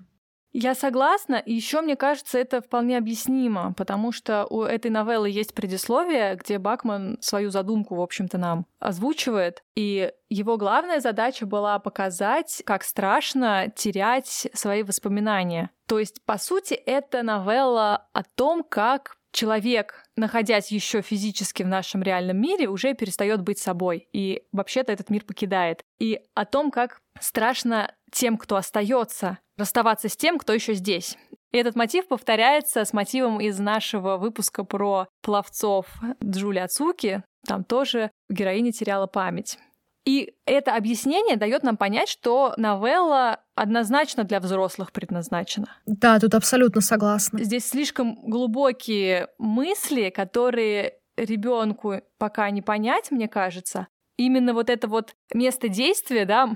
Я 0.54 0.76
согласна, 0.76 1.36
и 1.36 1.54
еще 1.54 1.82
мне 1.82 1.96
кажется, 1.96 2.38
это 2.38 2.62
вполне 2.62 2.98
объяснимо, 2.98 3.74
потому 3.74 4.12
что 4.12 4.46
у 4.50 4.64
этой 4.64 4.92
новеллы 4.92 5.30
есть 5.30 5.54
предисловие, 5.54 6.36
где 6.36 6.58
Бакман 6.58 7.18
свою 7.22 7.52
задумку, 7.52 7.96
в 7.96 8.02
общем-то, 8.02 8.38
нам 8.38 8.66
озвучивает, 8.80 9.64
и 9.76 10.12
его 10.30 10.58
главная 10.58 11.00
задача 11.00 11.46
была 11.46 11.80
показать, 11.80 12.64
как 12.66 12.84
страшно 12.84 13.72
терять 13.74 14.50
свои 14.54 14.84
воспоминания. 14.84 15.70
То 15.88 16.00
есть, 16.00 16.22
по 16.26 16.38
сути, 16.38 16.74
это 16.74 17.24
новелла 17.24 18.08
о 18.12 18.24
том, 18.24 18.64
как 18.64 19.18
человек, 19.32 20.04
находясь 20.18 20.72
еще 20.72 21.02
физически 21.02 21.64
в 21.64 21.68
нашем 21.68 22.04
реальном 22.04 22.38
мире, 22.38 22.68
уже 22.68 22.94
перестает 22.94 23.42
быть 23.42 23.60
собой 23.60 24.10
и 24.12 24.44
вообще-то 24.52 24.92
этот 24.92 25.10
мир 25.10 25.24
покидает. 25.24 25.86
И 26.00 26.20
о 26.34 26.46
том, 26.46 26.72
как 26.72 27.02
страшно 27.20 27.94
тем, 28.12 28.38
кто 28.38 28.58
остается, 28.58 29.40
расставаться 29.62 30.10
с 30.10 30.18
тем, 30.18 30.38
кто 30.38 30.54
еще 30.54 30.74
здесь. 30.74 31.18
И 31.52 31.58
этот 31.58 31.76
мотив 31.76 32.08
повторяется 32.08 32.84
с 32.86 32.94
мотивом 32.94 33.40
из 33.42 33.60
нашего 33.60 34.18
выпуска 34.18 34.64
про 34.64 35.08
пловцов 35.22 35.88
Джули 36.24 36.60
Ацуки. 36.60 37.24
Там 37.48 37.64
тоже 37.64 38.12
героиня 38.30 38.72
теряла 38.72 39.08
память. 39.08 39.58
И 40.06 40.34
это 40.46 40.76
объяснение 40.76 41.38
дает 41.38 41.64
нам 41.64 41.78
понять, 41.78 42.10
что 42.10 42.54
новелла 42.58 43.42
однозначно 43.56 44.24
для 44.24 44.40
взрослых 44.40 44.92
предназначена. 44.92 45.68
Да, 45.86 46.20
тут 46.20 46.34
абсолютно 46.34 46.82
согласна. 46.82 47.44
Здесь 47.44 47.68
слишком 47.68 48.16
глубокие 48.16 49.28
мысли, 49.38 50.10
которые 50.10 50.96
ребенку 51.18 52.02
пока 52.18 52.50
не 52.50 52.62
понять, 52.62 53.12
мне 53.12 53.28
кажется. 53.28 53.88
Именно 54.18 54.54
вот 54.54 54.70
это 54.70 54.88
вот 54.88 55.16
место 55.34 55.68
действия, 55.70 56.26
да, 56.26 56.50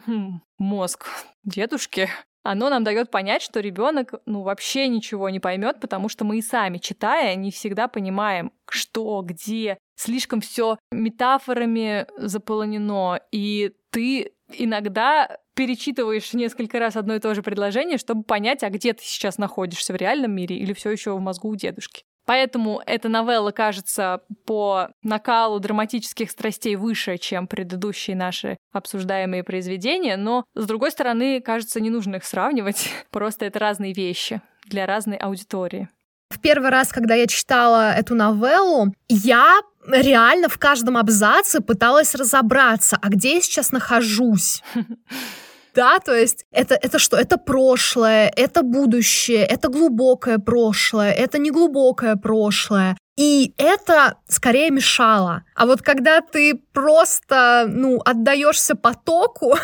мозг 0.58 1.08
дедушки, 1.44 2.10
оно 2.46 2.70
нам 2.70 2.84
дает 2.84 3.10
понять, 3.10 3.42
что 3.42 3.60
ребенок 3.60 4.14
ну 4.28 4.44
вообще 4.44 4.88
ничего 4.88 5.30
не 5.30 5.40
поймет, 5.40 5.80
потому 5.80 6.10
что 6.10 6.26
мы 6.26 6.38
и 6.38 6.44
сами, 6.44 6.78
читая, 6.78 7.34
не 7.34 7.50
всегда 7.50 7.88
понимаем, 7.88 8.52
что, 8.70 9.24
где. 9.24 9.80
Слишком 9.96 10.42
все 10.42 10.78
метафорами 10.92 12.06
заполонено, 12.18 13.20
и 13.32 13.74
ты 13.90 14.34
иногда 14.54 15.40
перечитываешь 15.56 16.34
несколько 16.34 16.78
раз 16.78 16.96
одно 16.96 17.16
и 17.16 17.20
то 17.20 17.34
же 17.34 17.42
предложение, 17.42 17.98
чтобы 17.98 18.24
понять, 18.24 18.62
а 18.62 18.70
где 18.70 18.94
ты 18.94 19.04
сейчас 19.04 19.40
находишься 19.40 19.94
в 19.94 19.96
реальном 19.96 20.32
мире 20.32 20.56
или 20.56 20.74
все 20.74 20.92
еще 20.92 21.16
в 21.16 21.22
мозгу 21.22 21.50
у 21.50 21.56
дедушки. 21.56 22.04
Поэтому 22.26 22.82
эта 22.86 23.08
новелла 23.08 23.52
кажется 23.52 24.22
по 24.46 24.90
накалу 25.04 25.60
драматических 25.60 26.32
страстей 26.32 26.76
выше, 26.76 27.18
чем 27.18 27.48
предыдущие 27.48 28.16
наши 28.16 28.58
обсуждаемые 28.72 29.44
произведения, 29.44 30.18
но, 30.18 30.44
с 30.56 30.66
другой 30.66 30.92
стороны, 30.92 31.40
кажется, 31.40 31.80
не 31.80 31.90
нужно 31.90 32.16
их 32.16 32.26
сравнивать. 32.26 32.90
Просто 33.12 33.46
это 33.46 33.60
разные 33.60 33.94
вещи 33.94 34.42
для 34.66 34.86
разной 34.86 35.18
аудитории. 35.18 35.90
В 36.30 36.40
первый 36.40 36.72
раз, 36.72 36.92
когда 36.92 37.14
я 37.14 37.28
читала 37.28 37.92
эту 37.92 38.16
новеллу, 38.16 38.94
я 39.08 39.62
реально 39.88 40.50
в 40.50 40.58
каждом 40.58 40.98
абзаце 40.98 41.62
пыталась 41.62 42.16
разобраться, 42.16 42.98
а 43.00 43.10
где 43.10 43.36
я 43.36 43.42
сейчас 43.42 43.72
нахожусь. 43.72 44.64
да, 45.76 46.00
то 46.00 46.14
есть 46.14 46.46
это, 46.52 46.76
это 46.76 47.00
что? 47.00 47.18
Это 47.18 47.38
прошлое, 47.38 48.32
это 48.36 48.64
будущее, 48.64 49.46
это 49.46 49.68
глубокое 49.68 50.40
прошлое, 50.40 51.12
это 51.12 51.38
неглубокое 51.38 52.16
прошлое. 52.16 52.98
И 53.18 53.54
это 53.58 54.16
скорее 54.28 54.72
мешало. 54.72 55.44
А 55.56 55.66
вот 55.66 55.82
когда 55.82 56.22
ты 56.22 56.56
просто, 56.74 57.66
ну, 57.70 58.02
отдаешься 58.04 58.76
потоку, 58.76 59.56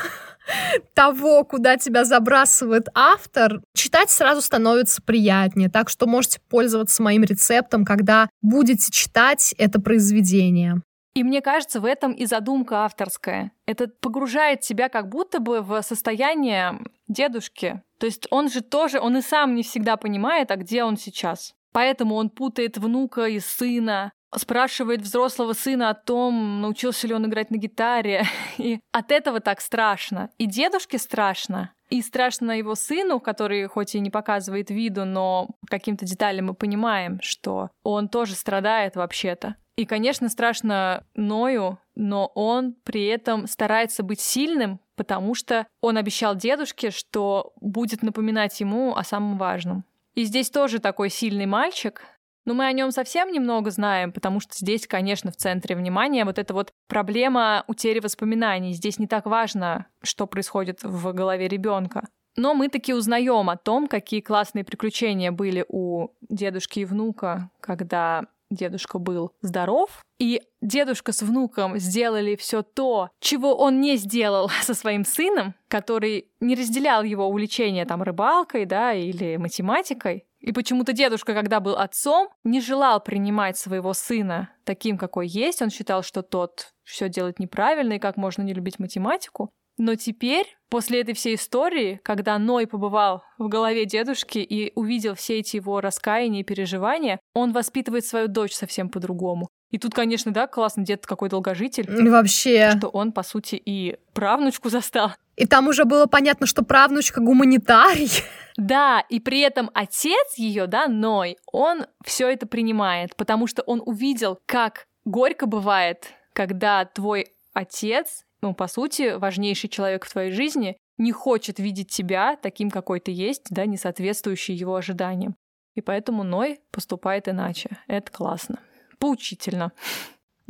того, 0.93 1.43
куда 1.43 1.77
тебя 1.77 2.03
забрасывает 2.03 2.87
автор, 2.93 3.61
читать 3.75 4.09
сразу 4.09 4.41
становится 4.41 5.01
приятнее. 5.01 5.69
Так 5.69 5.89
что 5.89 6.07
можете 6.07 6.39
пользоваться 6.49 7.01
моим 7.03 7.23
рецептом, 7.23 7.85
когда 7.85 8.29
будете 8.41 8.91
читать 8.91 9.55
это 9.57 9.79
произведение. 9.79 10.81
И 11.13 11.23
мне 11.23 11.41
кажется, 11.41 11.81
в 11.81 11.85
этом 11.85 12.13
и 12.13 12.25
задумка 12.25 12.85
авторская. 12.85 13.51
Это 13.65 13.87
погружает 13.87 14.61
тебя 14.61 14.87
как 14.89 15.09
будто 15.09 15.39
бы 15.39 15.61
в 15.61 15.81
состояние 15.81 16.79
дедушки. 17.07 17.81
То 17.99 18.05
есть 18.05 18.27
он 18.31 18.49
же 18.49 18.61
тоже, 18.61 18.99
он 18.99 19.17
и 19.17 19.21
сам 19.21 19.55
не 19.55 19.63
всегда 19.63 19.97
понимает, 19.97 20.51
а 20.51 20.55
где 20.55 20.83
он 20.83 20.97
сейчас. 20.97 21.53
Поэтому 21.73 22.15
он 22.15 22.29
путает 22.29 22.77
внука 22.77 23.25
и 23.25 23.39
сына, 23.39 24.11
спрашивает 24.35 25.01
взрослого 25.01 25.53
сына 25.53 25.89
о 25.89 25.93
том, 25.93 26.61
научился 26.61 27.07
ли 27.07 27.13
он 27.13 27.25
играть 27.25 27.51
на 27.51 27.57
гитаре. 27.57 28.25
И 28.57 28.79
от 28.91 29.11
этого 29.11 29.39
так 29.39 29.61
страшно. 29.61 30.29
И 30.37 30.45
дедушке 30.45 30.97
страшно. 30.97 31.73
И 31.91 32.01
страшно 32.01 32.57
его 32.57 32.73
сыну, 32.73 33.19
который 33.19 33.67
хоть 33.67 33.95
и 33.95 33.99
не 33.99 34.09
показывает 34.09 34.71
виду, 34.71 35.03
но 35.03 35.49
каким-то 35.69 36.05
деталям 36.05 36.45
мы 36.45 36.53
понимаем, 36.53 37.19
что 37.21 37.69
он 37.83 38.07
тоже 38.07 38.33
страдает 38.35 38.95
вообще-то. 38.95 39.57
И, 39.75 39.85
конечно, 39.85 40.29
страшно 40.29 41.03
Ною, 41.15 41.79
но 41.95 42.27
он 42.33 42.75
при 42.85 43.07
этом 43.07 43.45
старается 43.45 44.03
быть 44.03 44.21
сильным, 44.21 44.79
потому 44.95 45.35
что 45.35 45.67
он 45.81 45.97
обещал 45.97 46.33
дедушке, 46.33 46.91
что 46.91 47.51
будет 47.59 48.03
напоминать 48.03 48.57
ему 48.61 48.95
о 48.95 49.03
самом 49.03 49.37
важном. 49.37 49.83
И 50.15 50.23
здесь 50.23 50.49
тоже 50.49 50.79
такой 50.79 51.09
сильный 51.09 51.45
мальчик, 51.45 52.03
но 52.45 52.53
мы 52.53 52.65
о 52.65 52.71
нем 52.71 52.91
совсем 52.91 53.31
немного 53.31 53.71
знаем, 53.71 54.11
потому 54.11 54.39
что 54.39 54.53
здесь, 54.55 54.87
конечно, 54.87 55.31
в 55.31 55.35
центре 55.35 55.75
внимания 55.75 56.25
вот 56.25 56.39
эта 56.39 56.53
вот 56.53 56.71
проблема 56.87 57.63
утери 57.67 57.99
воспоминаний. 57.99 58.73
Здесь 58.73 58.99
не 58.99 59.07
так 59.07 59.25
важно, 59.25 59.87
что 60.01 60.27
происходит 60.27 60.83
в 60.83 61.13
голове 61.13 61.47
ребенка. 61.47 62.07
Но 62.35 62.53
мы 62.53 62.69
таки 62.69 62.93
узнаем 62.93 63.49
о 63.49 63.57
том, 63.57 63.87
какие 63.87 64.21
классные 64.21 64.63
приключения 64.63 65.31
были 65.31 65.65
у 65.67 66.09
дедушки 66.29 66.79
и 66.79 66.85
внука, 66.85 67.51
когда 67.59 68.25
дедушка 68.49 68.99
был 68.99 69.31
здоров, 69.41 70.01
и 70.19 70.41
дедушка 70.61 71.13
с 71.13 71.21
внуком 71.23 71.77
сделали 71.77 72.35
все 72.35 72.61
то, 72.61 73.09
чего 73.19 73.55
он 73.55 73.81
не 73.81 73.95
сделал 73.97 74.49
со 74.61 74.73
своим 74.73 75.05
сыном, 75.05 75.55
который 75.67 76.29
не 76.39 76.55
разделял 76.55 77.03
его 77.03 77.27
увлечение 77.27 77.85
там 77.85 78.03
рыбалкой, 78.03 78.65
да, 78.65 78.93
или 78.93 79.37
математикой. 79.37 80.25
И 80.41 80.51
почему-то 80.51 80.91
дедушка, 80.91 81.33
когда 81.33 81.59
был 81.59 81.75
отцом, 81.75 82.29
не 82.43 82.61
желал 82.61 82.99
принимать 83.01 83.57
своего 83.57 83.93
сына 83.93 84.49
таким, 84.63 84.97
какой 84.97 85.27
есть. 85.27 85.61
Он 85.61 85.69
считал, 85.69 86.03
что 86.03 86.23
тот 86.23 86.73
все 86.83 87.09
делает 87.09 87.39
неправильно 87.39 87.93
и 87.93 87.99
как 87.99 88.17
можно 88.17 88.41
не 88.41 88.53
любить 88.53 88.79
математику. 88.79 89.51
Но 89.77 89.95
теперь, 89.95 90.45
после 90.69 91.01
этой 91.01 91.13
всей 91.13 91.35
истории, 91.35 91.99
когда 92.03 92.37
Ной 92.37 92.67
побывал 92.67 93.23
в 93.37 93.47
голове 93.47 93.85
дедушки 93.85 94.39
и 94.39 94.71
увидел 94.75 95.15
все 95.15 95.39
эти 95.39 95.55
его 95.55 95.79
раскаяния 95.81 96.41
и 96.41 96.43
переживания, 96.43 97.19
он 97.33 97.51
воспитывает 97.51 98.05
свою 98.05 98.27
дочь 98.27 98.53
совсем 98.53 98.89
по-другому. 98.89 99.47
И 99.71 99.77
тут, 99.77 99.93
конечно, 99.93 100.31
да, 100.33 100.47
классно, 100.47 100.83
дед 100.83 101.05
какой 101.05 101.29
долгожитель. 101.29 101.87
Вообще. 102.09 102.73
Что 102.77 102.89
он, 102.89 103.13
по 103.13 103.23
сути, 103.23 103.55
и 103.55 103.97
правнучку 104.13 104.69
застал. 104.69 105.13
И 105.41 105.47
там 105.47 105.67
уже 105.67 105.85
было 105.85 106.05
понятно, 106.05 106.45
что 106.45 106.61
правнучка 106.61 107.19
гуманитарий. 107.19 108.11
Да, 108.57 109.03
и 109.09 109.19
при 109.19 109.39
этом 109.39 109.71
отец 109.73 110.37
ее, 110.37 110.67
да, 110.67 110.87
Ной, 110.87 111.37
он 111.51 111.87
все 112.05 112.29
это 112.29 112.45
принимает, 112.45 113.15
потому 113.15 113.47
что 113.47 113.63
он 113.63 113.81
увидел, 113.83 114.37
как 114.45 114.85
горько 115.03 115.47
бывает, 115.47 116.13
когда 116.33 116.85
твой 116.85 117.29
отец, 117.53 118.23
ну, 118.43 118.53
по 118.53 118.67
сути, 118.67 119.17
важнейший 119.17 119.67
человек 119.67 120.05
в 120.05 120.11
твоей 120.11 120.31
жизни, 120.31 120.77
не 120.99 121.11
хочет 121.11 121.57
видеть 121.57 121.89
тебя 121.89 122.35
таким, 122.35 122.69
какой 122.69 122.99
ты 122.99 123.11
есть, 123.11 123.47
да, 123.49 123.65
не 123.65 123.77
соответствующий 123.77 124.53
его 124.53 124.75
ожиданиям. 124.75 125.35
И 125.73 125.81
поэтому 125.81 126.21
Ной 126.21 126.59
поступает 126.69 127.27
иначе. 127.27 127.79
Это 127.87 128.11
классно. 128.11 128.59
Поучительно. 128.99 129.71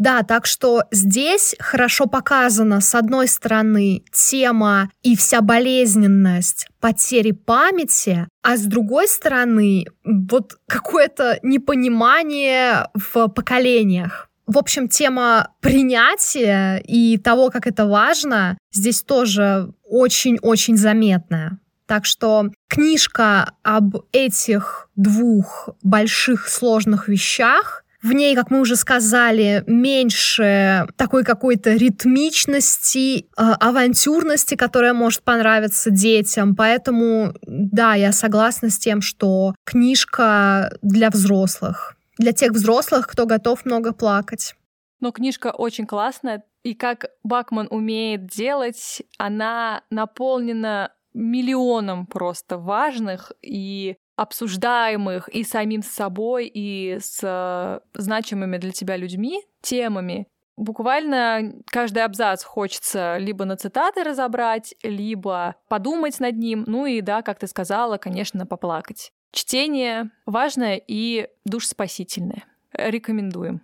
Да, 0.02 0.24
так 0.24 0.48
что 0.48 0.86
здесь 0.90 1.56
хорошо 1.60 2.08
показана, 2.08 2.82
с 2.82 2.96
одной 2.96 3.28
стороны, 3.28 4.04
тема 4.12 4.90
и 5.04 5.16
вся 5.16 5.42
болезненность 5.42 6.70
потери 6.80 7.34
памяти, 7.34 8.28
а 8.42 8.58
с 8.58 8.62
другой 8.62 9.08
стороны, 9.08 9.86
вот 10.04 10.58
какое-то 10.68 11.38
непонимание 11.44 12.88
в 12.96 13.28
поколениях. 13.28 14.28
В 14.48 14.58
общем, 14.58 14.88
тема 14.88 15.50
принятия 15.60 16.78
и 16.78 17.20
того, 17.20 17.52
как 17.52 17.68
это 17.68 17.86
важно, 17.86 18.58
здесь 18.74 19.04
тоже 19.04 19.72
очень-очень 19.84 20.78
заметная. 20.78 21.60
Так 21.86 22.06
что 22.06 22.50
книжка 22.68 23.52
об 23.62 23.98
этих 24.12 24.90
двух 24.96 25.70
больших 25.84 26.48
сложных 26.50 27.08
вещах 27.08 27.84
в 28.02 28.14
ней, 28.14 28.36
как 28.36 28.50
мы 28.50 28.60
уже 28.60 28.76
сказали, 28.76 29.64
меньше 29.68 30.88
такой 30.96 31.24
какой-то 31.24 31.74
ритмичности, 31.74 33.20
э, 33.20 33.24
авантюрности, 33.38 34.56
которая 34.56 34.94
может 34.94 35.22
понравиться 35.22 35.92
детям. 35.92 36.56
Поэтому, 36.56 37.34
да, 37.44 37.94
я 37.94 38.12
согласна 38.12 38.70
с 38.70 38.80
тем, 38.80 39.02
что 39.02 39.54
книжка 39.64 40.78
для 40.82 41.10
взрослых. 41.10 41.96
Для 42.18 42.34
тех 42.34 42.52
взрослых, 42.52 43.08
кто 43.08 43.26
готов 43.26 43.66
много 43.66 43.94
плакать. 43.94 44.56
Но 45.00 45.12
книжка 45.12 45.48
очень 45.48 45.86
классная, 45.86 46.44
и 46.64 46.76
как 46.76 47.08
Бакман 47.24 47.68
умеет 47.72 48.28
делать, 48.28 49.02
она 49.18 49.84
наполнена 49.90 50.92
миллионом 51.14 52.06
просто 52.06 52.58
важных 52.58 53.32
и 53.42 53.98
обсуждаемых 54.22 55.30
и 55.30 55.44
самим 55.44 55.82
собой, 55.82 56.46
и 56.46 57.00
с 57.02 57.22
э, 57.24 57.80
значимыми 57.96 58.58
для 58.58 58.72
тебя 58.72 58.96
людьми 58.96 59.44
темами. 59.62 60.28
Буквально 60.58 61.54
каждый 61.66 62.04
абзац 62.04 62.44
хочется 62.44 63.18
либо 63.18 63.46
на 63.46 63.58
цитаты 63.58 64.04
разобрать, 64.04 64.76
либо 64.84 65.56
подумать 65.68 66.20
над 66.20 66.38
ним, 66.38 66.66
ну 66.68 66.86
и 66.86 67.02
да, 67.02 67.24
как 67.24 67.40
ты 67.40 67.48
сказала, 67.48 67.98
конечно, 67.98 68.46
поплакать. 68.46 69.12
Чтение 69.32 70.12
важное 70.28 70.80
и 70.88 71.28
душспасительное. 71.46 72.44
Рекомендуем. 72.74 73.62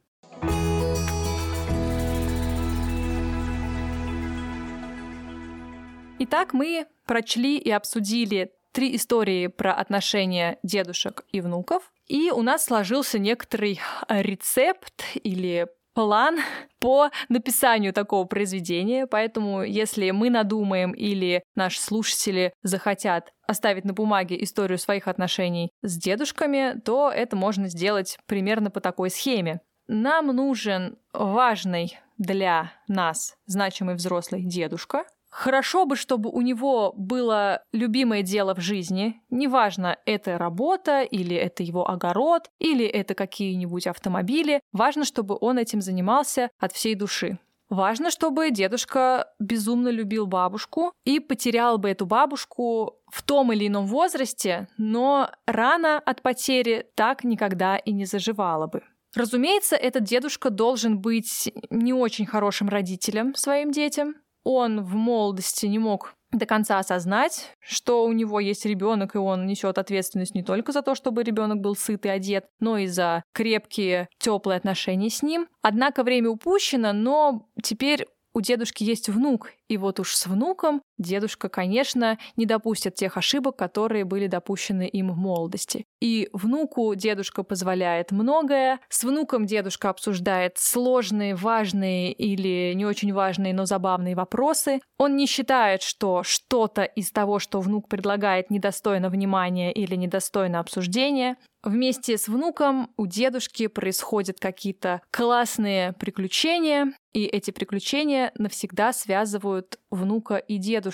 Итак, 6.18 6.54
мы 6.54 6.88
прочли 7.06 7.60
и 7.60 7.70
обсудили 7.70 8.57
три 8.78 8.96
истории 8.96 9.48
про 9.48 9.74
отношения 9.74 10.60
дедушек 10.62 11.26
и 11.32 11.42
внуков. 11.42 11.92
И 12.06 12.30
у 12.30 12.44
нас 12.44 12.66
сложился 12.66 13.18
некоторый 13.18 13.80
рецепт 14.08 15.04
или 15.16 15.66
план 15.96 16.38
по 16.80 17.10
написанию 17.28 17.92
такого 17.92 18.26
произведения, 18.26 19.08
поэтому 19.08 19.64
если 19.64 20.12
мы 20.12 20.30
надумаем 20.30 20.92
или 20.92 21.42
наши 21.56 21.82
слушатели 21.82 22.54
захотят 22.62 23.32
оставить 23.48 23.84
на 23.84 23.94
бумаге 23.94 24.44
историю 24.44 24.78
своих 24.78 25.08
отношений 25.08 25.72
с 25.82 25.98
дедушками, 25.98 26.80
то 26.80 27.10
это 27.10 27.36
можно 27.36 27.70
сделать 27.70 28.20
примерно 28.28 28.70
по 28.70 28.80
такой 28.80 29.10
схеме. 29.10 29.60
Нам 29.88 30.28
нужен 30.28 31.00
важный 31.14 31.98
для 32.20 32.74
нас 32.88 33.38
значимый 33.48 33.96
взрослый 33.96 34.44
дедушка, 34.44 35.06
Хорошо 35.30 35.86
бы, 35.86 35.96
чтобы 35.96 36.30
у 36.30 36.42
него 36.42 36.94
было 36.96 37.62
любимое 37.72 38.22
дело 38.22 38.56
в 38.56 38.60
жизни. 38.60 39.22
Неважно, 39.30 39.98
это 40.06 40.38
работа, 40.38 41.02
или 41.02 41.36
это 41.36 41.64
его 41.64 41.90
огород, 41.90 42.50
или 42.60 42.86
это 42.86 43.14
какие-нибудь 43.14 43.88
автомобили. 43.88 44.62
Важно, 44.72 45.06
чтобы 45.06 45.38
он 45.40 45.58
этим 45.58 45.82
занимался 45.82 46.50
от 46.60 46.72
всей 46.74 46.96
души. 46.96 47.40
Важно, 47.70 48.12
чтобы 48.12 48.50
дедушка 48.50 49.28
безумно 49.40 49.90
любил 49.90 50.26
бабушку 50.26 50.94
и 51.04 51.20
потерял 51.20 51.78
бы 51.78 51.90
эту 51.90 52.06
бабушку 52.06 52.96
в 53.12 53.22
том 53.24 53.52
или 53.52 53.68
ином 53.68 53.88
возрасте, 53.88 54.70
но 54.78 55.30
рана 55.46 56.00
от 56.00 56.22
потери 56.22 56.86
так 56.96 57.26
никогда 57.26 57.78
и 57.78 57.92
не 57.92 58.06
заживала 58.06 58.68
бы. 58.68 58.84
Разумеется, 59.16 59.76
этот 59.76 60.04
дедушка 60.04 60.50
должен 60.50 61.00
быть 61.00 61.52
не 61.70 61.92
очень 61.92 62.26
хорошим 62.26 62.70
родителем 62.70 63.36
своим 63.36 63.72
детям, 63.72 64.16
он 64.48 64.82
в 64.82 64.96
молодости 64.96 65.66
не 65.66 65.78
мог 65.78 66.14
до 66.32 66.46
конца 66.46 66.80
осознать, 66.80 67.52
что 67.60 68.06
у 68.06 68.14
него 68.14 68.40
есть 68.40 68.66
ребенок, 68.66 69.16
и 69.16 69.18
он 69.18 69.46
несет 69.46 69.78
ответственность 69.78 70.36
не 70.36 70.44
только 70.44 70.72
за 70.72 70.82
то, 70.82 70.96
чтобы 70.96 71.24
ребенок 71.24 71.60
был 71.60 71.76
сыт 71.76 72.06
и 72.06 72.10
одет, 72.10 72.46
но 72.60 72.78
и 72.78 72.88
за 72.88 73.24
крепкие, 73.34 74.08
теплые 74.20 74.58
отношения 74.58 75.10
с 75.10 75.22
ним. 75.22 75.48
Однако 75.62 76.04
время 76.04 76.30
упущено, 76.30 76.94
но 76.94 77.48
теперь 77.62 78.08
у 78.34 78.42
дедушки 78.42 78.84
есть 78.84 79.10
внук, 79.10 79.52
и 79.68 79.78
вот 79.78 80.00
уж 80.00 80.14
с 80.14 80.28
внуком 80.28 80.82
дедушка, 80.98 81.50
конечно, 81.50 82.18
не 82.36 82.46
допустит 82.46 82.96
тех 82.96 83.18
ошибок, 83.18 83.56
которые 83.56 84.06
были 84.06 84.28
допущены 84.28 84.88
им 84.88 85.12
в 85.12 85.18
молодости. 85.18 85.86
И 86.02 86.30
внуку 86.34 86.94
дедушка 86.96 87.44
позволяет 87.44 88.12
многое. 88.12 88.80
С 88.90 89.04
внуком 89.04 89.46
дедушка 89.46 89.90
обсуждает 89.90 90.58
сложные, 90.58 91.36
важные 91.36 92.12
или 92.12 92.74
не 92.74 92.86
очень 92.86 93.14
важные, 93.14 93.54
но 93.54 93.66
забавные 93.66 94.16
вопросы. 94.16 94.80
Он 94.98 95.16
не 95.16 95.28
считает, 95.28 95.82
что 95.82 96.24
что-то 96.24 96.84
из 96.84 97.12
того, 97.12 97.40
что 97.40 97.62
внук 97.62 97.90
предлагает, 97.90 98.50
недостойно 98.50 99.10
внимания 99.10 99.72
или 99.72 99.96
недостойно 99.96 100.60
обсуждения. 100.60 101.38
Вместе 101.64 102.18
с 102.18 102.28
внуком 102.28 102.92
у 102.98 103.08
дедушки 103.08 103.68
происходят 103.68 104.40
какие-то 104.40 105.02
классные 105.12 105.94
приключения, 105.94 106.94
и 107.14 107.26
эти 107.26 107.52
приключения 107.52 108.32
навсегда 108.38 108.94
связывают 108.94 109.80
внука 109.90 110.38
и 110.38 110.58
дедушку. 110.58 110.87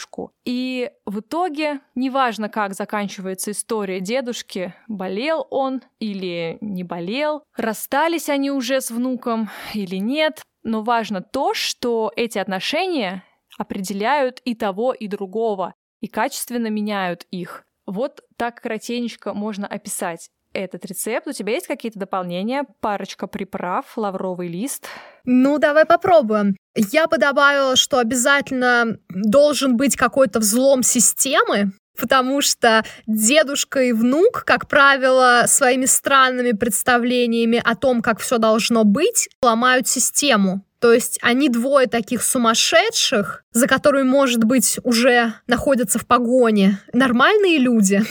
И 0.45 0.91
в 1.05 1.19
итоге, 1.19 1.79
неважно, 1.95 2.49
как 2.49 2.73
заканчивается 2.73 3.51
история 3.51 3.99
дедушки, 3.99 4.73
болел 4.87 5.47
он 5.49 5.81
или 5.99 6.57
не 6.61 6.83
болел, 6.83 7.43
расстались 7.55 8.29
они 8.29 8.51
уже 8.51 8.81
с 8.81 8.91
внуком 8.91 9.49
или 9.73 9.97
нет, 9.97 10.41
но 10.63 10.81
важно 10.81 11.21
то, 11.21 11.53
что 11.53 12.11
эти 12.15 12.37
отношения 12.37 13.23
определяют 13.57 14.41
и 14.45 14.55
того, 14.55 14.93
и 14.93 15.07
другого, 15.07 15.73
и 15.99 16.07
качественно 16.07 16.67
меняют 16.67 17.25
их. 17.31 17.65
Вот 17.85 18.21
так 18.37 18.61
кратенечко 18.61 19.33
можно 19.33 19.67
описать 19.67 20.29
этот 20.53 20.85
рецепт. 20.85 21.27
У 21.27 21.31
тебя 21.31 21.53
есть 21.53 21.67
какие-то 21.67 21.99
дополнения? 21.99 22.65
Парочка 22.79 23.27
приправ, 23.27 23.97
лавровый 23.97 24.47
лист? 24.47 24.87
Ну, 25.25 25.57
давай 25.57 25.85
попробуем. 25.85 26.55
Я 26.75 27.07
бы 27.07 27.17
добавила, 27.17 27.75
что 27.75 27.99
обязательно 27.99 28.97
должен 29.09 29.77
быть 29.77 29.95
какой-то 29.95 30.39
взлом 30.39 30.81
системы, 30.83 31.71
потому 31.97 32.41
что 32.41 32.83
дедушка 33.05 33.83
и 33.83 33.91
внук, 33.91 34.43
как 34.45 34.67
правило, 34.67 35.43
своими 35.47 35.85
странными 35.85 36.51
представлениями 36.51 37.61
о 37.63 37.75
том, 37.75 38.01
как 38.01 38.19
все 38.19 38.37
должно 38.37 38.83
быть, 38.83 39.29
ломают 39.41 39.87
систему. 39.87 40.65
То 40.79 40.91
есть 40.91 41.17
они 41.21 41.47
двое 41.47 41.87
таких 41.87 42.23
сумасшедших, 42.23 43.45
за 43.53 43.67
которыми, 43.67 44.03
может 44.03 44.43
быть, 44.43 44.79
уже 44.83 45.33
находятся 45.47 45.97
в 45.97 46.05
погоне. 46.05 46.79
Нормальные 46.91 47.57
люди. 47.57 48.03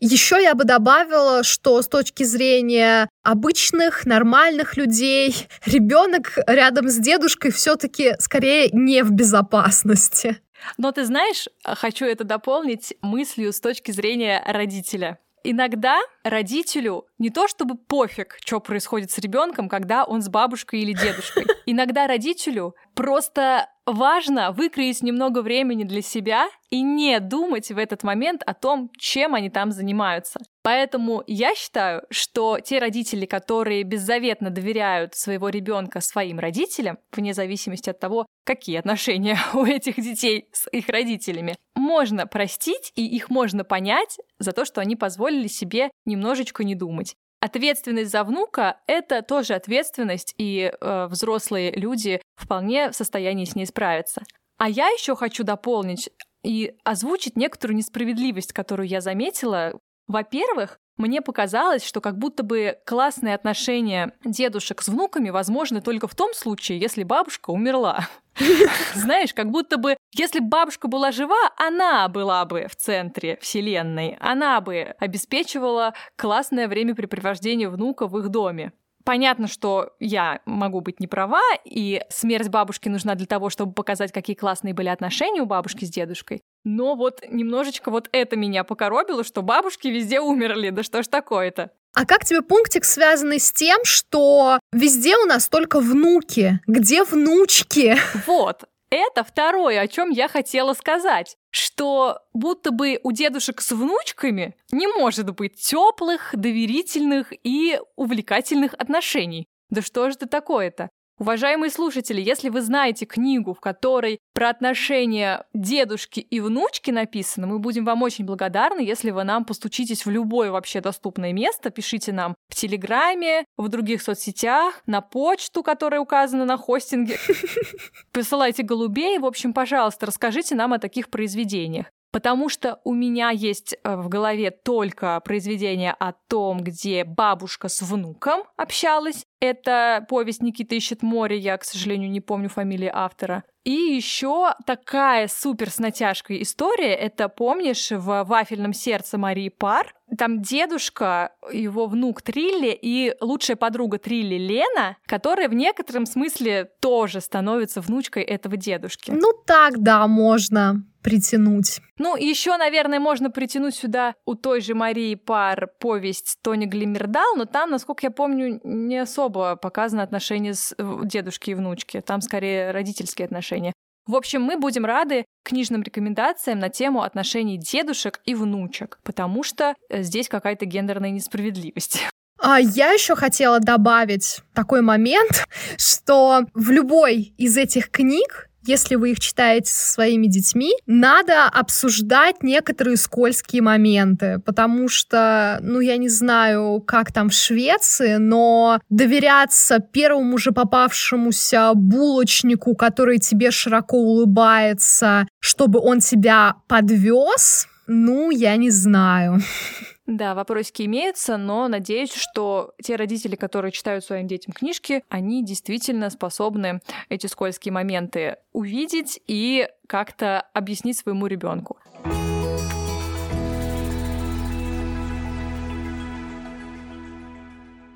Еще 0.00 0.42
я 0.42 0.54
бы 0.54 0.64
добавила, 0.64 1.42
что 1.42 1.80
с 1.82 1.86
точки 1.88 2.22
зрения 2.22 3.08
обычных, 3.22 4.06
нормальных 4.06 4.78
людей, 4.78 5.46
ребенок 5.66 6.38
рядом 6.46 6.88
с 6.88 6.96
дедушкой 6.96 7.52
все-таки 7.52 8.14
скорее 8.18 8.70
не 8.72 9.02
в 9.02 9.10
безопасности. 9.10 10.38
Но 10.78 10.92
ты 10.92 11.04
знаешь, 11.04 11.48
хочу 11.64 12.06
это 12.06 12.24
дополнить 12.24 12.94
мыслью 13.02 13.52
с 13.52 13.60
точки 13.60 13.90
зрения 13.90 14.42
родителя. 14.46 15.18
Иногда 15.42 15.98
родителю 16.22 17.06
не 17.18 17.30
то 17.30 17.48
чтобы 17.48 17.76
пофиг, 17.76 18.36
что 18.44 18.60
происходит 18.60 19.10
с 19.10 19.18
ребенком, 19.18 19.68
когда 19.68 20.04
он 20.04 20.22
с 20.22 20.28
бабушкой 20.28 20.80
или 20.80 20.92
дедушкой. 20.92 21.46
Иногда 21.66 22.06
родителю 22.06 22.74
просто 22.94 23.68
важно 23.92 24.52
выкроить 24.52 25.02
немного 25.02 25.42
времени 25.42 25.84
для 25.84 26.02
себя 26.02 26.48
и 26.70 26.82
не 26.82 27.18
думать 27.20 27.70
в 27.70 27.78
этот 27.78 28.02
момент 28.02 28.42
о 28.46 28.54
том, 28.54 28.90
чем 28.98 29.34
они 29.34 29.50
там 29.50 29.72
занимаются. 29.72 30.40
Поэтому 30.62 31.22
я 31.26 31.54
считаю, 31.54 32.02
что 32.10 32.60
те 32.60 32.78
родители, 32.78 33.26
которые 33.26 33.82
беззаветно 33.82 34.50
доверяют 34.50 35.14
своего 35.14 35.48
ребенка 35.48 36.00
своим 36.00 36.38
родителям, 36.38 36.98
вне 37.12 37.34
зависимости 37.34 37.90
от 37.90 37.98
того, 37.98 38.26
какие 38.44 38.76
отношения 38.76 39.38
у 39.54 39.64
этих 39.64 39.96
детей 39.96 40.48
с 40.52 40.68
их 40.70 40.88
родителями, 40.88 41.56
можно 41.74 42.26
простить 42.26 42.92
и 42.94 43.06
их 43.06 43.30
можно 43.30 43.64
понять 43.64 44.18
за 44.38 44.52
то, 44.52 44.64
что 44.64 44.80
они 44.80 44.96
позволили 44.96 45.48
себе 45.48 45.90
немножечко 46.04 46.64
не 46.64 46.74
думать. 46.74 47.16
Ответственность 47.40 48.10
за 48.10 48.22
внука— 48.22 48.80
это 48.86 49.22
тоже 49.22 49.54
ответственность, 49.54 50.34
и 50.36 50.70
э, 50.70 51.06
взрослые 51.06 51.72
люди 51.72 52.20
вполне 52.36 52.90
в 52.90 52.94
состоянии 52.94 53.46
с 53.46 53.54
ней 53.54 53.66
справиться. 53.66 54.22
А 54.58 54.68
я 54.68 54.88
еще 54.88 55.16
хочу 55.16 55.42
дополнить 55.42 56.10
и 56.44 56.74
озвучить 56.84 57.36
некоторую 57.36 57.78
несправедливость, 57.78 58.52
которую 58.52 58.88
я 58.88 59.00
заметила. 59.00 59.78
Во-первых, 60.06 60.78
мне 61.00 61.22
показалось, 61.22 61.84
что 61.84 62.00
как 62.00 62.18
будто 62.18 62.42
бы 62.42 62.78
классные 62.84 63.34
отношения 63.34 64.12
дедушек 64.24 64.82
с 64.82 64.88
внуками 64.88 65.30
возможны 65.30 65.80
только 65.80 66.06
в 66.06 66.14
том 66.14 66.34
случае, 66.34 66.78
если 66.78 67.02
бабушка 67.02 67.50
умерла. 67.50 68.08
Знаешь, 68.94 69.34
как 69.34 69.50
будто 69.50 69.76
бы, 69.76 69.96
если 70.12 70.40
бабушка 70.40 70.88
была 70.88 71.10
жива, 71.10 71.50
она 71.56 72.08
была 72.08 72.44
бы 72.44 72.66
в 72.68 72.76
центре 72.76 73.38
вселенной, 73.40 74.16
она 74.20 74.60
бы 74.60 74.94
обеспечивала 74.98 75.94
классное 76.16 76.68
времяпрепровождение 76.68 77.68
внука 77.68 78.06
в 78.06 78.18
их 78.18 78.28
доме. 78.28 78.72
Понятно, 79.04 79.48
что 79.48 79.94
я 79.98 80.40
могу 80.44 80.80
быть 80.80 81.00
не 81.00 81.06
права, 81.06 81.42
и 81.64 82.02
смерть 82.10 82.48
бабушки 82.48 82.88
нужна 82.88 83.14
для 83.14 83.26
того, 83.26 83.48
чтобы 83.50 83.72
показать, 83.72 84.12
какие 84.12 84.36
классные 84.36 84.74
были 84.74 84.88
отношения 84.88 85.40
у 85.40 85.46
бабушки 85.46 85.84
с 85.84 85.90
дедушкой. 85.90 86.42
Но 86.64 86.94
вот 86.94 87.22
немножечко 87.28 87.90
вот 87.90 88.08
это 88.12 88.36
меня 88.36 88.64
покоробило, 88.64 89.24
что 89.24 89.42
бабушки 89.42 89.88
везде 89.88 90.20
умерли. 90.20 90.70
Да 90.70 90.82
что 90.82 91.02
ж 91.02 91.08
такое-то? 91.08 91.70
А 91.94 92.04
как 92.04 92.24
тебе 92.24 92.42
пунктик, 92.42 92.84
связанный 92.84 93.40
с 93.40 93.52
тем, 93.52 93.80
что 93.84 94.60
везде 94.72 95.16
у 95.16 95.24
нас 95.24 95.48
только 95.48 95.80
внуки? 95.80 96.60
Где 96.66 97.02
внучки? 97.02 97.96
Вот, 98.26 98.64
это 98.90 99.24
второе, 99.24 99.80
о 99.80 99.88
чем 99.88 100.10
я 100.10 100.28
хотела 100.28 100.74
сказать, 100.74 101.36
что 101.50 102.20
будто 102.32 102.70
бы 102.70 103.00
у 103.02 103.12
дедушек 103.12 103.60
с 103.60 103.72
внучками 103.72 104.56
не 104.72 104.86
может 104.86 105.34
быть 105.34 105.56
теплых, 105.56 106.30
доверительных 106.32 107.32
и 107.42 107.80
увлекательных 107.96 108.74
отношений. 108.74 109.46
Да 109.68 109.82
что 109.82 110.08
же 110.10 110.16
это 110.16 110.26
такое-то? 110.26 110.90
Уважаемые 111.20 111.70
слушатели, 111.70 112.18
если 112.18 112.48
вы 112.48 112.62
знаете 112.62 113.04
книгу, 113.04 113.52
в 113.52 113.60
которой 113.60 114.20
про 114.32 114.48
отношения 114.48 115.44
дедушки 115.52 116.20
и 116.20 116.40
внучки 116.40 116.90
написано, 116.90 117.46
мы 117.46 117.58
будем 117.58 117.84
вам 117.84 118.00
очень 118.00 118.24
благодарны, 118.24 118.80
если 118.80 119.10
вы 119.10 119.24
нам 119.24 119.44
постучитесь 119.44 120.06
в 120.06 120.10
любое 120.10 120.50
вообще 120.50 120.80
доступное 120.80 121.34
место, 121.34 121.68
пишите 121.68 122.14
нам 122.14 122.34
в 122.48 122.54
Телеграме, 122.54 123.44
в 123.58 123.68
других 123.68 124.00
соцсетях, 124.00 124.80
на 124.86 125.02
почту, 125.02 125.62
которая 125.62 126.00
указана 126.00 126.46
на 126.46 126.56
хостинге. 126.56 127.18
Присылайте 128.12 128.62
голубей. 128.62 129.18
В 129.18 129.26
общем, 129.26 129.52
пожалуйста, 129.52 130.06
расскажите 130.06 130.54
нам 130.54 130.72
о 130.72 130.78
таких 130.78 131.10
произведениях. 131.10 131.92
Потому 132.12 132.48
что 132.48 132.80
у 132.84 132.92
меня 132.92 133.30
есть 133.30 133.76
э, 133.82 133.96
в 133.96 134.08
голове 134.08 134.50
только 134.50 135.20
произведение 135.20 135.92
о 135.92 136.12
том, 136.12 136.60
где 136.60 137.04
бабушка 137.04 137.68
с 137.68 137.82
внуком 137.82 138.42
общалась, 138.56 139.26
это 139.40 140.04
повесть 140.08 140.42
Никита 140.42 140.74
ищет 140.74 141.02
море, 141.02 141.38
я, 141.38 141.56
к 141.56 141.64
сожалению, 141.64 142.10
не 142.10 142.20
помню 142.20 142.48
фамилии 142.48 142.90
автора. 142.92 143.44
И 143.64 143.72
еще 143.72 144.54
такая 144.66 145.28
супер 145.28 145.70
с 145.70 145.78
натяжкой 145.78 146.42
история, 146.42 146.94
это 146.94 147.28
помнишь 147.28 147.90
в 147.90 148.24
«Вафельном 148.24 148.72
сердце» 148.72 149.18
Марии 149.18 149.50
Пар? 149.50 149.94
Там 150.18 150.42
дедушка, 150.42 151.32
его 151.52 151.86
внук 151.86 152.22
Трилли 152.22 152.76
и 152.80 153.14
лучшая 153.20 153.56
подруга 153.56 153.98
Трилли 153.98 154.36
Лена, 154.36 154.96
которая 155.06 155.48
в 155.48 155.54
некотором 155.54 156.06
смысле 156.06 156.70
тоже 156.80 157.20
становится 157.20 157.80
внучкой 157.80 158.22
этого 158.22 158.56
дедушки. 158.56 159.10
Ну 159.10 159.32
так, 159.46 159.78
да, 159.78 160.06
можно 160.06 160.84
притянуть. 161.02 161.80
Ну, 161.98 162.16
еще, 162.16 162.56
наверное, 162.56 163.00
можно 163.00 163.30
притянуть 163.30 163.74
сюда 163.74 164.14
у 164.24 164.34
той 164.34 164.60
же 164.60 164.74
Марии 164.74 165.14
Пар 165.14 165.68
повесть 165.78 166.38
Тони 166.42 166.66
Глимердал, 166.66 167.36
но 167.36 167.46
там, 167.46 167.70
насколько 167.70 168.06
я 168.06 168.10
помню, 168.10 168.60
не 168.64 168.98
особо 168.98 169.56
показаны 169.56 170.02
отношения 170.02 170.54
с 170.54 170.74
э, 170.76 171.00
дедушки 171.04 171.50
и 171.50 171.54
внучки. 171.54 172.00
Там 172.00 172.20
скорее 172.20 172.70
родительские 172.70 173.26
отношения. 173.26 173.72
В 174.06 174.16
общем, 174.16 174.42
мы 174.42 174.56
будем 174.56 174.84
рады 174.84 175.24
книжным 175.44 175.82
рекомендациям 175.82 176.58
на 176.58 176.68
тему 176.68 177.02
отношений 177.02 177.58
дедушек 177.58 178.20
и 178.24 178.34
внучек, 178.34 178.98
потому 179.02 179.42
что 179.42 179.74
э, 179.88 180.02
здесь 180.02 180.28
какая-то 180.28 180.66
гендерная 180.66 181.10
несправедливость. 181.10 182.00
А 182.42 182.58
я 182.58 182.90
еще 182.92 183.16
хотела 183.16 183.60
добавить 183.60 184.40
такой 184.54 184.80
момент, 184.80 185.46
что 185.76 186.46
в 186.54 186.70
любой 186.70 187.34
из 187.36 187.58
этих 187.58 187.90
книг 187.90 188.49
если 188.62 188.94
вы 188.94 189.12
их 189.12 189.20
читаете 189.20 189.70
со 189.72 189.92
своими 189.92 190.26
детьми, 190.26 190.72
надо 190.86 191.44
обсуждать 191.46 192.42
некоторые 192.42 192.96
скользкие 192.96 193.62
моменты, 193.62 194.40
потому 194.44 194.88
что, 194.88 195.58
ну, 195.62 195.80
я 195.80 195.96
не 195.96 196.08
знаю, 196.08 196.82
как 196.86 197.12
там 197.12 197.30
в 197.30 197.32
Швеции, 197.32 198.16
но 198.16 198.80
доверяться 198.88 199.78
первому 199.78 200.38
же 200.38 200.52
попавшемуся 200.52 201.72
булочнику, 201.74 202.74
который 202.74 203.18
тебе 203.18 203.50
широко 203.50 203.96
улыбается, 203.96 205.26
чтобы 205.40 205.80
он 205.80 206.00
тебя 206.00 206.56
подвез, 206.68 207.66
ну, 207.86 208.30
я 208.30 208.56
не 208.56 208.70
знаю. 208.70 209.40
Да, 210.10 210.34
вопросики 210.34 210.82
имеются, 210.82 211.36
но 211.36 211.68
надеюсь, 211.68 212.12
что 212.12 212.74
те 212.82 212.96
родители, 212.96 213.36
которые 213.36 213.70
читают 213.70 214.04
своим 214.04 214.26
детям 214.26 214.52
книжки, 214.52 215.04
они 215.08 215.44
действительно 215.44 216.10
способны 216.10 216.80
эти 217.08 217.28
скользкие 217.28 217.72
моменты 217.72 218.38
увидеть 218.52 219.20
и 219.28 219.68
как-то 219.86 220.40
объяснить 220.52 220.98
своему 220.98 221.28
ребенку. 221.28 221.78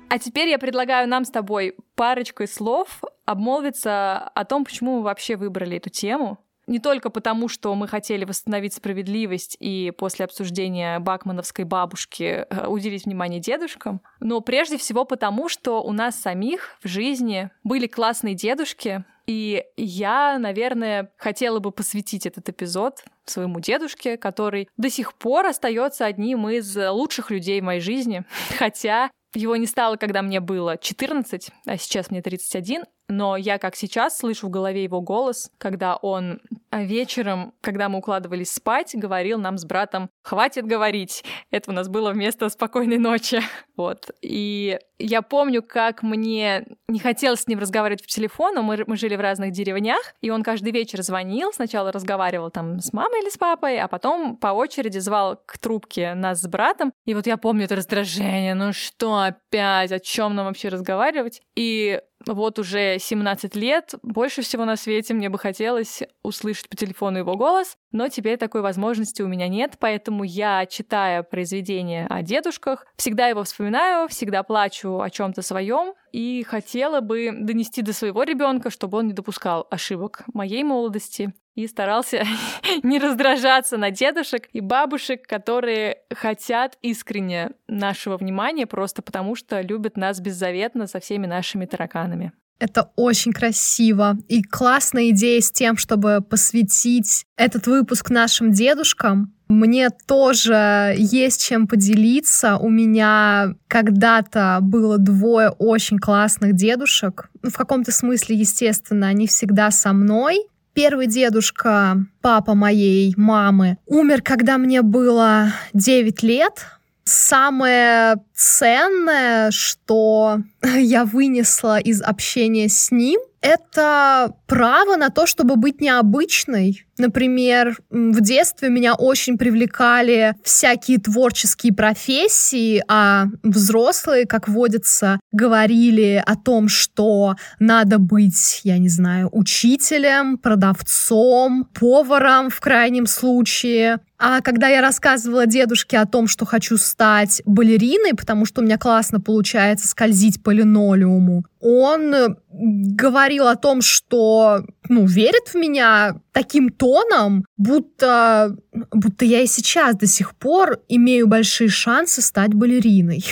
А 0.07 0.17
теперь 0.17 0.47
я 0.47 0.57
предлагаю 0.57 1.09
нам 1.09 1.25
с 1.25 1.29
тобой 1.29 1.75
парочкой 1.95 2.47
слов 2.47 3.01
обмолвиться 3.25 4.19
о 4.19 4.45
том, 4.45 4.63
почему 4.63 4.99
мы 4.99 5.03
вообще 5.03 5.35
выбрали 5.35 5.75
эту 5.75 5.89
тему, 5.89 6.39
не 6.67 6.79
только 6.79 7.09
потому, 7.09 7.47
что 7.47 7.73
мы 7.75 7.87
хотели 7.87 8.25
восстановить 8.25 8.73
справедливость 8.73 9.57
и 9.59 9.91
после 9.97 10.25
обсуждения 10.25 10.99
бакмановской 10.99 11.65
бабушки 11.65 12.45
э, 12.49 12.67
уделить 12.67 13.05
внимание 13.05 13.39
дедушкам, 13.39 14.01
но 14.19 14.41
прежде 14.41 14.77
всего 14.77 15.05
потому, 15.05 15.49
что 15.49 15.83
у 15.83 15.91
нас 15.91 16.15
самих 16.15 16.77
в 16.81 16.87
жизни 16.87 17.49
были 17.63 17.87
классные 17.87 18.35
дедушки, 18.35 19.03
и 19.27 19.63
я, 19.75 20.37
наверное, 20.37 21.11
хотела 21.17 21.59
бы 21.59 21.71
посвятить 21.71 22.25
этот 22.25 22.47
эпизод 22.49 23.03
своему 23.25 23.59
дедушке, 23.59 24.17
который 24.17 24.69
до 24.77 24.89
сих 24.89 25.15
пор 25.15 25.47
остается 25.47 26.05
одним 26.05 26.47
из 26.47 26.75
лучших 26.77 27.31
людей 27.31 27.59
в 27.59 27.63
моей 27.63 27.81
жизни. 27.81 28.23
Хотя 28.57 29.09
его 29.33 29.55
не 29.55 29.65
стало, 29.65 29.97
когда 29.97 30.21
мне 30.21 30.39
было 30.39 30.77
14, 30.77 31.49
а 31.65 31.77
сейчас 31.77 32.11
мне 32.11 32.21
31, 32.21 32.83
но 33.07 33.37
я 33.37 33.57
как 33.57 33.75
сейчас 33.75 34.17
слышу 34.17 34.47
в 34.47 34.49
голове 34.49 34.83
его 34.83 35.01
голос, 35.01 35.51
когда 35.57 35.95
он 35.95 36.41
вечером, 36.71 37.53
когда 37.61 37.87
мы 37.87 37.99
укладывались 37.99 38.51
спать, 38.51 38.91
говорил 38.95 39.37
нам 39.39 39.57
с 39.57 39.65
братом 39.65 40.09
«хватит 40.23 40.65
говорить». 40.65 41.23
Это 41.51 41.71
у 41.71 41.73
нас 41.73 41.87
было 41.87 42.11
вместо 42.11 42.49
«спокойной 42.49 42.97
ночи». 42.97 43.41
Вот. 43.75 44.09
И 44.21 44.79
я 44.99 45.21
помню, 45.21 45.61
как 45.61 46.01
мне 46.01 46.65
не 46.87 46.99
хотелось 46.99 47.41
с 47.41 47.47
ним 47.47 47.59
разговаривать 47.59 48.01
по 48.01 48.07
телефону, 48.07 48.61
мы, 48.61 48.85
мы 48.87 48.95
жили 48.95 49.17
в 49.17 49.19
разных 49.19 49.51
деревнях, 49.51 50.13
и 50.21 50.29
он 50.29 50.43
каждый 50.43 50.71
вечер 50.71 51.01
звонил, 51.01 51.51
сначала 51.51 51.91
разговаривал 51.91 52.51
там 52.51 52.79
с 52.79 52.93
мамой 52.93 53.21
или 53.21 53.29
с 53.29 53.37
папой, 53.37 53.77
а 53.79 53.89
потом 53.89 54.37
по 54.37 54.47
очереди 54.47 54.99
звал 54.99 55.37
к 55.45 55.57
трубке 55.57 56.13
нас 56.13 56.41
с 56.41 56.47
братом. 56.47 56.93
И 57.05 57.13
вот 57.13 57.27
я 57.27 57.35
помню 57.35 57.65
это 57.65 57.75
раздражение, 57.75 58.55
ну 58.55 58.71
что 58.71 59.19
опять, 59.19 59.91
о 59.91 59.99
чем 59.99 60.35
нам 60.35 60.45
вообще 60.45 60.69
разговаривать? 60.69 61.41
И 61.55 61.99
вот 62.27 62.59
уже 62.59 62.97
17 62.99 63.55
лет, 63.55 63.95
больше 64.03 64.41
всего 64.41 64.65
на 64.65 64.75
свете 64.75 65.13
мне 65.13 65.29
бы 65.29 65.37
хотелось 65.37 66.03
услышать 66.23 66.69
по 66.69 66.75
телефону 66.75 67.19
его 67.19 67.35
голос, 67.35 67.77
но 67.91 68.07
теперь 68.09 68.37
такой 68.37 68.61
возможности 68.61 69.21
у 69.21 69.27
меня 69.27 69.47
нет, 69.47 69.75
поэтому 69.79 70.23
я, 70.23 70.65
читая 70.65 71.23
произведения 71.23 72.07
о 72.09 72.21
дедушках, 72.21 72.85
всегда 72.97 73.27
его 73.27 73.43
вспоминаю, 73.43 74.07
всегда 74.07 74.43
плачу 74.43 74.99
о 74.99 75.09
чем-то 75.09 75.41
своем 75.41 75.93
и 76.11 76.43
хотела 76.43 77.01
бы 77.01 77.31
донести 77.33 77.81
до 77.81 77.93
своего 77.93 78.23
ребенка, 78.23 78.69
чтобы 78.69 78.97
он 78.97 79.07
не 79.07 79.13
допускал 79.13 79.67
ошибок 79.69 80.23
моей 80.33 80.63
молодости 80.63 81.33
и 81.55 81.67
старался 81.67 82.23
не 82.83 82.99
раздражаться 82.99 83.77
на 83.77 83.91
дедушек 83.91 84.47
и 84.53 84.61
бабушек, 84.61 85.25
которые 85.25 85.97
хотят 86.13 86.77
искренне 86.81 87.51
нашего 87.67 88.17
внимания 88.17 88.67
просто 88.67 89.01
потому, 89.01 89.35
что 89.35 89.61
любят 89.61 89.97
нас 89.97 90.19
беззаветно 90.19 90.87
со 90.87 90.99
всеми 90.99 91.25
нашими 91.25 91.65
тараканами. 91.65 92.33
Это 92.57 92.91
очень 92.95 93.33
красиво. 93.33 94.17
И 94.29 94.41
классная 94.41 95.09
идея 95.09 95.41
с 95.41 95.51
тем, 95.51 95.75
чтобы 95.75 96.21
посвятить 96.21 97.25
этот 97.35 97.67
выпуск 97.67 98.09
нашим 98.09 98.51
дедушкам. 98.51 99.33
Мне 99.49 99.89
тоже 100.07 100.95
есть 100.97 101.45
чем 101.45 101.67
поделиться. 101.67 102.57
У 102.57 102.69
меня 102.69 103.55
когда-то 103.67 104.59
было 104.61 104.97
двое 104.97 105.49
очень 105.49 105.99
классных 105.99 106.53
дедушек. 106.55 107.29
Ну, 107.43 107.49
в 107.49 107.57
каком-то 107.57 107.91
смысле, 107.91 108.37
естественно, 108.37 109.07
они 109.07 109.27
всегда 109.27 109.69
со 109.69 109.91
мной. 109.91 110.47
Первый 110.75 111.07
дедушка, 111.07 112.05
папа 112.21 112.53
моей 112.53 113.13
мамы, 113.15 113.77
умер, 113.85 114.21
когда 114.21 114.57
мне 114.57 114.81
было 114.81 115.53
9 115.71 116.21
лет. 116.21 116.65
Самое 117.07 118.15
ценное, 118.33 119.51
что 119.51 120.39
я 120.75 121.05
вынесла 121.05 121.79
из 121.79 122.01
общения 122.01 122.67
с 122.67 122.91
ним, 122.91 123.21
это 123.45 124.33
право 124.47 124.95
на 124.95 125.09
то, 125.11 125.27
чтобы 125.27 125.55
быть 125.55 125.79
необычной. 125.79 126.83
Например, 126.97 127.77
в 127.91 128.19
детстве 128.21 128.69
меня 128.69 128.95
очень 128.95 129.37
привлекали 129.37 130.33
всякие 130.43 130.97
творческие 130.97 131.71
профессии, 131.71 132.83
а 132.87 133.25
взрослые, 133.43 134.25
как 134.25 134.47
водится, 134.47 135.19
говорили 135.31 136.23
о 136.25 136.35
том, 136.35 136.67
что 136.67 137.35
надо 137.59 137.99
быть, 137.99 138.61
я 138.63 138.79
не 138.79 138.89
знаю, 138.89 139.29
учителем, 139.31 140.39
продавцом, 140.39 141.65
поваром 141.65 142.49
в 142.49 142.59
крайнем 142.59 143.05
случае. 143.05 143.99
А 144.27 144.41
когда 144.41 144.69
я 144.69 144.81
рассказывала 144.81 145.45
дедушке 145.45 145.99
о 145.99 146.07
том, 146.07 146.27
что 146.27 146.47
хочу 146.47 146.77
стать 146.77 147.43
балериной, 147.45 148.15
потому 148.15 148.45
что 148.45 148.61
у 148.61 148.63
меня 148.63 148.79
классно 148.79 149.21
получается 149.21 149.87
скользить 149.87 150.41
по 150.41 150.49
линолеуму, 150.49 151.45
он 151.59 152.11
э, 152.11 152.35
говорил 152.49 153.47
о 153.47 153.55
том, 153.55 153.83
что 153.83 154.65
ну, 154.89 155.05
верит 155.05 155.49
в 155.49 155.55
меня 155.55 156.15
таким 156.31 156.69
тоном, 156.69 157.45
будто, 157.55 158.57
будто 158.91 159.25
я 159.25 159.41
и 159.41 159.47
сейчас 159.47 159.95
до 159.95 160.07
сих 160.07 160.33
пор 160.33 160.79
имею 160.89 161.27
большие 161.27 161.69
шансы 161.69 162.23
стать 162.23 162.55
балериной. 162.55 163.23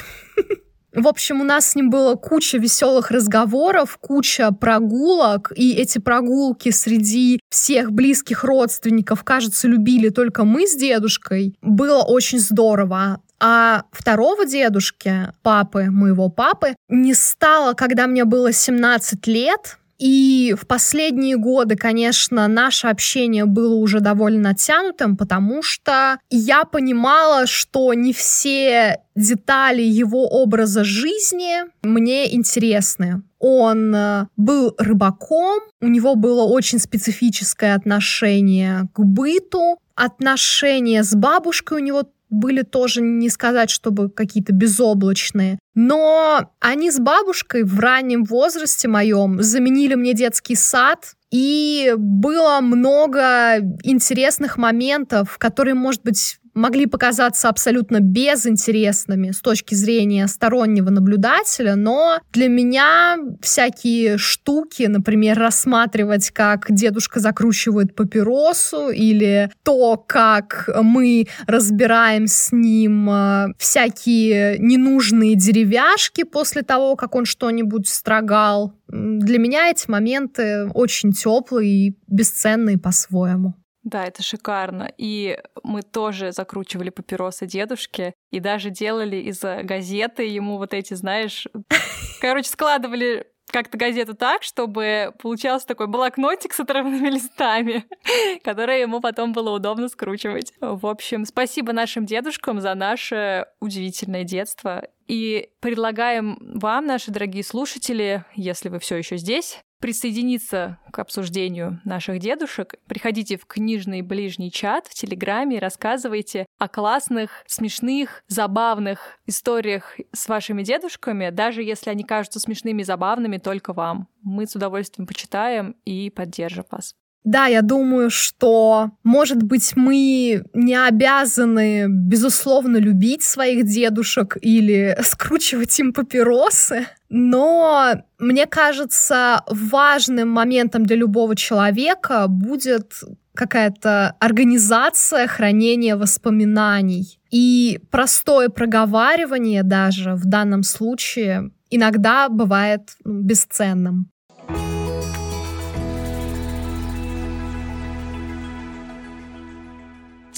В 0.95 1.07
общем, 1.07 1.41
у 1.41 1.43
нас 1.43 1.69
с 1.69 1.75
ним 1.75 1.89
было 1.89 2.15
куча 2.15 2.57
веселых 2.57 3.09
разговоров, 3.09 3.97
куча 3.99 4.51
прогулок, 4.51 5.51
и 5.55 5.73
эти 5.73 5.97
прогулки 5.97 6.69
среди 6.69 7.39
всех 7.49 7.91
близких 7.91 8.43
родственников, 8.43 9.23
кажется, 9.23 9.67
любили 9.67 10.09
только 10.09 10.43
мы 10.43 10.67
с 10.67 10.75
дедушкой. 10.75 11.55
Было 11.61 12.03
очень 12.03 12.39
здорово. 12.39 13.21
А 13.39 13.83
второго 13.91 14.45
дедушки, 14.45 15.29
папы, 15.41 15.89
моего 15.89 16.29
папы, 16.29 16.75
не 16.87 17.13
стало, 17.13 17.73
когда 17.73 18.07
мне 18.07 18.23
было 18.23 18.53
17 18.53 19.27
лет, 19.27 19.79
и 20.03 20.53
в 20.59 20.67
последние 20.67 21.37
годы, 21.37 21.77
конечно, 21.77 22.49
наше 22.49 22.87
общение 22.87 23.45
было 23.45 23.75
уже 23.75 24.01
довольно 24.01 24.49
натянутым, 24.49 25.15
потому 25.15 25.63
что 25.63 26.19
я 26.29 26.65
понимала, 26.65 27.47
что 27.47 27.93
не 27.93 28.11
все 28.11 28.99
детали 29.15 29.81
его 29.81 30.27
образа 30.27 30.83
жизни 30.83 31.59
мне 31.83 32.35
интересны. 32.35 33.21
Он 33.39 33.95
э, 33.95 34.27
был 34.35 34.75
рыбаком, 34.77 35.61
у 35.79 35.87
него 35.87 36.15
было 36.15 36.43
очень 36.43 36.79
специфическое 36.79 37.73
отношение 37.73 38.89
к 38.93 38.99
быту, 38.99 39.77
отношения 39.95 41.03
с 41.03 41.15
бабушкой 41.15 41.77
у 41.77 41.81
него 41.81 42.03
были 42.33 42.63
тоже 42.63 43.01
не 43.01 43.29
сказать, 43.29 43.69
чтобы 43.69 44.09
какие-то 44.09 44.53
безоблачные. 44.53 45.59
Но 45.75 46.51
они 46.59 46.91
с 46.91 46.99
бабушкой 46.99 47.63
в 47.63 47.79
раннем 47.79 48.23
возрасте 48.23 48.87
моем 48.87 49.41
заменили 49.41 49.95
мне 49.95 50.13
детский 50.13 50.55
сад, 50.55 51.13
и 51.31 51.93
было 51.97 52.59
много 52.61 53.57
интересных 53.83 54.57
моментов, 54.57 55.37
которые, 55.39 55.73
может 55.73 56.03
быть, 56.03 56.39
могли 56.53 56.85
показаться 56.85 57.49
абсолютно 57.49 57.99
безинтересными 57.99 59.31
с 59.31 59.41
точки 59.41 59.75
зрения 59.75 60.27
стороннего 60.27 60.89
наблюдателя, 60.89 61.75
но 61.75 62.19
для 62.31 62.47
меня 62.47 63.17
всякие 63.41 64.17
штуки, 64.17 64.83
например, 64.83 65.37
рассматривать, 65.37 66.31
как 66.31 66.65
дедушка 66.69 67.19
закручивает 67.19 67.95
папиросу, 67.95 68.89
или 68.89 69.51
то, 69.63 69.97
как 69.97 70.69
мы 70.81 71.27
разбираем 71.47 72.27
с 72.27 72.51
ним 72.51 73.09
э, 73.09 73.47
всякие 73.57 74.57
ненужные 74.59 75.35
деревяшки 75.35 76.23
после 76.23 76.61
того, 76.61 76.95
как 76.95 77.15
он 77.15 77.25
что-нибудь 77.25 77.87
строгал. 77.87 78.73
Для 78.87 79.39
меня 79.39 79.69
эти 79.69 79.89
моменты 79.89 80.67
очень 80.73 81.11
теплые 81.11 81.87
и 81.87 81.97
бесценные 82.07 82.77
по-своему. 82.77 83.55
Да, 83.83 84.05
это 84.05 84.23
шикарно. 84.23 84.91
И 84.97 85.37
мы 85.63 85.81
тоже 85.81 86.31
закручивали 86.31 86.89
папиросы 86.89 87.45
дедушке 87.45 88.13
и 88.31 88.39
даже 88.39 88.69
делали 88.69 89.17
из 89.17 89.41
газеты 89.41 90.23
ему 90.23 90.57
вот 90.57 90.73
эти, 90.73 90.93
знаешь, 90.93 91.47
короче, 92.21 92.49
складывали 92.49 93.27
как-то 93.53 93.77
газету 93.77 94.15
так, 94.15 94.41
чтобы 94.41 95.13
получался 95.21 95.67
такой 95.67 95.87
блокнотик 95.87 96.53
с 96.53 96.59
отрывными 96.59 97.09
листами, 97.09 97.85
которые 98.43 98.81
ему 98.81 98.99
потом 98.99 99.31
было 99.31 99.51
удобно 99.51 99.89
скручивать. 99.89 100.53
В 100.59 100.87
общем, 100.87 101.25
спасибо 101.25 101.71
нашим 101.71 102.05
дедушкам 102.05 102.61
за 102.61 102.73
наше 102.73 103.45
удивительное 103.59 104.23
детство. 104.23 104.87
И 105.07 105.49
предлагаем 105.59 106.37
вам, 106.39 106.87
наши 106.87 107.11
дорогие 107.11 107.43
слушатели, 107.43 108.25
если 108.33 108.69
вы 108.69 108.79
все 108.79 108.95
еще 108.95 109.17
здесь, 109.17 109.61
присоединиться 109.83 110.77
к 110.93 110.99
обсуждению 110.99 111.81
наших 111.83 112.19
дедушек. 112.19 112.75
Приходите 112.87 113.35
в 113.35 113.45
книжный 113.45 114.01
ближний 114.01 114.49
чат 114.49 114.87
в 114.87 114.93
Телеграме 114.93 115.57
и 115.57 115.59
рассказывайте 115.59 116.45
о 116.57 116.69
классных, 116.69 117.43
смешных, 117.47 118.23
забавных 118.29 119.19
историях 119.25 119.97
с 120.13 120.29
вашими 120.29 120.63
дедушками, 120.63 121.31
даже 121.31 121.63
если 121.63 121.89
они 121.89 122.05
кажутся 122.05 122.39
смешными 122.39 122.81
и 122.81 122.85
забавными 122.85 123.39
только 123.39 123.73
вам. 123.73 124.07
Мы 124.21 124.47
с 124.47 124.55
удовольствием 124.55 125.05
почитаем 125.05 125.75
и 125.83 126.09
поддержим 126.09 126.63
вас. 126.71 126.95
Да, 127.23 127.45
я 127.45 127.61
думаю, 127.61 128.09
что, 128.09 128.91
может 129.03 129.41
быть, 129.41 129.73
мы 129.75 130.43
не 130.53 130.75
обязаны, 130.75 131.85
безусловно, 131.87 132.77
любить 132.77 133.23
своих 133.23 133.65
дедушек 133.65 134.37
или 134.41 134.97
скручивать 135.03 135.79
им 135.79 135.93
папиросы, 135.93 136.87
но 137.09 137.93
мне 138.19 138.45
кажется, 138.45 139.43
важным 139.47 140.29
моментом 140.29 140.85
для 140.85 140.97
любого 140.97 141.35
человека 141.35 142.25
будет 142.27 142.91
какая-то 143.35 144.15
организация 144.19 145.27
хранения 145.27 145.95
воспоминаний. 145.95 147.19
И 147.31 147.79
простое 147.89 148.49
проговаривание 148.49 149.63
даже 149.63 150.13
в 150.15 150.25
данном 150.25 150.63
случае 150.63 151.51
иногда 151.69 152.29
бывает 152.29 152.91
ну, 153.03 153.21
бесценным. 153.21 154.12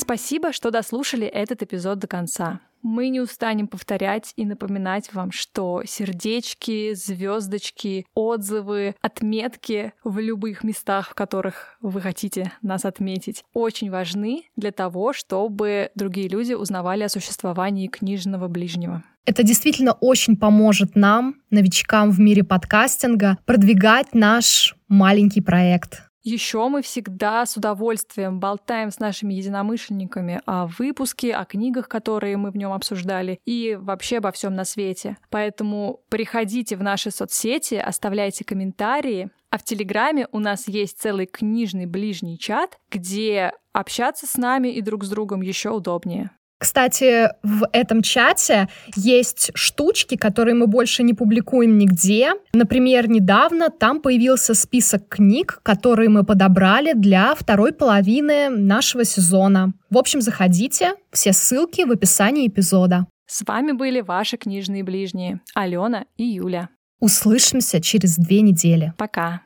Спасибо, 0.05 0.53
что 0.53 0.69
дослушали 0.69 1.25
этот 1.25 1.63
эпизод 1.63 1.97
до 1.97 2.05
конца. 2.05 2.59
Мы 2.83 3.09
не 3.09 3.19
устанем 3.19 3.67
повторять 3.67 4.33
и 4.35 4.45
напоминать 4.45 5.11
вам, 5.15 5.31
что 5.31 5.81
сердечки, 5.83 6.93
звездочки, 6.93 8.05
отзывы, 8.13 8.93
отметки 9.01 9.93
в 10.03 10.19
любых 10.19 10.63
местах, 10.63 11.09
в 11.09 11.15
которых 11.15 11.75
вы 11.81 12.01
хотите 12.01 12.51
нас 12.61 12.85
отметить, 12.85 13.43
очень 13.55 13.89
важны 13.89 14.43
для 14.55 14.71
того, 14.71 15.11
чтобы 15.11 15.89
другие 15.95 16.27
люди 16.27 16.53
узнавали 16.53 17.01
о 17.01 17.09
существовании 17.09 17.87
книжного 17.87 18.47
ближнего. 18.47 19.03
Это 19.25 19.41
действительно 19.41 19.93
очень 19.93 20.37
поможет 20.37 20.95
нам, 20.95 21.37
новичкам 21.49 22.11
в 22.11 22.19
мире 22.19 22.43
подкастинга, 22.43 23.39
продвигать 23.45 24.13
наш 24.13 24.75
маленький 24.87 25.41
проект. 25.41 26.03
Еще 26.25 26.67
мы 26.69 26.81
всегда 26.81 27.45
с 27.45 27.55
удовольствием 27.55 28.39
болтаем 28.39 28.89
с 28.89 28.97
нашими 28.97 29.35
единомышленниками 29.35 30.41
о 30.47 30.65
выпуске, 30.65 31.35
о 31.35 31.45
книгах, 31.45 31.87
которые 31.87 32.35
мы 32.35 32.49
в 32.49 32.57
нем 32.57 32.73
обсуждали, 32.73 33.39
и 33.45 33.77
вообще 33.79 34.17
обо 34.17 34.31
всем 34.31 34.55
на 34.55 34.65
свете. 34.65 35.17
Поэтому 35.29 36.01
приходите 36.09 36.77
в 36.77 36.81
наши 36.81 37.11
соцсети, 37.11 37.75
оставляйте 37.75 38.43
комментарии, 38.43 39.29
а 39.51 39.59
в 39.59 39.63
Телеграме 39.63 40.27
у 40.31 40.39
нас 40.39 40.67
есть 40.67 40.99
целый 40.99 41.27
книжный 41.27 41.85
ближний 41.85 42.39
чат, 42.39 42.79
где 42.89 43.53
общаться 43.71 44.25
с 44.25 44.35
нами 44.35 44.69
и 44.69 44.81
друг 44.81 45.03
с 45.03 45.09
другом 45.09 45.41
еще 45.41 45.69
удобнее. 45.69 46.31
Кстати, 46.57 47.29
в 47.43 47.67
этом 47.73 48.01
чате 48.01 48.69
есть 48.95 49.51
штучки, 49.53 50.15
которые 50.15 50.55
мы 50.55 50.67
больше 50.67 51.03
не 51.03 51.13
публикуем 51.13 51.77
нигде. 51.77 52.31
Например, 52.53 53.09
недавно 53.09 53.69
там 53.69 54.01
появился 54.01 54.53
список 54.53 55.07
книг, 55.09 55.59
которые 55.63 56.09
мы 56.09 56.23
подобрали 56.23 56.93
для 56.93 57.35
второй 57.35 57.73
половины 57.73 58.49
нашего 58.49 59.03
сезона. 59.03 59.73
В 59.89 59.97
общем, 59.97 60.21
заходите, 60.21 60.93
все 61.11 61.33
ссылки 61.33 61.83
в 61.83 61.91
описании 61.91 62.47
эпизода. 62.47 63.07
С 63.27 63.43
вами 63.45 63.71
были 63.71 64.01
ваши 64.01 64.37
книжные 64.37 64.83
ближние 64.83 65.41
Алена 65.53 66.05
и 66.15 66.23
Юля. 66.23 66.69
Услышимся 66.99 67.81
через 67.81 68.15
две 68.15 68.41
недели. 68.41 68.93
Пока. 68.97 69.41